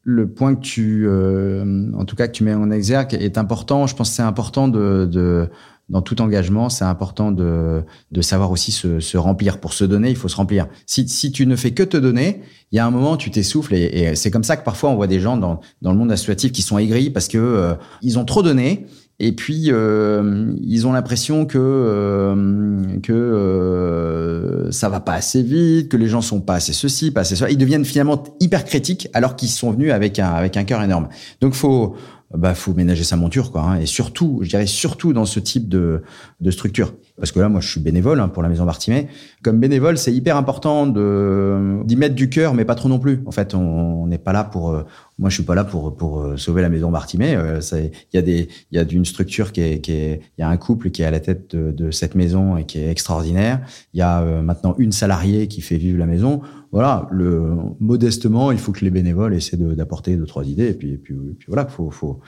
le 0.02 0.28
point 0.28 0.54
que 0.54 0.60
tu, 0.60 1.04
euh, 1.06 1.92
en 1.94 2.06
tout 2.06 2.16
cas, 2.16 2.26
que 2.26 2.32
tu 2.32 2.44
mets 2.44 2.54
en 2.54 2.70
exergue 2.70 3.14
est 3.14 3.36
important. 3.36 3.86
Je 3.86 3.94
pense 3.94 4.08
que 4.10 4.16
c'est 4.16 4.22
important 4.22 4.68
de, 4.68 5.06
de, 5.10 5.50
dans 5.90 6.02
tout 6.02 6.20
engagement, 6.22 6.68
c'est 6.68 6.84
important 6.84 7.32
de, 7.32 7.82
de 8.10 8.22
savoir 8.22 8.50
aussi 8.50 8.72
se, 8.72 9.00
se, 9.00 9.18
remplir. 9.18 9.58
Pour 9.58 9.74
se 9.74 9.84
donner, 9.84 10.08
il 10.10 10.16
faut 10.16 10.28
se 10.28 10.36
remplir. 10.36 10.66
Si, 10.86 11.08
si 11.08 11.32
tu 11.32 11.46
ne 11.46 11.56
fais 11.56 11.72
que 11.72 11.82
te 11.82 11.96
donner, 11.96 12.40
il 12.72 12.76
y 12.76 12.78
a 12.78 12.86
un 12.86 12.90
moment, 12.90 13.16
tu 13.16 13.30
t'essouffles 13.30 13.74
et, 13.74 13.84
et 13.84 14.14
c'est 14.14 14.30
comme 14.30 14.44
ça 14.44 14.56
que 14.56 14.64
parfois 14.64 14.90
on 14.90 14.96
voit 14.96 15.08
des 15.08 15.20
gens 15.20 15.36
dans, 15.36 15.60
dans 15.82 15.92
le 15.92 15.98
monde 15.98 16.12
associatif 16.12 16.52
qui 16.52 16.62
sont 16.62 16.78
aigris 16.78 17.10
parce 17.10 17.28
que 17.28 17.38
euh, 17.38 17.74
ils 18.02 18.18
ont 18.18 18.24
trop 18.24 18.42
donné 18.42 18.86
et 19.22 19.32
puis 19.32 19.66
euh, 19.68 20.54
ils 20.62 20.86
ont 20.86 20.92
l'impression 20.92 21.44
que 21.44 21.58
euh, 21.58 22.98
que 23.02 23.12
euh, 23.12 24.70
ça 24.72 24.88
va 24.88 25.00
pas 25.00 25.12
assez 25.12 25.42
vite, 25.42 25.90
que 25.90 25.98
les 25.98 26.08
gens 26.08 26.22
sont 26.22 26.40
pas 26.40 26.54
assez 26.54 26.72
ceci, 26.72 27.10
pas 27.10 27.20
assez 27.20 27.36
ça. 27.36 27.50
Ils 27.50 27.58
deviennent 27.58 27.84
finalement 27.84 28.24
hyper 28.40 28.64
critiques 28.64 29.08
alors 29.12 29.36
qu'ils 29.36 29.50
sont 29.50 29.72
venus 29.72 29.92
avec 29.92 30.18
un 30.18 30.30
avec 30.30 30.56
un 30.56 30.64
cœur 30.64 30.82
énorme. 30.82 31.08
Donc 31.42 31.52
faut 31.52 31.96
bah 32.36 32.54
faut 32.54 32.74
ménager 32.74 33.04
sa 33.04 33.16
monture 33.16 33.50
quoi. 33.50 33.62
Hein, 33.62 33.80
et 33.80 33.86
surtout, 33.86 34.38
je 34.42 34.48
dirais 34.48 34.66
surtout 34.66 35.12
dans 35.12 35.26
ce 35.26 35.40
type 35.40 35.68
de 35.68 36.02
de 36.40 36.50
structure 36.50 36.94
parce 37.16 37.32
que 37.32 37.40
là, 37.40 37.48
moi, 37.48 37.60
je 37.60 37.68
suis 37.68 37.80
bénévole 37.80 38.20
hein, 38.20 38.28
pour 38.28 38.42
la 38.42 38.48
Maison 38.48 38.64
Bartimée. 38.64 39.08
Comme 39.42 39.58
bénévole, 39.58 39.98
c'est 39.98 40.12
hyper 40.12 40.36
important 40.36 40.86
de 40.86 41.80
d'y 41.84 41.96
mettre 41.96 42.14
du 42.14 42.28
cœur, 42.28 42.54
mais 42.54 42.64
pas 42.64 42.74
trop 42.74 42.88
non 42.88 42.98
plus. 42.98 43.20
En 43.26 43.30
fait, 43.30 43.54
on 43.54 44.06
n'est 44.06 44.18
pas 44.18 44.32
là 44.32 44.44
pour. 44.44 44.70
Euh, 44.70 44.82
moi, 45.18 45.28
je 45.28 45.34
suis 45.34 45.44
pas 45.44 45.54
là 45.54 45.64
pour 45.64 45.96
pour 45.96 46.20
euh, 46.20 46.36
sauver 46.36 46.62
la 46.62 46.68
Maison 46.68 46.90
Bartimée. 46.90 47.34
Euh, 47.36 47.60
il 47.72 47.90
y 48.14 48.18
a 48.18 48.22
des, 48.22 48.48
il 48.70 48.76
y 48.76 48.78
a 48.78 48.84
d'une 48.84 49.04
structure 49.04 49.52
qui 49.52 49.60
est, 49.60 49.80
qui 49.80 49.92
est, 49.92 50.20
il 50.38 50.40
y 50.40 50.44
a 50.44 50.48
un 50.48 50.56
couple 50.56 50.90
qui 50.90 51.02
est 51.02 51.06
à 51.06 51.10
la 51.10 51.20
tête 51.20 51.54
de, 51.54 51.70
de 51.70 51.90
cette 51.90 52.14
maison 52.14 52.56
et 52.56 52.64
qui 52.64 52.78
est 52.78 52.90
extraordinaire. 52.90 53.60
Il 53.94 53.98
y 53.98 54.02
a 54.02 54.22
maintenant 54.42 54.74
une 54.78 54.92
salariée 54.92 55.48
qui 55.48 55.60
fait 55.60 55.76
vivre 55.76 55.98
la 55.98 56.06
maison. 56.06 56.40
Voilà, 56.72 57.08
le 57.10 57.56
modestement, 57.80 58.52
il 58.52 58.58
faut 58.58 58.72
que 58.72 58.84
les 58.84 58.90
bénévoles 58.90 59.34
essaient 59.34 59.56
d'apporter 59.56 60.16
deux 60.16 60.26
trois 60.26 60.44
idées. 60.44 60.68
Et 60.68 60.74
puis, 60.74 60.92
et 60.92 60.98
puis, 60.98 61.14
et 61.14 61.34
puis 61.34 61.46
voilà, 61.48 61.66
faut, 61.66 61.90
faut 61.90 62.20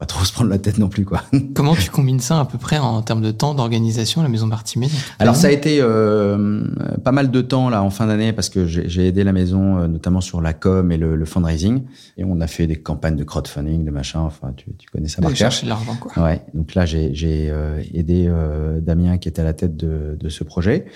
pas 0.00 0.06
trop 0.06 0.24
se 0.24 0.32
prendre 0.32 0.48
la 0.48 0.58
tête 0.58 0.78
non 0.78 0.88
plus 0.88 1.04
quoi. 1.04 1.22
Comment 1.54 1.76
tu 1.76 1.90
combines 1.90 2.20
ça 2.20 2.40
à 2.40 2.46
peu 2.46 2.56
près 2.56 2.78
en 2.78 3.02
termes 3.02 3.20
de 3.20 3.30
temps 3.30 3.54
d'organisation 3.54 4.22
la 4.22 4.30
maison 4.30 4.46
Bartimée 4.46 4.88
Alors 5.18 5.36
ça 5.36 5.48
a 5.48 5.50
été 5.50 5.78
euh, 5.80 6.64
pas 7.04 7.12
mal 7.12 7.30
de 7.30 7.40
temps 7.42 7.68
là 7.68 7.82
en 7.82 7.90
fin 7.90 8.06
d'année 8.06 8.32
parce 8.32 8.48
que 8.48 8.66
j'ai 8.66 9.06
aidé 9.06 9.24
la 9.24 9.32
maison 9.32 9.78
euh, 9.78 9.88
notamment 9.88 10.22
sur 10.22 10.40
la 10.40 10.54
com 10.54 10.90
et 10.90 10.96
le, 10.96 11.16
le, 11.16 11.24
fundraising 11.26 11.82
et 12.16 12.24
on 12.24 12.40
a 12.40 12.46
fait 12.46 12.66
des 12.66 12.76
campagnes 12.76 13.16
de 13.16 13.24
crowdfunding, 13.24 13.84
de 13.84 13.90
machin. 13.90 14.20
Enfin 14.20 14.54
tu, 14.56 14.72
tu 14.78 14.88
connais 14.88 15.08
ça. 15.08 15.20
Chercher 15.34 15.66
l'argent 15.66 15.96
quoi. 16.00 16.24
Ouais. 16.24 16.42
Donc 16.54 16.74
là 16.74 16.86
j'ai 16.86 17.12
euh, 17.50 17.82
aidé 17.92 18.24
euh, 18.26 18.80
Damien 18.80 19.18
qui 19.18 19.28
était 19.28 19.42
à 19.42 19.44
la 19.44 19.52
tête 19.52 19.76
de, 19.76 20.16
de 20.18 20.28
ce 20.30 20.44
projet 20.44 20.86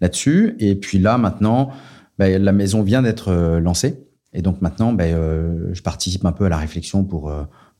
là-dessus 0.00 0.56
et 0.58 0.74
puis 0.74 0.98
là 0.98 1.18
maintenant 1.18 1.70
bah, 2.18 2.38
la 2.38 2.52
maison 2.52 2.82
vient 2.82 3.02
d'être 3.02 3.28
euh, 3.28 3.60
lancée 3.60 4.06
et 4.32 4.40
donc 4.40 4.62
maintenant 4.62 4.94
bah, 4.94 5.04
je 5.08 5.80
participe 5.82 6.24
un 6.24 6.32
peu 6.32 6.46
à 6.46 6.48
la 6.48 6.56
réflexion 6.56 7.04
pour 7.04 7.30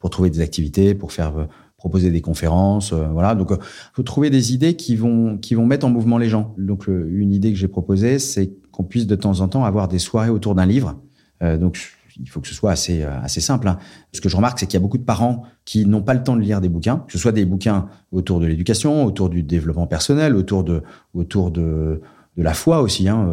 pour 0.04 0.10
trouver 0.10 0.28
des 0.28 0.42
activités, 0.42 0.94
pour 0.94 1.12
faire 1.12 1.38
euh, 1.38 1.44
proposer 1.78 2.10
des 2.10 2.20
conférences, 2.20 2.92
euh, 2.92 3.06
voilà. 3.06 3.34
Donc, 3.34 3.52
euh, 3.52 3.56
faut 3.94 4.02
trouver 4.02 4.28
des 4.28 4.52
idées 4.52 4.76
qui 4.76 4.96
vont 4.96 5.38
qui 5.38 5.54
vont 5.54 5.64
mettre 5.64 5.86
en 5.86 5.88
mouvement 5.88 6.18
les 6.18 6.28
gens. 6.28 6.54
Donc, 6.58 6.88
une 6.88 7.32
idée 7.32 7.50
que 7.50 7.58
j'ai 7.58 7.68
proposée, 7.68 8.18
c'est 8.18 8.52
qu'on 8.70 8.84
puisse 8.84 9.06
de 9.06 9.16
temps 9.16 9.40
en 9.40 9.48
temps 9.48 9.64
avoir 9.64 9.88
des 9.88 9.98
soirées 9.98 10.28
autour 10.28 10.54
d'un 10.54 10.66
livre. 10.66 11.00
donc, 11.40 11.78
il 12.20 12.28
faut 12.28 12.42
que 12.42 12.48
ce 12.48 12.54
soit 12.54 12.70
assez 12.70 13.02
assez 13.02 13.40
simple. 13.40 13.66
Hein. 13.66 13.78
Ce 14.12 14.20
que 14.20 14.28
je 14.28 14.36
remarque, 14.36 14.58
c'est 14.58 14.66
qu'il 14.66 14.74
y 14.74 14.82
a 14.82 14.86
beaucoup 14.86 14.98
de 14.98 15.04
parents 15.04 15.44
qui 15.64 15.86
n'ont 15.86 16.02
pas 16.02 16.12
le 16.12 16.22
temps 16.22 16.36
de 16.36 16.42
lire 16.42 16.60
des 16.60 16.68
bouquins, 16.68 16.98
que 17.06 17.12
ce 17.14 17.18
soit 17.18 17.32
des 17.32 17.46
bouquins 17.46 17.88
autour 18.12 18.40
de 18.40 18.46
l'éducation, 18.46 19.06
autour 19.06 19.30
du 19.30 19.42
développement 19.42 19.86
personnel, 19.86 20.36
autour 20.36 20.64
de 20.64 20.82
autour 21.14 21.50
de 21.50 22.02
de 22.36 22.42
la 22.42 22.52
foi 22.52 22.82
aussi. 22.82 23.08
Hein. 23.08 23.32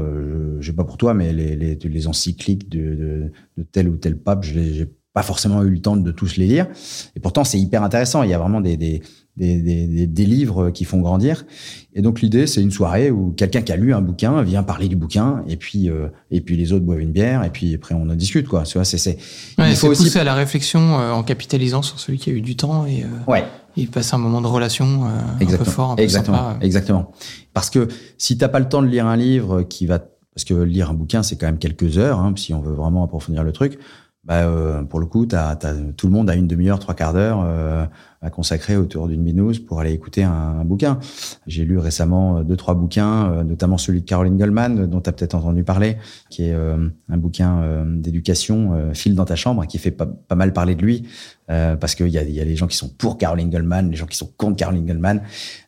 je, 0.61 0.67
sais 0.67 0.75
pas 0.75 0.85
pour 0.85 0.97
toi, 0.97 1.13
mais 1.13 1.33
les, 1.33 1.57
les, 1.57 1.75
les 1.75 2.07
encycliques 2.07 2.69
de, 2.69 2.95
de, 2.95 3.31
de, 3.57 3.63
tel 3.63 3.89
ou 3.89 3.97
tel 3.97 4.15
pape, 4.17 4.45
je 4.45 4.57
les, 4.57 4.87
pas 5.13 5.23
forcément 5.23 5.63
eu 5.63 5.69
le 5.69 5.79
temps 5.79 5.97
de 5.97 6.11
tous 6.11 6.37
les 6.37 6.47
lire. 6.47 6.67
Et 7.15 7.19
pourtant, 7.19 7.43
c'est 7.43 7.59
hyper 7.59 7.83
intéressant. 7.83 8.23
Il 8.23 8.29
y 8.29 8.33
a 8.33 8.37
vraiment 8.37 8.61
des, 8.61 8.77
des, 8.77 9.01
des, 9.35 9.61
des, 9.61 10.07
des 10.07 10.25
livres 10.25 10.69
qui 10.69 10.85
font 10.85 10.99
grandir. 10.99 11.45
Et 11.93 12.01
donc, 12.01 12.21
l'idée, 12.21 12.47
c'est 12.47 12.61
une 12.61 12.71
soirée 12.71 13.11
où 13.11 13.31
quelqu'un 13.31 13.61
qui 13.61 13.73
a 13.73 13.75
lu 13.75 13.93
un 13.93 14.01
bouquin 14.01 14.41
vient 14.41 14.63
parler 14.63 14.87
du 14.87 14.95
bouquin, 14.95 15.43
et 15.47 15.57
puis, 15.57 15.89
euh, 15.89 16.07
et 16.29 16.39
puis 16.39 16.55
les 16.55 16.71
autres 16.71 16.85
boivent 16.85 17.01
une 17.01 17.11
bière, 17.11 17.43
et 17.43 17.49
puis 17.49 17.75
après, 17.75 17.93
on 17.93 18.09
en 18.09 18.15
discute, 18.15 18.47
quoi. 18.47 18.63
C'est, 18.65 18.83
c'est, 18.85 19.17
il 19.57 19.75
faut 19.75 19.87
aussi 19.87 20.17
à 20.17 20.23
la 20.23 20.33
réflexion 20.33 20.99
euh, 20.99 21.11
en 21.11 21.23
capitalisant 21.23 21.81
sur 21.81 21.99
celui 21.99 22.17
qui 22.17 22.29
a 22.29 22.33
eu 22.33 22.41
du 22.41 22.55
temps 22.55 22.85
et, 22.85 23.03
euh, 23.03 23.31
ouais. 23.31 23.43
et 23.75 23.87
passer 23.87 24.15
un 24.15 24.19
moment 24.19 24.41
de 24.41 24.47
relation 24.47 25.05
un 25.05 25.45
peu 25.45 25.63
fort, 25.65 25.91
un 25.91 25.95
peu 25.95 26.03
Exactement. 26.03 26.37
Sympa. 26.37 26.65
Exactement. 26.65 27.11
Parce 27.53 27.69
que 27.69 27.89
si 28.17 28.37
t'as 28.37 28.47
pas 28.47 28.59
le 28.59 28.69
temps 28.69 28.81
de 28.81 28.87
lire 28.87 29.07
un 29.07 29.17
livre 29.17 29.63
qui 29.63 29.85
va 29.85 29.99
parce 30.33 30.45
que 30.45 30.53
lire 30.53 30.89
un 30.89 30.93
bouquin, 30.93 31.23
c'est 31.23 31.35
quand 31.35 31.47
même 31.47 31.57
quelques 31.57 31.97
heures, 31.97 32.19
hein, 32.19 32.33
si 32.37 32.53
on 32.53 32.61
veut 32.61 32.73
vraiment 32.73 33.03
approfondir 33.03 33.43
le 33.43 33.51
truc 33.51 33.77
bah, 34.23 34.43
euh, 34.45 34.83
pour 34.83 34.99
le 34.99 35.07
coup, 35.07 35.25
tout 35.25 36.07
le 36.07 36.13
monde 36.13 36.29
a 36.29 36.35
une 36.35 36.47
demi-heure, 36.47 36.79
trois 36.79 36.93
quarts 36.93 37.13
d'heure 37.13 37.41
euh, 37.43 37.85
à 38.21 38.29
consacrer 38.29 38.77
autour 38.77 39.07
d'une 39.07 39.23
binouze 39.23 39.57
pour 39.57 39.79
aller 39.79 39.93
écouter 39.93 40.23
un, 40.23 40.31
un, 40.31 40.65
bouquin. 40.65 40.99
J'ai 41.47 41.65
lu 41.65 41.79
récemment 41.79 42.37
euh, 42.37 42.43
deux, 42.43 42.55
trois 42.55 42.75
bouquins, 42.75 43.31
euh, 43.31 43.43
notamment 43.43 43.79
celui 43.79 44.01
de 44.01 44.05
Caroline 44.05 44.37
Goldman, 44.37 44.85
dont 44.85 45.01
tu 45.01 45.09
as 45.09 45.13
peut-être 45.13 45.33
entendu 45.33 45.63
parler, 45.63 45.97
qui 46.29 46.43
est 46.43 46.53
euh, 46.53 46.87
un 47.09 47.17
bouquin 47.17 47.85
d'éducation, 47.87 48.91
File 48.93 49.15
dans 49.15 49.25
ta 49.25 49.35
chambre, 49.35 49.65
qui 49.65 49.77
fait 49.77 49.91
pas, 49.91 50.05
pas 50.05 50.35
mal 50.35 50.53
parler 50.53 50.75
de 50.75 50.81
lui, 50.81 51.07
parce 51.47 51.95
qu'il 51.95 52.07
y 52.07 52.17
a, 52.17 52.23
y 52.23 52.39
a 52.39 52.45
des 52.45 52.55
gens 52.55 52.67
qui 52.67 52.77
sont 52.77 52.89
pour 52.89 53.17
Caroline 53.17 53.49
Goldman, 53.49 53.89
des 53.89 53.97
gens 53.97 54.05
qui 54.05 54.17
sont 54.17 54.29
contre 54.37 54.55
Caroline 54.55 54.85
Goldman. 54.85 55.21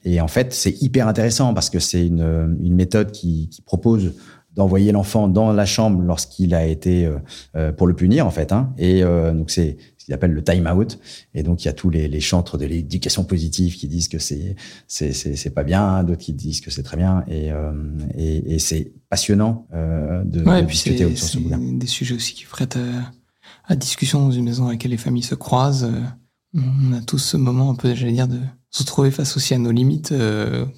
Et 0.06 0.22
en 0.22 0.28
fait, 0.28 0.54
c'est 0.54 0.82
hyper 0.82 1.08
intéressant 1.08 1.54
parce 1.54 1.70
que 1.70 1.80
c'est 1.80 2.08
une, 2.08 2.58
une 2.62 2.76
méthode 2.76 3.12
qui, 3.12 3.50
qui 3.50 3.62
propose 3.62 4.14
d'envoyer 4.56 4.92
l'enfant 4.92 5.28
dans 5.28 5.52
la 5.52 5.66
chambre 5.66 6.02
lorsqu'il 6.02 6.54
a 6.54 6.66
été 6.66 7.06
euh, 7.06 7.18
euh, 7.56 7.72
pour 7.72 7.88
le 7.88 7.96
punir 7.96 8.28
en 8.28 8.30
fait 8.30 8.52
hein. 8.52 8.74
et 8.78 9.04
euh, 9.04 9.34
donc 9.34 9.50
c'est 9.50 9.78
ce 9.98 10.06
qu'il 10.06 10.14
appelle 10.14 10.32
le 10.32 10.44
time 10.44 10.68
out. 10.68 11.00
Et 11.34 11.44
donc 11.44 11.64
il 11.64 11.68
y 11.68 11.70
a 11.70 11.74
tous 11.74 11.90
les, 11.90 12.10
les 12.10 12.20
chantres 12.20 12.58
de 12.58 12.66
l'éducation 12.66 13.24
positive 13.24 13.78
qui 13.78 13.88
disent 13.88 14.10
que 14.10 14.20
c'est 14.20 14.56
c'est 14.88 15.14
c'est 15.14 15.50
pas 15.50 15.64
bien 15.64 16.04
d'autres 16.04 16.22
qui 16.22 16.34
disent 16.34 16.60
que 16.60 16.72
c'est 16.72 16.84
très 16.84 16.98
bien. 16.98 17.24
Et 17.30 17.52
et, 18.18 18.56
et 18.56 18.60
c'est 18.60 18.92
passionnant 19.10 19.66
de, 19.72 20.44
ouais, 20.44 20.62
de 20.62 20.68
discuter 20.68 21.06
autour 21.06 21.16
de 21.16 21.20
ce 21.22 21.38
bouquin. 21.38 21.58
des 21.58 21.88
sujets 21.88 22.16
aussi 22.16 22.34
qui 22.34 22.44
prêtent 22.44 22.76
à, 22.76 23.72
à, 23.72 23.78
discussion 23.78 24.20
dans 24.20 24.32
une 24.32 24.44
maison 24.44 24.66
dans 24.66 24.72
laquelle 24.72 24.92
les 24.92 24.98
familles 24.98 25.24
se 25.24 25.36
croisent. 25.36 25.90
On 26.54 26.94
a 26.94 27.00
tous 27.00 27.20
ce 27.20 27.38
moment 27.38 27.72
un 27.72 27.76
peu 27.76 27.96
j'allais 27.96 28.12
dire 28.12 28.28
de 28.28 28.42
se 28.72 28.84
trouver 28.84 29.10
face 29.10 29.38
aussi 29.38 29.54
à 29.54 29.58
nos 29.58 29.72
limites 29.72 30.14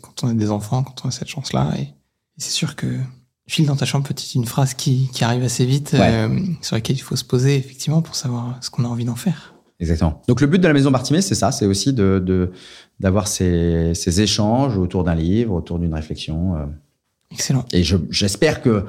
quand 0.01 0.23
on 0.23 0.27
a 0.27 0.33
des 0.35 0.51
enfants 0.51 0.83
quand 0.83 1.03
on 1.03 1.07
a 1.07 1.11
cette 1.11 1.29
chance 1.29 1.51
là 1.51 1.73
et, 1.79 1.81
et 1.81 1.93
c'est 2.38 2.51
sûr 2.51 2.75
que 2.75 2.85
File 3.47 3.67
dans 3.67 3.75
ta 3.75 3.86
chambre, 3.86 4.08
petite 4.08 4.34
une 4.36 4.45
phrase 4.45 4.73
qui, 4.73 5.10
qui 5.13 5.23
arrive 5.23 5.43
assez 5.43 5.65
vite, 5.65 5.91
ouais. 5.93 5.99
euh, 6.01 6.39
sur 6.61 6.76
laquelle 6.76 6.95
il 6.95 7.01
faut 7.01 7.15
se 7.15 7.24
poser 7.24 7.57
effectivement 7.57 8.01
pour 8.01 8.15
savoir 8.15 8.57
ce 8.61 8.72
qu'on 8.72 8.86
a 8.86 8.88
envie 8.88 9.05
d'en 9.05 9.15
faire. 9.15 9.53
Exactement. 9.80 10.22
Donc 10.28 10.41
le 10.41 10.47
but 10.47 10.59
de 10.59 10.67
la 10.67 10.74
maison 10.74 10.89
Bartimée, 10.89 11.22
c'est 11.22 11.36
ça, 11.36 11.51
c'est 11.51 11.65
aussi 11.65 11.93
de 11.93 12.51
d'avoir 12.99 13.28
ces, 13.28 13.93
ces 13.93 14.22
échanges 14.22 14.78
autour 14.78 15.03
d'un 15.03 15.15
livre, 15.15 15.53
autour 15.53 15.80
d'une 15.80 15.93
réflexion. 15.93 16.55
Euh. 16.55 16.65
Excellent. 17.32 17.65
Et 17.74 17.84
j'espère 17.84 18.61
que 18.61 18.86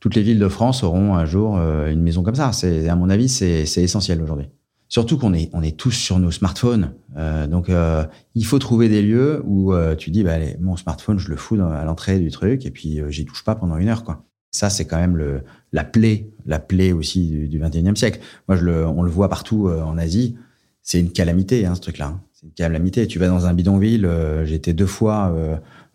toutes 0.00 0.14
les 0.14 0.22
villes 0.22 0.38
de 0.38 0.48
France 0.48 0.84
auront 0.84 1.14
un 1.14 1.24
jour 1.24 1.56
euh, 1.56 1.90
une 1.90 2.02
maison 2.02 2.22
comme 2.22 2.36
ça. 2.36 2.52
C'est 2.52 2.88
à 2.88 2.94
mon 2.94 3.10
avis, 3.10 3.28
c'est 3.28 3.64
essentiel 3.82 4.22
aujourd'hui. 4.22 4.46
Surtout 4.88 5.18
qu'on 5.18 5.34
est, 5.34 5.50
on 5.52 5.62
est 5.62 5.76
tous 5.76 5.90
sur 5.90 6.18
nos 6.18 6.30
smartphones. 6.30 6.94
Euh, 7.16 7.46
donc, 7.46 7.68
euh, 7.68 8.04
il 8.34 8.46
faut 8.46 8.58
trouver 8.58 8.88
des 8.88 9.02
lieux 9.02 9.42
où 9.44 9.72
euh, 9.74 9.94
tu 9.94 10.10
dis, 10.10 10.22
bah, 10.22 10.32
allez, 10.32 10.56
mon 10.60 10.76
smartphone, 10.76 11.18
je 11.18 11.28
le 11.28 11.36
fous 11.36 11.56
à 11.60 11.84
l'entrée 11.84 12.18
du 12.18 12.30
truc 12.30 12.64
et 12.64 12.70
puis 12.70 13.00
euh, 13.00 13.10
j'y 13.10 13.26
touche 13.26 13.44
pas 13.44 13.54
pendant 13.54 13.76
une 13.76 13.88
heure, 13.88 14.02
quoi. 14.04 14.24
Ça, 14.50 14.70
c'est 14.70 14.86
quand 14.86 14.96
même 14.96 15.16
le, 15.18 15.42
la 15.72 15.84
plaie, 15.84 16.30
la 16.46 16.58
plaie 16.58 16.92
aussi 16.92 17.28
du, 17.28 17.48
du 17.48 17.60
21e 17.60 17.96
siècle. 17.96 18.20
Moi, 18.48 18.56
je 18.56 18.64
le, 18.64 18.86
on 18.86 19.02
le 19.02 19.10
voit 19.10 19.28
partout 19.28 19.68
euh, 19.68 19.82
en 19.82 19.98
Asie. 19.98 20.36
C'est 20.82 20.98
une 21.00 21.12
calamité, 21.12 21.66
hein, 21.66 21.74
ce 21.74 21.82
truc-là. 21.82 22.06
hein. 22.06 22.20
C'est 22.32 22.46
une 22.46 22.52
calamité. 22.52 23.06
Tu 23.06 23.18
vas 23.18 23.28
dans 23.28 23.44
un 23.44 23.52
bidonville. 23.52 24.06
euh, 24.06 24.46
J'étais 24.46 24.72
deux 24.72 24.86
fois, 24.86 25.36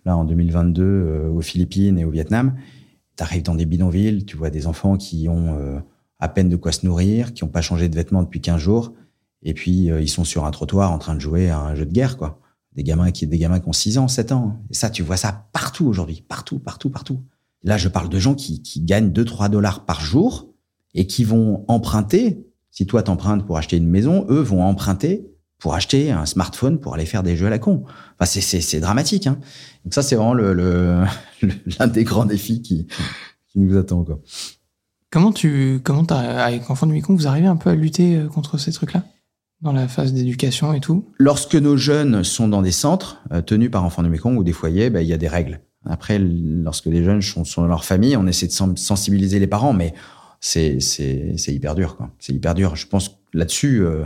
là, 0.05 0.15
en 0.15 0.23
2022, 0.23 0.83
euh, 0.83 1.29
aux 1.29 1.41
Philippines 1.41 1.97
et 1.97 2.05
au 2.05 2.11
Vietnam. 2.11 2.53
Tu 3.17 3.23
arrives 3.23 3.41
dans 3.43 3.55
des 3.55 3.65
bidonvilles, 3.65 4.23
tu 4.25 4.37
vois 4.37 4.51
des 4.51 4.67
enfants 4.67 4.97
qui 4.97 5.27
ont 5.29 5.81
à 6.23 6.29
peine 6.29 6.47
de 6.47 6.55
quoi 6.55 6.71
se 6.71 6.85
nourrir, 6.85 7.33
qui 7.33 7.43
n'ont 7.43 7.49
pas 7.49 7.61
changé 7.61 7.89
de 7.89 7.95
vêtements 7.95 8.23
depuis 8.23 8.39
15 8.39 8.57
jours. 8.57 8.93
Et 9.41 9.53
puis, 9.53 9.91
euh, 9.91 9.99
ils 9.99 10.07
sont 10.07 10.23
sur 10.23 10.45
un 10.45 10.51
trottoir 10.51 10.93
en 10.93 10.97
train 10.97 11.15
de 11.15 11.19
jouer 11.19 11.49
à 11.49 11.59
un 11.59 11.75
jeu 11.75 11.85
de 11.85 11.91
guerre, 11.91 12.15
quoi. 12.15 12.39
Des 12.77 12.83
gamins 12.83 13.11
qui, 13.11 13.27
des 13.27 13.37
gamins 13.37 13.59
qui 13.59 13.67
ont 13.67 13.73
6 13.73 13.97
ans, 13.97 14.07
7 14.07 14.31
ans. 14.31 14.57
Et 14.69 14.73
ça, 14.73 14.89
tu 14.89 15.03
vois 15.03 15.17
ça 15.17 15.49
partout 15.51 15.85
aujourd'hui. 15.85 16.23
Partout, 16.25 16.59
partout, 16.59 16.89
partout. 16.89 17.19
Là, 17.61 17.75
je 17.75 17.89
parle 17.89 18.07
de 18.07 18.19
gens 18.19 18.35
qui, 18.35 18.61
gagnent 18.77 19.09
2-3 19.09 19.49
dollars 19.49 19.85
par 19.85 19.99
jour 19.99 20.47
et 20.93 21.07
qui 21.07 21.25
vont 21.25 21.65
emprunter. 21.67 22.47
Si 22.71 22.85
toi, 22.87 23.03
t'empruntes 23.03 23.45
pour 23.45 23.57
acheter 23.57 23.75
une 23.75 23.89
maison, 23.89 24.25
eux 24.29 24.41
vont 24.41 24.63
emprunter 24.63 25.29
pour 25.59 25.75
acheter 25.75 26.11
un 26.11 26.25
smartphone 26.25 26.79
pour 26.79 26.93
aller 26.93 27.05
faire 27.05 27.23
des 27.23 27.35
jeux 27.35 27.47
à 27.47 27.49
la 27.49 27.59
con. 27.59 27.83
Enfin, 28.17 28.25
c'est, 28.25 28.79
dramatique. 28.79 29.27
Hein. 29.27 29.39
Donc 29.83 29.93
ça, 29.93 30.01
c'est 30.01 30.15
vraiment 30.15 30.33
l'un 31.79 31.87
des 31.87 32.05
grands 32.05 32.25
défis 32.25 32.61
qui, 32.61 32.87
qui 33.49 33.59
nous 33.59 33.77
attend. 33.77 34.05
Quoi. 34.05 34.21
Comment 35.13 35.31
tu, 35.31 35.79
comment 35.83 36.01
avec 36.07 36.71
Enfants 36.71 36.87
du 36.87 36.93
Mekong, 36.93 37.15
vous 37.15 37.27
arrivez 37.27 37.45
un 37.45 37.55
peu 37.55 37.69
à 37.69 37.75
lutter 37.75 38.15
euh, 38.15 38.27
contre 38.27 38.57
ces 38.57 38.71
trucs-là? 38.71 39.03
Dans 39.61 39.71
la 39.71 39.87
phase 39.87 40.11
d'éducation 40.11 40.73
et 40.73 40.79
tout? 40.79 41.05
Lorsque 41.19 41.53
nos 41.53 41.77
jeunes 41.77 42.23
sont 42.23 42.47
dans 42.47 42.63
des 42.63 42.71
centres 42.71 43.21
euh, 43.31 43.43
tenus 43.43 43.69
par 43.69 43.83
Enfants 43.85 44.01
du 44.01 44.09
Mékong 44.09 44.35
ou 44.35 44.43
des 44.43 44.53
foyers, 44.53 44.89
ben, 44.89 45.01
il 45.01 45.07
y 45.07 45.13
a 45.13 45.17
des 45.17 45.27
règles. 45.27 45.61
Après, 45.85 46.17
lorsque 46.17 46.87
les 46.87 47.03
jeunes 47.03 47.21
sont, 47.21 47.43
dans 47.57 47.67
leur 47.67 47.85
famille, 47.85 48.17
on 48.17 48.25
essaie 48.25 48.47
de 48.47 48.53
sen- 48.53 48.75
sensibiliser 48.75 49.37
les 49.37 49.45
parents, 49.45 49.73
mais 49.73 49.93
c'est, 50.39 50.79
hyper 51.47 51.75
dur. 51.75 51.95
C'est 52.17 52.33
hyper 52.33 52.55
dur. 52.55 52.75
Je 52.75 52.87
pense 52.87 53.19
là-dessus, 53.35 53.83
euh, 53.83 54.05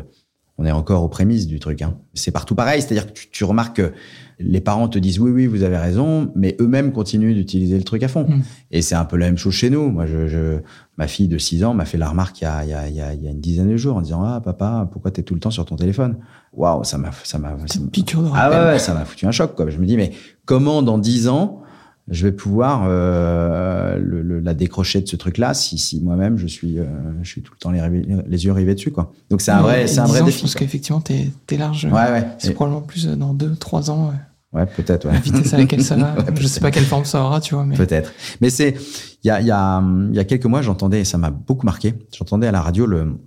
on 0.57 0.65
est 0.65 0.71
encore 0.71 1.03
aux 1.03 1.09
prémices 1.09 1.47
du 1.47 1.59
truc. 1.59 1.81
Hein. 1.81 1.97
C'est 2.13 2.31
partout 2.31 2.55
pareil. 2.55 2.81
C'est-à-dire 2.81 3.07
que 3.07 3.13
tu, 3.13 3.29
tu 3.29 3.43
remarques 3.43 3.77
que 3.77 3.93
les 4.39 4.61
parents 4.61 4.87
te 4.87 4.99
disent 4.99 5.19
oui, 5.19 5.31
oui, 5.31 5.47
vous 5.47 5.63
avez 5.63 5.77
raison, 5.77 6.31
mais 6.35 6.55
eux-mêmes 6.59 6.91
continuent 6.91 7.33
d'utiliser 7.33 7.77
le 7.77 7.83
truc 7.83 8.03
à 8.03 8.07
fond. 8.07 8.25
Mm. 8.27 8.41
Et 8.71 8.81
c'est 8.81 8.95
un 8.95 9.05
peu 9.05 9.17
la 9.17 9.27
même 9.27 9.37
chose 9.37 9.53
chez 9.53 9.69
nous. 9.69 9.89
Moi, 9.89 10.05
je, 10.05 10.27
je, 10.27 10.59
ma 10.97 11.07
fille 11.07 11.27
de 11.27 11.37
6 11.37 11.63
ans 11.63 11.73
m'a 11.73 11.85
fait 11.85 11.97
la 11.97 12.09
remarque 12.09 12.41
il 12.41 12.43
y, 12.43 12.47
a, 12.47 12.63
il, 12.63 12.69
y 12.69 12.73
a, 12.73 12.87
il, 12.87 13.23
y 13.23 13.27
a, 13.27 13.31
une 13.31 13.39
dizaine 13.39 13.69
de 13.69 13.77
jours 13.77 13.97
en 13.97 14.01
disant 14.01 14.23
Ah, 14.23 14.41
papa, 14.41 14.87
pourquoi 14.91 15.11
t'es 15.11 15.23
tout 15.23 15.33
le 15.33 15.39
temps 15.39 15.51
sur 15.51 15.65
ton 15.65 15.75
téléphone? 15.75 16.17
Waouh, 16.53 16.83
ça 16.83 16.97
m'a. 16.97 17.11
Ça 17.23 17.37
m'a 17.37 17.49
ça 17.49 17.63
Petite 17.65 17.83
m'a- 17.83 17.89
piqûre 17.89 18.23
de 18.23 18.29
ah 18.33 18.49
ouais, 18.49 18.73
ouais, 18.73 18.79
ça 18.79 18.93
m'a 18.93 19.05
foutu 19.05 19.25
un 19.25 19.31
choc. 19.31 19.55
Quoi. 19.55 19.69
Je 19.69 19.77
me 19.77 19.85
dis, 19.85 19.97
mais 19.97 20.11
comment 20.45 20.81
dans 20.81 20.97
10 20.97 21.27
ans, 21.27 21.61
je 22.09 22.25
vais 22.25 22.31
pouvoir 22.31 22.85
euh, 22.87 23.97
le, 23.97 24.21
le- 24.21 24.39
la 24.39 24.53
décrocher 24.53 25.01
de 25.01 25.07
ce 25.07 25.15
truc-là 25.15 25.53
si, 25.53 25.77
si 25.77 26.01
moi-même, 26.01 26.37
je 26.37 26.47
suis, 26.47 26.79
euh, 26.79 26.85
je 27.21 27.27
suis 27.29 27.41
tout 27.41 27.53
le 27.53 27.59
temps 27.59 27.71
les, 27.71 27.81
les 28.27 28.45
yeux 28.45 28.51
rivés 28.53 28.75
dessus. 28.75 28.91
quoi. 28.91 29.11
Donc 29.29 29.41
c'est 29.41 29.51
un 29.51 29.61
vrai, 29.61 29.87
c'est 29.87 29.99
un 29.99 30.05
10 30.05 30.11
vrai 30.11 30.21
ans, 30.21 30.25
défi. 30.25 30.37
Je 30.37 30.41
pense 30.43 30.55
qu'effectivement, 30.55 31.01
t'es, 31.01 31.29
t'es 31.47 31.57
large. 31.57 31.85
Ouais, 31.85 31.91
ouais. 31.91 32.27
C'est 32.39 32.51
Et- 32.51 32.53
probablement 32.53 32.81
plus 32.81 33.07
euh, 33.07 33.15
dans 33.15 33.33
2-3 33.35 33.89
ans, 33.91 34.13
ouais, 34.53 34.65
peut-être, 34.65 35.05
ouais. 35.05 35.13
la 35.13 35.19
vitesse 35.19 35.53
à 35.53 35.57
laquelle 35.57 35.83
ça 35.83 35.95
va. 35.97 36.15
Ouais, 36.17 36.23
je 36.39 36.47
sais 36.47 36.59
pas 36.61 36.71
quelle 36.71 36.85
forme 36.85 37.05
ça 37.05 37.21
aura, 37.23 37.41
tu 37.41 37.55
vois, 37.55 37.65
mais 37.65 37.75
Peut-être. 37.75 38.13
Mais 38.41 38.49
c'est, 38.49 38.75
il 39.23 39.27
y 39.27 39.29
a, 39.29 39.41
y, 39.41 39.51
a, 39.51 39.83
y 40.13 40.19
a 40.19 40.23
quelques 40.23 40.45
mois, 40.45 40.61
j'entendais, 40.61 41.01
et 41.01 41.05
ça 41.05 41.17
m'a 41.17 41.29
beaucoup 41.31 41.65
marqué, 41.65 41.93
j'entendais 42.15 42.47
à 42.47 42.51
la 42.51 42.61
radio 42.61 42.85
le, 42.85 43.17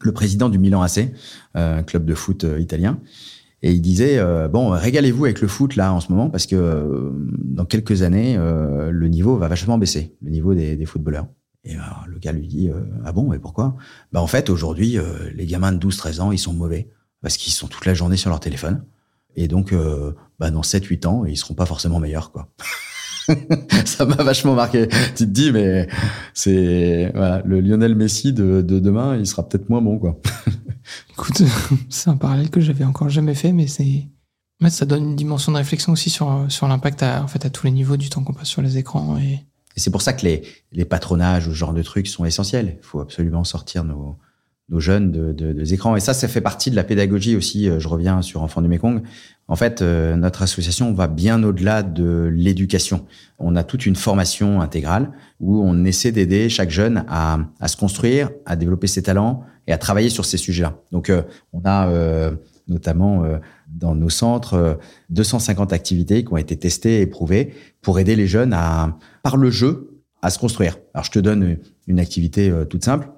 le 0.00 0.12
président 0.12 0.48
du 0.48 0.58
Milan 0.58 0.82
AC, 0.82 1.12
euh, 1.56 1.82
club 1.82 2.04
de 2.04 2.14
foot 2.14 2.42
euh, 2.44 2.58
italien, 2.60 2.98
et 3.66 3.72
il 3.72 3.80
disait, 3.80 4.18
euh, 4.18 4.46
bon, 4.46 4.68
régalez-vous 4.68 5.24
avec 5.24 5.40
le 5.40 5.48
foot 5.48 5.74
là 5.74 5.94
en 5.94 5.98
ce 5.98 6.12
moment, 6.12 6.28
parce 6.28 6.46
que 6.46 6.54
euh, 6.54 7.12
dans 7.42 7.64
quelques 7.64 8.02
années, 8.02 8.36
euh, 8.36 8.90
le 8.90 9.08
niveau 9.08 9.38
va 9.38 9.48
vachement 9.48 9.78
baisser, 9.78 10.14
le 10.22 10.30
niveau 10.30 10.52
des, 10.52 10.76
des 10.76 10.84
footballeurs. 10.84 11.28
Et 11.64 11.72
alors, 11.72 12.04
le 12.06 12.18
gars 12.18 12.32
lui 12.32 12.46
dit, 12.46 12.68
euh, 12.68 12.82
ah 13.06 13.12
bon, 13.12 13.30
mais 13.30 13.38
pourquoi? 13.38 13.74
Bah, 14.12 14.20
En 14.20 14.26
fait, 14.26 14.50
aujourd'hui, 14.50 14.98
euh, 14.98 15.30
les 15.34 15.46
gamins 15.46 15.72
de 15.72 15.78
12-13 15.78 16.20
ans, 16.20 16.30
ils 16.30 16.38
sont 16.38 16.52
mauvais, 16.52 16.90
parce 17.22 17.38
qu'ils 17.38 17.54
sont 17.54 17.66
toute 17.66 17.86
la 17.86 17.94
journée 17.94 18.18
sur 18.18 18.28
leur 18.28 18.38
téléphone. 18.38 18.84
Et 19.34 19.48
donc, 19.48 19.72
euh, 19.72 20.12
bah, 20.38 20.50
dans 20.50 20.60
7-8 20.60 21.06
ans, 21.06 21.24
ils 21.24 21.38
seront 21.38 21.54
pas 21.54 21.64
forcément 21.64 22.00
meilleurs, 22.00 22.32
quoi. 22.32 22.50
ça 23.86 24.04
m'a 24.04 24.16
vachement 24.16 24.54
marqué. 24.54 24.88
Tu 25.16 25.24
te 25.24 25.30
dis, 25.30 25.52
mais 25.52 25.88
c'est 26.34 27.10
voilà, 27.14 27.40
le 27.46 27.62
Lionel 27.62 27.94
Messi 27.94 28.34
de, 28.34 28.60
de 28.60 28.78
demain, 28.78 29.16
il 29.16 29.26
sera 29.26 29.48
peut-être 29.48 29.70
moins 29.70 29.80
bon, 29.80 29.98
quoi. 29.98 30.20
écoute, 31.14 31.42
c'est 31.88 32.10
un 32.10 32.16
parallèle 32.16 32.50
que 32.50 32.60
j'avais 32.60 32.84
encore 32.84 33.08
jamais 33.08 33.34
fait, 33.34 33.52
mais 33.52 33.66
c'est. 33.66 34.06
Ça 34.68 34.86
donne 34.86 35.10
une 35.10 35.16
dimension 35.16 35.52
de 35.52 35.58
réflexion 35.58 35.92
aussi 35.92 36.08
sur, 36.08 36.46
sur 36.48 36.68
l'impact 36.68 37.02
à, 37.02 37.22
en 37.22 37.26
fait, 37.26 37.44
à 37.44 37.50
tous 37.50 37.66
les 37.66 37.72
niveaux 37.72 37.96
du 37.98 38.08
temps 38.08 38.22
qu'on 38.22 38.32
passe 38.32 38.48
sur 38.48 38.62
les 38.62 38.78
écrans. 38.78 39.18
Et... 39.18 39.40
Et 39.76 39.80
c'est 39.80 39.90
pour 39.90 40.00
ça 40.00 40.12
que 40.12 40.24
les, 40.24 40.42
les 40.72 40.84
patronages 40.84 41.48
ou 41.48 41.50
ce 41.50 41.56
genre 41.56 41.74
de 41.74 41.82
trucs 41.82 42.06
sont 42.06 42.24
essentiels. 42.24 42.78
Il 42.80 42.86
faut 42.86 43.00
absolument 43.00 43.44
sortir 43.44 43.84
nos, 43.84 44.16
nos 44.70 44.80
jeunes 44.80 45.10
de, 45.10 45.32
de, 45.32 45.52
des 45.52 45.74
écrans. 45.74 45.96
Et 45.96 46.00
ça, 46.00 46.14
ça 46.14 46.28
fait 46.28 46.40
partie 46.40 46.70
de 46.70 46.76
la 46.76 46.84
pédagogie 46.84 47.36
aussi. 47.36 47.68
Euh, 47.68 47.78
Je 47.78 47.88
reviens 47.88 48.22
sur 48.22 48.42
Enfants 48.42 48.62
du 48.62 48.68
Mékong. 48.68 49.02
En 49.48 49.56
fait, 49.56 49.82
euh, 49.82 50.16
notre 50.16 50.42
association 50.42 50.94
va 50.94 51.08
bien 51.08 51.42
au-delà 51.42 51.82
de 51.82 52.30
l'éducation. 52.32 53.04
On 53.38 53.56
a 53.56 53.64
toute 53.64 53.84
une 53.84 53.96
formation 53.96 54.62
intégrale 54.62 55.10
où 55.40 55.60
on 55.62 55.84
essaie 55.84 56.12
d'aider 56.12 56.48
chaque 56.48 56.70
jeune 56.70 57.04
à, 57.08 57.40
à 57.60 57.68
se 57.68 57.76
construire, 57.76 58.30
à 58.46 58.56
développer 58.56 58.86
ses 58.86 59.02
talents 59.02 59.44
et 59.66 59.72
à 59.72 59.78
travailler 59.78 60.10
sur 60.10 60.24
ces 60.24 60.36
sujets-là. 60.36 60.78
Donc, 60.92 61.10
euh, 61.10 61.22
on 61.52 61.62
a 61.64 61.88
euh, 61.88 62.32
notamment 62.68 63.24
euh, 63.24 63.38
dans 63.68 63.94
nos 63.94 64.10
centres 64.10 64.54
euh, 64.54 64.74
250 65.10 65.72
activités 65.72 66.24
qui 66.24 66.32
ont 66.32 66.36
été 66.36 66.56
testées 66.56 66.98
et 66.98 67.02
éprouvées 67.02 67.54
pour 67.82 67.98
aider 67.98 68.16
les 68.16 68.26
jeunes 68.26 68.52
à, 68.52 68.98
par 69.22 69.36
le 69.36 69.50
jeu, 69.50 70.00
à 70.22 70.30
se 70.30 70.38
construire. 70.38 70.78
Alors, 70.94 71.04
je 71.04 71.10
te 71.10 71.18
donne 71.18 71.58
une 71.86 72.00
activité 72.00 72.52
toute 72.70 72.84
simple. 72.84 73.08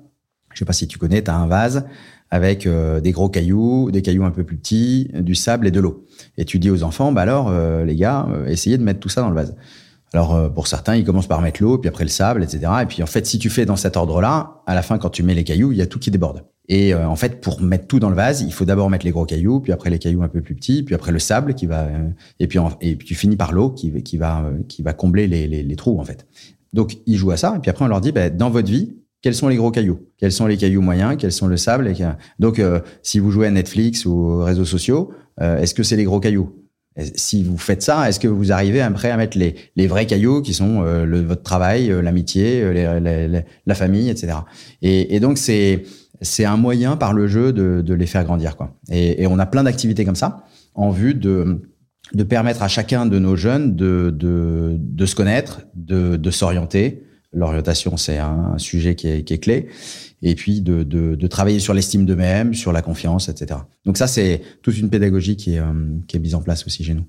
Je 0.53 0.59
sais 0.59 0.64
pas 0.64 0.72
si 0.72 0.88
tu 0.88 0.99
connais, 0.99 1.22
tu 1.22 1.30
as 1.30 1.36
un 1.36 1.47
vase 1.47 1.84
avec 2.30 2.66
euh, 2.66 3.01
des 3.01 3.12
gros 3.12 3.28
cailloux, 3.28 3.90
des 3.90 4.03
cailloux 4.03 4.24
un 4.24 4.30
peu 4.30 4.44
plus 4.44 4.57
petits, 4.57 5.11
du 5.14 5.34
sable 5.34 5.66
et 5.66 5.70
de 5.70 5.80
l'eau. 5.80 6.05
Et 6.36 6.44
tu 6.44 6.59
dis 6.59 6.70
aux 6.70 6.82
enfants, 6.82 7.12
bah 7.12 7.22
alors, 7.22 7.49
euh, 7.49 7.84
les 7.84 7.97
gars, 7.97 8.26
essayez 8.47 8.78
de 8.78 8.82
mettre 8.82 9.01
tout 9.01 9.09
ça 9.09 9.20
dans 9.20 9.28
le 9.28 9.34
vase. 9.34 9.55
Alors, 10.17 10.35
euh, 10.35 10.49
pour 10.49 10.67
certains, 10.67 10.97
ils 10.97 11.05
commencent 11.05 11.27
par 11.27 11.43
mettre 11.43 11.62
l'eau, 11.62 11.77
puis 11.77 11.91
après 11.91 12.05
le 12.05 12.09
sable, 12.09 12.43
etc. 12.43 12.61
Et 12.81 12.87
puis, 12.87 13.03
en 13.03 13.07
fait, 13.07 13.27
si 13.27 13.39
tu 13.39 13.51
fais 13.51 13.67
dans 13.67 13.77
cet 13.77 13.99
ordre-là, 13.99 14.62
à 14.64 14.75
la 14.75 14.81
fin, 14.81 14.97
quand 14.97 15.11
tu 15.11 15.23
mets 15.23 15.35
les 15.35 15.45
cailloux, 15.45 15.73
il 15.73 15.79
y 15.79 15.83
a 15.83 15.87
tout 15.87 15.99
qui 15.99 16.11
déborde. 16.11 16.43
Et 16.71 16.95
euh, 16.95 17.07
en 17.07 17.17
fait, 17.17 17.43
pour 17.43 17.61
mettre 17.61 17.87
tout 17.87 18.01
dans 18.01 18.09
le 18.09 18.17
vase, 18.17 18.41
il 18.41 18.51
faut 18.51 18.64
d'abord 18.64 18.89
mettre 18.89 19.05
les 19.05 19.12
gros 19.12 19.27
cailloux, 19.27 19.61
puis 19.61 19.73
après 19.73 19.91
les 19.91 19.99
cailloux 19.99 20.23
un 20.23 20.29
peu 20.29 20.41
plus 20.41 20.55
petits, 20.55 20.83
puis 20.83 20.95
après 20.95 21.12
le 21.12 21.19
sable 21.19 21.53
qui 21.53 21.67
va, 21.67 21.83
euh, 21.83 22.09
et 22.41 22.47
puis 22.47 22.59
et 22.81 22.97
puis 22.97 23.07
tu 23.07 23.14
finis 23.14 23.37
par 23.37 23.53
l'eau 23.53 23.69
qui, 23.69 23.91
va 24.17 24.51
qui 24.69 24.83
va 24.83 24.95
combler 24.95 25.27
les, 25.27 25.47
les, 25.47 25.77
trous 25.77 26.01
en 26.01 26.05
fait. 26.05 26.27
Donc 26.73 26.97
ils 27.05 27.19
jouent 27.19 27.33
à 27.33 27.37
ça, 27.37 27.53
et 27.55 27.59
puis 27.59 27.71
après 27.71 27.85
on 27.85 27.89
leur 27.89 28.01
dit, 28.01 28.11
bah, 28.11 28.31
dans 28.31 28.49
votre 28.49 28.71
vie, 28.71 28.97
quels 29.21 29.35
sont 29.35 29.49
les 29.49 29.57
gros 29.57 29.71
cailloux? 29.71 30.01
Quels 30.17 30.33
sont 30.33 30.47
les 30.47 30.57
cailloux 30.57 30.81
moyens? 30.81 31.17
Quels 31.19 31.33
sont 31.33 31.47
le 31.47 31.59
sable? 31.59 31.89
Et 31.89 31.95
Donc 32.39 32.62
si 33.03 33.19
vous 33.19 33.31
jouez 33.31 33.49
à 33.49 33.51
Netflix 33.51 34.07
ou 34.07 34.12
aux 34.12 34.45
réseaux 34.45 34.64
sociaux, 34.64 35.11
est-ce 35.39 35.75
que 35.75 35.83
c'est 35.83 35.97
les 35.97 36.05
gros 36.05 36.21
cailloux? 36.21 36.66
Si 37.14 37.42
vous 37.42 37.59
faites 37.59 37.82
ça, 37.82 38.09
est-ce 38.09 38.18
que 38.18 38.28
vous 38.28 38.53
arrivez 38.53 38.80
après 38.80 39.11
à 39.11 39.18
mettre 39.18 39.36
les, 39.38 39.86
vrais 39.86 40.07
cailloux 40.07 40.40
qui 40.40 40.55
sont 40.55 40.82
euh, 40.82 41.22
votre 41.26 41.42
travail, 41.42 41.90
euh, 41.90 42.01
l'amitié, 42.01 42.62
euh, 42.62 43.42
la 43.66 43.74
famille, 43.74 44.09
etc. 44.09 44.38
Et, 44.80 45.20
donc 45.20 45.36
c'est 45.36 45.84
un 46.44 46.57
moyen 46.57 46.97
par 46.97 47.12
le 47.12 47.26
jeu 47.26 47.53
de, 47.53 47.92
les 47.92 48.07
faire 48.07 48.24
grandir 48.24 48.57
quoi. 48.57 48.74
Et, 48.90 49.26
on 49.26 49.38
a 49.38 49.44
plein 49.44 49.64
d'activités 49.64 50.07
comme 50.07 50.16
ça 50.16 50.44
en 50.74 50.90
vue 50.90 51.14
de 51.14 51.61
permettre 52.28 52.62
à 52.62 52.68
chacun 52.68 53.05
de 53.05 53.18
nos 53.18 53.36
jeunes 53.36 53.76
de 53.76 55.07
se 55.07 55.14
connaître, 55.14 55.62
de, 55.74 56.30
s'orienter. 56.30 57.03
L'orientation 57.32 57.99
c'est 57.99 58.16
un, 58.16 58.53
un 58.55 58.59
sujet 58.59 58.94
qui 58.94 59.09
est, 59.09 59.22
qui 59.22 59.34
est 59.34 59.38
clé. 59.38 59.68
Et 60.23 60.35
puis 60.35 60.61
de, 60.62 60.83
de, 60.83 61.14
de 61.14 61.27
travailler 61.27 61.61
sur 61.61 61.75
l'estime 61.75 62.07
d'eux-mêmes, 62.07 62.55
sur 62.55 62.73
la 62.73 62.83
confiance, 62.83 63.29
etc. 63.29 63.61
Donc 63.85 63.99
ça 63.99 64.07
c'est 64.07 64.41
toute 64.62 64.79
une 64.79 64.89
pédagogie 64.91 65.37
qui 65.37 65.55
est 65.55 65.59
euh, 65.59 65.73
qui 66.09 66.17
est 66.17 66.21
mise 66.21 66.35
en 66.35 66.41
place 66.41 66.67
aussi 66.67 66.83
chez 66.85 66.95
nous. 66.95 67.05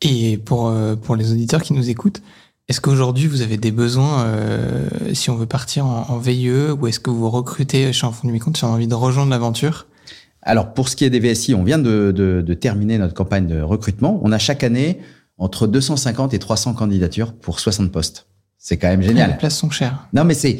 Et 0.00 0.36
pour, 0.38 0.68
euh, 0.68 0.96
pour 0.96 1.14
les 1.16 1.30
auditeurs 1.32 1.62
qui 1.62 1.72
nous 1.74 1.88
écoutent, 1.90 2.22
est-ce 2.68 2.80
qu'aujourd'hui 2.80 3.26
vous 3.26 3.42
avez 3.42 3.56
des 3.56 3.70
besoins 3.72 4.24
euh, 4.24 4.88
si 5.12 5.30
on 5.30 5.36
veut 5.36 5.46
partir 5.46 5.86
en, 5.86 6.06
en 6.08 6.18
VIE 6.18 6.50
ou 6.78 6.86
est-ce 6.86 7.00
que 7.00 7.10
vous 7.10 7.28
recrutez 7.30 7.92
chez 7.92 8.06
Enfants 8.06 8.26
du 8.26 8.32
Mécompte 8.32 8.56
si 8.56 8.64
on 8.64 8.68
a 8.68 8.72
envie 8.72 8.86
de 8.88 8.94
rejoindre 8.94 9.30
l'aventure? 9.30 9.86
Alors, 10.44 10.74
pour 10.74 10.88
ce 10.88 10.96
qui 10.96 11.04
est 11.04 11.10
des 11.10 11.20
VSI, 11.20 11.54
on 11.54 11.62
vient 11.62 11.78
de, 11.78 12.12
de, 12.14 12.42
de 12.44 12.54
terminer 12.54 12.98
notre 12.98 13.14
campagne 13.14 13.46
de 13.46 13.60
recrutement. 13.60 14.18
On 14.24 14.32
a 14.32 14.38
chaque 14.38 14.64
année 14.64 14.98
entre 15.38 15.68
250 15.68 16.34
et 16.34 16.40
300 16.40 16.74
candidatures 16.74 17.32
pour 17.32 17.60
60 17.60 17.92
postes. 17.92 18.26
C'est 18.58 18.76
quand 18.76 18.88
même 18.88 19.00
Les 19.00 19.08
génial. 19.08 19.38
places 19.38 19.56
sont 19.56 19.70
chères. 19.70 20.08
Non, 20.12 20.24
mais 20.24 20.34
c'est 20.34 20.58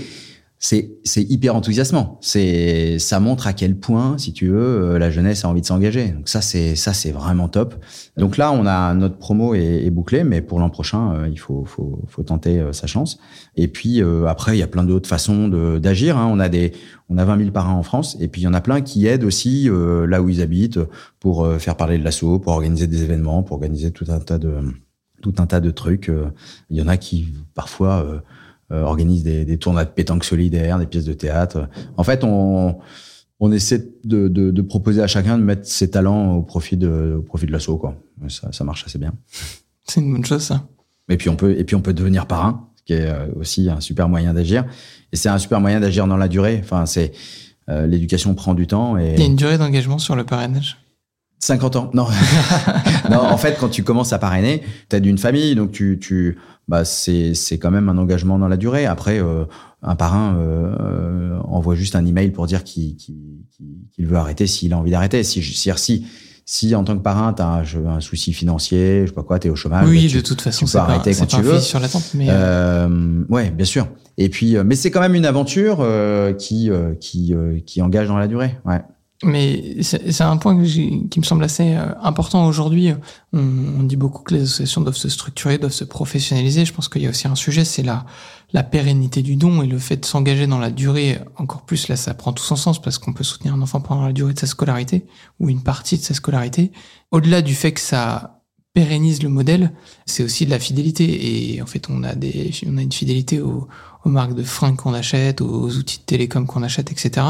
c'est 0.65 1.23
hyper 1.29 1.57
enthousiasmant. 1.57 2.19
C'est 2.21 3.01
ça 3.01 3.19
montre 3.19 3.49
à 3.49 3.53
quel 3.53 3.75
point, 3.75 4.17
si 4.17 4.33
tu 4.33 4.47
veux, 4.47 4.93
euh, 4.95 4.99
la 4.99 5.11
jeunesse 5.11 5.45
a 5.45 5.49
envie 5.49 5.61
de 5.61 5.67
s'engager. 5.67 6.11
Donc 6.11 6.29
ça 6.29 6.41
c'est 6.41 6.77
ça 6.77 6.93
c'est 6.93 7.11
vraiment 7.11 7.49
top. 7.49 7.75
Donc 8.17 8.37
là, 8.37 8.53
on 8.53 8.65
a 8.65 8.95
notre 8.95 9.17
promo 9.17 9.55
est, 9.55 9.85
est 9.85 9.91
bouclée, 9.91 10.23
mais 10.23 10.41
pour 10.41 10.61
l'an 10.61 10.71
prochain, 10.71 11.15
euh, 11.15 11.29
il 11.29 11.39
faut 11.39 11.65
faut 11.65 12.05
faut 12.07 12.23
tenter 12.23 12.61
euh, 12.61 12.73
sa 12.73 12.87
chance. 12.87 13.19
Et 13.57 13.67
puis 13.67 14.01
après, 14.29 14.57
il 14.57 14.61
y 14.61 14.63
a 14.63 14.69
plein 14.69 14.85
d'autres 14.85 15.09
façons 15.09 15.49
d'agir. 15.79 16.17
Hein. 16.17 16.29
On 16.31 16.39
a 16.39 16.49
des 16.49 16.73
on 17.09 17.19
a 17.19 17.25
20 17.25 17.39
000 17.39 17.51
parrains 17.51 17.75
en 17.75 17.83
France, 17.83 18.17
et 18.21 18.29
puis 18.29 18.43
il 18.43 18.45
y 18.45 18.49
en 18.49 18.55
a 18.55 18.61
plein 18.61 18.83
qui 18.83 19.07
aident 19.07 19.25
aussi 19.25 19.69
là 19.69 20.23
où 20.23 20.29
ils 20.29 20.41
habitent 20.41 20.79
pour 21.19 21.47
faire 21.59 21.77
parler 21.77 21.99
de 21.99 22.05
l'assaut, 22.05 22.39
pour 22.39 22.53
organiser 22.53 22.87
des 22.87 23.03
événements, 23.03 23.43
pour 23.43 23.55
organiser 23.57 23.91
tout 23.91 24.07
un 24.09 24.21
tas 24.21 24.39
de 24.39 24.55
tout 25.21 25.35
un 25.39 25.47
tas 25.47 25.61
de 25.61 25.71
trucs. 25.71 26.11
Il 26.71 26.77
y 26.77 26.83
en 26.83 26.89
a 26.89 26.97
qui 26.97 27.35
parfois 27.55 28.23
organise 28.73 29.23
des, 29.23 29.45
des 29.45 29.59
tournois 29.59 29.85
de 29.85 29.91
pétanque 29.91 30.25
solidaire, 30.25 30.79
des 30.79 30.87
pièces 30.87 31.05
de 31.05 31.13
théâtre. 31.13 31.69
En 31.97 32.05
fait, 32.05 32.25
on, 32.25 32.79
on 33.41 33.53
essaie 33.53 33.85
de, 34.05 34.29
de, 34.29 34.51
de 34.51 34.63
proposer 34.63 35.03
à 35.03 35.07
chacun 35.07 35.37
de 35.37 35.43
mettre 35.43 35.67
ses 35.67 35.91
talents 35.91 36.35
au 36.35 36.43
profit 36.43 36.77
de, 36.77 37.17
au 37.19 37.23
profit 37.23 37.47
de 37.47 37.53
l'assaut, 37.53 37.77
quoi. 37.77 37.97
Ça, 38.29 38.53
ça 38.53 38.63
marche 38.65 38.85
assez 38.87 38.99
bien. 38.99 39.13
C'est 39.85 40.01
une 40.01 40.13
bonne 40.13 40.25
chose, 40.25 40.43
ça. 40.43 40.65
Et 41.09 41.17
puis 41.17 41.29
on 41.29 41.37
peut, 41.37 41.59
et 41.59 41.65
puis 41.65 41.75
on 41.75 41.81
peut 41.81 41.93
devenir 41.93 42.27
parrain, 42.27 42.69
ce 42.77 42.83
qui 42.85 42.93
est 42.93 43.07
euh, 43.07 43.27
aussi 43.37 43.69
un 43.69 43.81
super 43.81 44.09
moyen 44.09 44.33
d'agir. 44.33 44.65
Et 45.13 45.17
c'est 45.17 45.29
un 45.29 45.39
super 45.39 45.61
moyen 45.61 45.81
d'agir 45.81 46.07
dans 46.07 46.17
la 46.17 46.29
durée. 46.29 46.61
Enfin, 46.63 46.87
c'est 46.87 47.13
euh, 47.69 47.87
l'éducation 47.87 48.35
prend 48.35 48.55
du 48.55 48.67
temps 48.69 48.97
et 48.97 49.15
Il 49.15 49.21
y 49.21 49.23
a 49.25 49.27
une 49.27 49.37
durée 49.37 49.59
d'engagement 49.59 49.99
sur 49.99 50.17
le 50.17 50.25
parrainage? 50.25 50.79
50 51.41 51.77
ans. 51.77 51.91
Non. 51.93 52.07
non, 53.11 53.19
en 53.19 53.37
fait, 53.37 53.57
quand 53.59 53.69
tu 53.69 53.83
commences 53.83 54.13
à 54.13 54.19
parrainer, 54.21 54.63
tu 54.89 55.01
d'une 55.01 55.19
famille, 55.19 55.57
donc 55.57 55.73
tu, 55.73 55.99
tu, 56.01 56.39
bah, 56.69 56.85
c'est, 56.85 57.35
c'est 57.35 57.59
quand 57.59 57.71
même 57.71 57.89
un 57.89 57.99
engagement 57.99 58.39
dans 58.39 58.49
la 58.49 58.57
durée. 58.57 58.87
Après, 58.87 59.21
euh, 59.21 59.45
un 59.83 59.97
parrain 59.97 60.37
euh, 60.37 60.75
euh, 60.81 61.39
envoie 61.45 61.75
juste 61.75 61.97
un 61.97 62.07
email 62.07 62.31
pour 62.31 62.47
dire 62.47 62.65
qu'il, 62.65 62.97
qu'il 62.97 64.07
veut 64.07 64.17
arrêter 64.17 64.47
s'il 64.47 64.73
a 64.73 64.79
envie 64.79 64.91
d'arrêter. 64.91 65.23
Si, 65.25 65.43
si, 65.43 65.71
si, 65.77 66.07
si 66.45 66.75
en 66.75 66.85
tant 66.85 66.97
que 66.97 67.03
parrain, 67.03 67.33
tu 67.33 67.43
as 67.43 67.65
un, 67.89 68.01
souci 68.01 68.33
financier, 68.33 69.03
je 69.03 69.07
sais 69.09 69.13
pas 69.15 69.23
quoi, 69.23 69.39
tu 69.39 69.49
es 69.49 69.51
au 69.51 69.57
chômage. 69.57 69.89
oui, 69.89 70.05
bah, 70.05 70.09
tu- 70.11 70.17
de 70.17 70.23
toute 70.23 70.41
façon, 70.41 70.67
c'est 70.67 70.79
peux 70.79 70.87
pas, 70.87 70.99
quand 70.99 71.19
pas 71.21 71.27
tu 71.27 71.43
veux. 71.43 71.61
sur 71.61 71.81
l'attente. 71.81 72.11
Mais 72.15 72.29
euh, 72.31 72.87
Euh, 72.89 73.25
ouais, 73.29 73.51
bien 73.51 73.67
sûr. 73.67 73.89
Et 74.19 74.29
puis, 74.29 74.57
euh, 74.57 74.65
mais 74.65 74.75
c'est 74.75 74.91
quand 74.91 75.01
même 75.01 75.15
une 75.15 75.25
aventure 75.25 75.79
euh, 75.81 76.33
qui, 76.33 76.71
euh, 76.71 76.95
qui, 76.95 77.35
euh, 77.35 77.59
qui 77.65 77.81
engage 77.83 78.09
dans 78.09 78.19
la 78.19 78.29
durée. 78.29 78.59
Ouais. 78.65 78.83
Mais 79.25 79.77
c'est 79.83 80.23
un 80.23 80.37
point 80.37 80.57
que 80.57 80.65
qui 80.65 81.21
me 81.21 81.25
semble 81.25 81.45
assez 81.45 81.75
euh, 81.75 81.95
important 82.03 82.45
aujourd'hui. 82.47 82.93
On, 83.33 83.39
on 83.39 83.83
dit 83.85 83.97
beaucoup 83.97 84.23
que 84.23 84.35
les 84.35 84.43
associations 84.43 84.81
doivent 84.81 84.97
se 84.97 85.09
structurer, 85.09 85.59
doivent 85.59 85.73
se 85.73 85.85
professionnaliser. 85.85 86.65
Je 86.65 86.73
pense 86.73 86.89
qu'il 86.89 87.03
y 87.03 87.07
a 87.07 87.11
aussi 87.11 87.29
un 87.29 87.37
sujet, 87.37 87.65
c'est 87.65 87.85
la, 87.85 88.05
la 88.53 88.65
pérennité 88.65 89.23
du 89.23 89.37
don 89.37 89.63
et 89.63 89.69
le 89.69 89.79
fait 89.79 89.99
de 89.99 90.05
s'engager 90.05 90.49
dans 90.49 90.59
la 90.59 90.71
durée. 90.71 91.21
Encore 91.37 91.63
plus, 91.63 91.87
là, 91.87 91.95
ça 91.95 92.15
prend 92.15 92.33
tout 92.33 92.43
son 92.43 92.57
sens 92.57 92.83
parce 92.83 92.99
qu'on 92.99 93.13
peut 93.13 93.23
soutenir 93.23 93.55
un 93.55 93.63
enfant 93.63 93.81
pendant 93.81 94.07
la 94.07 94.13
durée 94.13 94.35
de 94.35 94.41
sa 94.41 94.49
scolarité 94.49 95.07
ou 95.39 95.49
une 95.49 95.63
partie 95.63 95.99
de 95.99 96.03
sa 96.03 96.15
scolarité. 96.15 96.73
Au-delà 97.13 97.43
du 97.43 97.55
fait 97.55 97.73
que 97.73 97.81
ça 97.81 98.43
pérennise 98.75 99.23
le 99.23 99.29
modèle, 99.29 99.73
c'est 100.05 100.25
aussi 100.25 100.47
de 100.47 100.51
la 100.51 100.59
fidélité. 100.59 101.55
Et 101.55 101.63
en 101.63 101.67
fait, 101.67 101.89
on 101.91 102.03
a 102.03 102.17
des, 102.17 102.51
on 102.67 102.77
a 102.77 102.83
une 102.83 102.93
fidélité 102.93 103.41
aux, 103.41 103.69
aux 104.05 104.09
marques 104.09 104.35
de 104.35 104.43
fringues 104.43 104.77
qu'on 104.77 104.95
achète, 104.95 105.43
aux 105.43 105.71
outils 105.77 105.99
de 105.99 106.05
télécom 106.05 106.45
qu'on 106.45 106.65
achète, 106.65 106.91
etc 106.91 107.23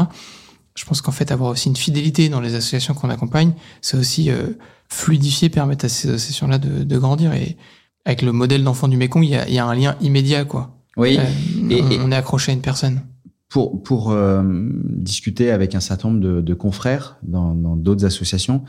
je 0.75 0.85
pense 0.85 1.01
qu'en 1.01 1.11
fait, 1.11 1.31
avoir 1.31 1.51
aussi 1.51 1.69
une 1.69 1.75
fidélité 1.75 2.29
dans 2.29 2.41
les 2.41 2.55
associations 2.55 2.93
qu'on 2.93 3.09
accompagne, 3.09 3.53
c'est 3.81 3.97
aussi 3.97 4.29
euh, 4.31 4.47
fluidifier, 4.89 5.49
permettre 5.49 5.85
à 5.85 5.89
ces 5.89 6.09
associations-là 6.09 6.57
de, 6.57 6.83
de 6.83 6.97
grandir. 6.97 7.33
Et 7.33 7.57
avec 8.05 8.21
le 8.21 8.31
modèle 8.31 8.63
d'enfant 8.63 8.87
du 8.87 8.97
Mékong, 8.97 9.23
il 9.23 9.29
y 9.31 9.35
a, 9.35 9.49
y 9.49 9.59
a 9.59 9.65
un 9.65 9.75
lien 9.75 9.95
immédiat, 10.01 10.45
quoi. 10.45 10.75
Oui. 10.97 11.17
Euh, 11.19 11.69
et- 11.69 11.81
on, 11.81 11.89
et- 11.91 11.99
on 11.99 12.11
est 12.11 12.15
accroché 12.15 12.51
à 12.51 12.55
une 12.55 12.61
personne. 12.61 13.01
pour, 13.49 13.81
pour 13.83 14.11
euh, 14.11 14.41
discuter 14.43 15.51
avec 15.51 15.75
un 15.75 15.79
certain 15.79 16.09
nombre 16.09 16.21
de, 16.21 16.41
de 16.41 16.53
confrères 16.53 17.17
dans 17.23 17.53
dans 17.53 17.75
d'autres 17.75 18.05
associations, 18.05 18.63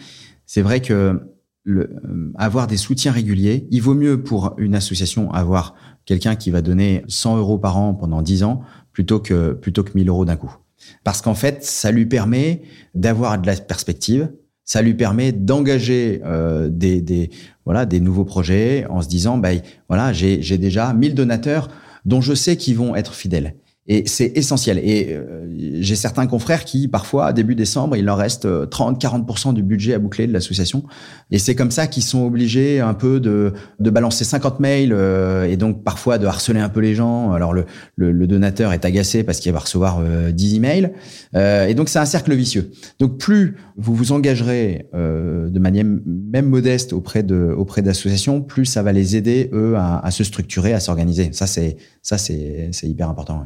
c'est 0.47 0.63
vrai 0.63 0.81
que 0.83 1.21
le, 1.63 1.91
euh, 2.05 2.33
avoir 2.37 2.67
des 2.67 2.77
soutiens 2.77 3.13
réguliers, 3.13 3.67
il 3.71 3.81
vaut 3.81 3.95
mieux 3.95 4.23
pour 4.23 4.55
une 4.59 4.75
association 4.75 5.33
avoir 5.33 5.75
quelqu'un 6.05 6.37
qui 6.37 6.51
va 6.51 6.61
donner 6.61 7.03
100 7.09 7.39
euros 7.39 7.57
par 7.59 7.79
an 7.79 7.95
pendant 7.95 8.21
10 8.21 8.43
ans 8.45 8.61
plutôt 8.93 9.21
que, 9.21 9.53
plutôt 9.55 9.83
que 9.83 9.93
1000 9.95 10.09
euros 10.11 10.27
d'un 10.27 10.37
coup. 10.37 10.55
Parce 11.03 11.23
qu'en 11.23 11.35
fait, 11.35 11.65
ça 11.65 11.91
lui 11.91 12.07
permet 12.07 12.63
d'avoir 12.95 13.39
de 13.39 13.47
la 13.47 13.57
perspective, 13.57 14.31
ça 14.65 14.81
lui 14.83 14.95
permet 14.95 15.33
d'engager 15.33 16.23
euh, 16.25 16.69
des, 16.69 17.01
des, 17.01 17.31
voilà, 17.65 17.85
des 17.87 18.01
nouveaux 18.01 18.25
projets 18.25 18.87
en 18.89 19.03
se 19.03 19.09
disant, 19.09 19.37
bah, 19.39 19.51
voilà, 19.89 20.13
j'ai 20.13 20.41
j'ai 20.43 20.59
déjà 20.59 20.93
1000 20.93 21.15
donateurs 21.15 21.69
dont 22.05 22.21
je 22.21 22.35
sais 22.35 22.57
qu'ils 22.57 22.77
vont 22.77 22.95
être 22.95 23.15
fidèles. 23.15 23.55
Et 23.87 24.05
c'est 24.07 24.33
essentiel. 24.35 24.79
Et 24.79 25.09
euh, 25.11 25.47
j'ai 25.81 25.95
certains 25.95 26.27
confrères 26.27 26.65
qui, 26.65 26.89
parfois, 26.89 27.35
début 27.35 27.55
décembre, 27.55 27.97
il 27.97 28.05
leur 28.07 28.17
reste 28.17 28.47
euh, 28.47 28.65
30-40% 28.65 29.53
du 29.53 29.63
budget 29.63 29.93
à 29.93 29.99
boucler 29.99 30.27
de 30.27 30.33
l'association. 30.33 30.85
Et 31.31 31.39
c'est 31.39 31.55
comme 31.55 31.71
ça 31.71 31.87
qu'ils 31.87 32.03
sont 32.03 32.25
obligés 32.25 32.81
un 32.81 32.95
peu 32.95 33.21
de, 33.21 33.53
de 33.81 33.91
balancer 33.91 34.25
50 34.25 34.61
mails 34.61 34.93
euh, 34.93 35.45
et 35.45 35.59
donc 35.59 35.85
parfois 35.85 36.17
de 36.17 36.27
harceler 36.27 36.61
un 36.61 36.71
peu 36.71 36.81
les 36.81 36.95
gens. 36.95 37.33
Alors 37.33 37.53
le, 37.53 37.67
le, 37.97 38.11
le 38.11 38.27
donateur 38.27 38.73
est 38.73 38.87
agacé 38.87 39.23
parce 39.23 39.41
qu'il 39.41 39.53
va 39.53 39.59
recevoir 39.59 39.99
euh, 40.01 40.31
10 40.31 40.57
emails. 40.57 40.93
Euh, 41.35 41.67
et 41.67 41.75
donc 41.75 41.91
c'est 41.91 41.99
un 41.99 42.07
cercle 42.07 42.35
vicieux. 42.35 42.71
Donc 42.99 43.19
plus 43.19 43.57
vous 43.77 43.95
vous 43.95 44.13
engagerez 44.13 44.89
euh, 44.95 45.51
de 45.51 45.59
manière 45.59 45.85
même 45.85 46.47
modeste 46.47 46.93
auprès 46.93 47.23
de 47.23 47.55
auprès 47.57 47.83
d'associations, 47.83 48.41
plus 48.41 48.65
ça 48.65 48.83
va 48.83 48.93
les 48.93 49.17
aider 49.17 49.51
eux 49.53 49.75
à, 49.77 49.99
à 49.99 50.11
se 50.11 50.25
structurer, 50.25 50.73
à 50.73 50.81
s'organiser. 50.81 51.31
Ça 51.33 51.47
c'est 51.47 51.77
ça 52.01 52.17
c'est 52.17 52.71
hyper 52.85 53.11
important. 53.11 53.45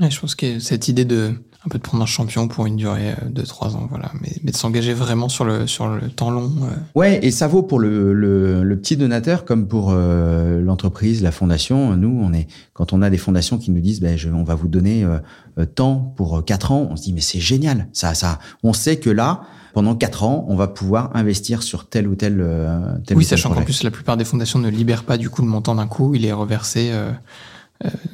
Ouais, 0.00 0.10
je 0.10 0.18
pense 0.20 0.34
que 0.34 0.58
cette 0.60 0.88
idée 0.88 1.04
de 1.04 1.32
un 1.62 1.68
peu 1.68 1.76
de 1.76 1.82
prendre 1.82 2.02
un 2.02 2.06
champion 2.06 2.48
pour 2.48 2.64
une 2.64 2.76
durée 2.76 3.10
euh, 3.10 3.28
de 3.28 3.42
trois 3.42 3.76
ans, 3.76 3.86
voilà, 3.90 4.10
mais, 4.22 4.30
mais 4.42 4.50
de 4.50 4.56
s'engager 4.56 4.94
vraiment 4.94 5.28
sur 5.28 5.44
le 5.44 5.66
sur 5.66 5.88
le 5.88 6.08
temps 6.08 6.30
long. 6.30 6.50
euh, 6.62 6.74
Ouais, 6.94 7.20
et 7.22 7.30
ça 7.30 7.48
vaut 7.48 7.62
pour 7.62 7.78
le, 7.80 8.14
le, 8.14 8.62
le 8.62 8.78
petit 8.80 8.96
donateur 8.96 9.44
comme 9.44 9.68
pour 9.68 9.90
euh, 9.90 10.58
l'entreprise, 10.62 11.22
la 11.22 11.32
fondation. 11.32 11.94
Nous, 11.96 12.18
on 12.18 12.32
est 12.32 12.46
quand 12.72 12.94
on 12.94 13.02
a 13.02 13.10
des 13.10 13.18
fondations 13.18 13.58
qui 13.58 13.70
nous 13.72 13.80
disent, 13.82 14.00
ben, 14.00 14.16
je, 14.16 14.30
on 14.30 14.42
va 14.42 14.54
vous 14.54 14.68
donner 14.68 15.04
euh, 15.04 15.18
euh, 15.58 15.66
tant 15.66 15.96
pour 16.16 16.38
euh, 16.38 16.40
quatre 16.40 16.72
ans, 16.72 16.88
on 16.90 16.96
se 16.96 17.02
dit 17.02 17.12
mais 17.12 17.20
c'est 17.20 17.40
génial. 17.40 17.88
Ça, 17.92 18.14
ça, 18.14 18.38
on 18.62 18.72
sait 18.72 18.96
que 18.96 19.10
là, 19.10 19.42
pendant 19.74 19.94
quatre 19.94 20.24
ans, 20.24 20.46
on 20.48 20.56
va 20.56 20.66
pouvoir 20.66 21.10
investir 21.14 21.62
sur 21.62 21.90
tel 21.90 22.08
ou 22.08 22.14
tel. 22.14 22.40
euh, 22.40 22.80
tel 23.06 23.18
oui, 23.18 23.24
ou 23.24 23.28
tel 23.28 23.36
sachant 23.38 23.52
qu'en 23.52 23.64
plus 23.64 23.82
la 23.82 23.90
plupart 23.90 24.16
des 24.16 24.24
fondations 24.24 24.60
ne 24.60 24.70
libèrent 24.70 25.04
pas 25.04 25.18
du 25.18 25.28
coup 25.28 25.42
le 25.42 25.48
montant 25.48 25.74
d'un 25.74 25.86
coup, 25.86 26.14
il 26.14 26.24
est 26.24 26.32
reversé 26.32 26.90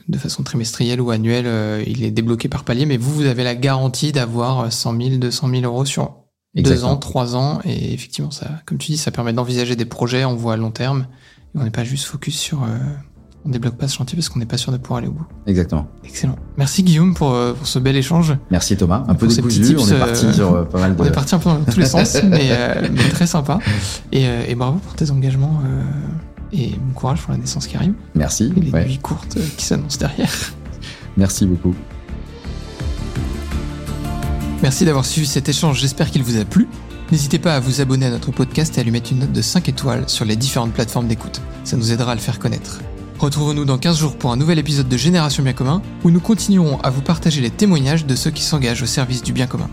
de 0.09 0.19
façon 0.19 0.43
trimestrielle 0.43 1.01
ou 1.01 1.11
annuelle, 1.11 1.47
euh, 1.47 1.83
il 1.87 2.05
est 2.05 2.11
débloqué 2.11 2.49
par 2.49 2.64
palier, 2.64 2.87
mais 2.87 2.97
vous, 2.97 3.12
vous 3.12 3.27
avez 3.27 3.45
la 3.45 3.55
garantie 3.55 4.12
d'avoir 4.12 4.73
100 4.73 4.97
000, 5.01 5.17
200 5.17 5.49
000 5.51 5.62
euros 5.64 5.85
sur 5.85 6.17
deux 6.55 6.85
ans, 6.85 6.97
trois 6.97 7.37
ans, 7.37 7.61
et 7.64 7.93
effectivement, 7.93 8.31
ça, 8.31 8.47
comme 8.64 8.79
tu 8.79 8.93
dis, 8.93 8.97
ça 8.97 9.11
permet 9.11 9.33
d'envisager 9.33 9.77
des 9.77 9.85
projets 9.85 10.25
en 10.25 10.35
voie 10.35 10.55
à 10.55 10.57
long 10.57 10.71
terme, 10.71 11.07
et 11.55 11.59
on 11.59 11.64
n'est 11.64 11.71
pas 11.71 11.85
juste 11.85 12.05
focus 12.05 12.39
sur... 12.39 12.62
euh, 12.62 12.69
on 13.45 13.51
débloque 13.51 13.77
pas 13.77 13.87
ce 13.87 13.95
chantier 13.95 14.17
parce 14.17 14.29
qu'on 14.29 14.41
n'est 14.41 14.45
pas 14.47 14.57
sûr 14.57 14.73
de 14.73 14.77
pouvoir 14.77 14.99
aller 14.99 15.07
au 15.07 15.12
bout. 15.12 15.27
Exactement. 15.47 15.87
Excellent. 16.05 16.35
Merci 16.57 16.83
Guillaume 16.83 17.14
pour, 17.14 17.31
euh, 17.33 17.53
pour 17.53 17.69
ce 17.69 17.79
bel 17.79 17.95
échange. 17.95 18.37
Merci 18.51 18.77
Thomas. 18.77 19.05
Un 19.07 19.14
peu 19.14 19.29
décousu. 19.29 19.77
On 19.79 19.87
est 19.87 19.99
parti 20.01 20.27
euh, 20.27 20.33
sur 20.33 20.53
euh, 20.53 20.64
pas 20.64 20.81
mal 20.81 20.97
de. 20.97 21.01
On 21.03 21.05
est 21.05 21.12
parti 21.12 21.37
un 21.37 21.39
peu 21.39 21.51
dans 21.51 21.62
tous 21.64 21.79
les 21.79 21.87
sens, 21.95 22.17
mais, 22.25 22.49
euh, 22.51 22.89
mais 22.93 23.09
très 23.09 23.29
sympa. 23.29 23.61
Et, 24.11 24.27
euh, 24.27 24.43
et 24.49 24.57
bravo 24.57 24.79
pour 24.79 24.95
tes 24.95 25.12
engagements 25.12 25.61
euh, 25.64 25.83
et 26.53 26.71
bon 26.71 26.93
courage 26.95 27.21
pour 27.21 27.33
la 27.33 27.39
naissance 27.39 27.67
qui 27.67 27.77
arrive 27.77 27.95
Merci. 28.15 28.53
et 28.57 28.61
les 28.61 28.71
ouais. 28.71 28.85
nuits 28.85 28.99
courtes 28.99 29.37
euh, 29.37 29.47
qui 29.57 29.65
s'annoncent 29.65 29.99
derrière. 29.99 30.33
Merci 31.17 31.47
beaucoup. 31.47 31.75
Merci 34.63 34.85
d'avoir 34.85 35.05
suivi 35.05 35.27
cet 35.27 35.49
échange, 35.49 35.81
j'espère 35.81 36.11
qu'il 36.11 36.23
vous 36.23 36.39
a 36.39 36.45
plu. 36.45 36.67
N'hésitez 37.13 37.39
pas 37.39 37.55
à 37.55 37.61
vous 37.61 37.81
abonner 37.81 38.07
à 38.07 38.11
notre 38.11 38.33
podcast 38.33 38.77
et 38.77 38.81
à 38.81 38.85
lui 38.85 38.91
mettre 38.91 39.13
une 39.13 39.21
note 39.21 39.33
de 39.33 39.43
5 39.43 39.69
étoiles 39.69 40.09
sur 40.09 40.25
les 40.25 40.35
différentes 40.35 40.73
plateformes 40.73 41.07
d'écoute. 41.07 41.41
Ça 41.63 41.77
nous 41.77 41.93
aidera 41.93 42.13
à 42.13 42.15
le 42.15 42.21
faire 42.21 42.39
connaître. 42.39 42.81
Retrouvons-nous 43.19 43.65
dans 43.65 43.79
15 43.79 43.99
jours 43.99 44.17
pour 44.17 44.33
un 44.33 44.37
nouvel 44.37 44.59
épisode 44.59 44.89
de 44.89 44.97
Génération 44.97 45.43
Bien 45.43 45.53
Commun 45.53 45.83
où 46.05 46.11
nous 46.11 46.21
continuerons 46.21 46.79
à 46.81 46.91
vous 46.91 47.03
partager 47.03 47.41
les 47.41 47.51
témoignages 47.51 48.07
de 48.07 48.15
ceux 48.17 48.31
qui 48.31 48.43
s'engagent 48.43 48.83
au 48.83 48.87
service 48.87 49.23
du 49.23 49.33
bien 49.33 49.47
commun. 49.47 49.71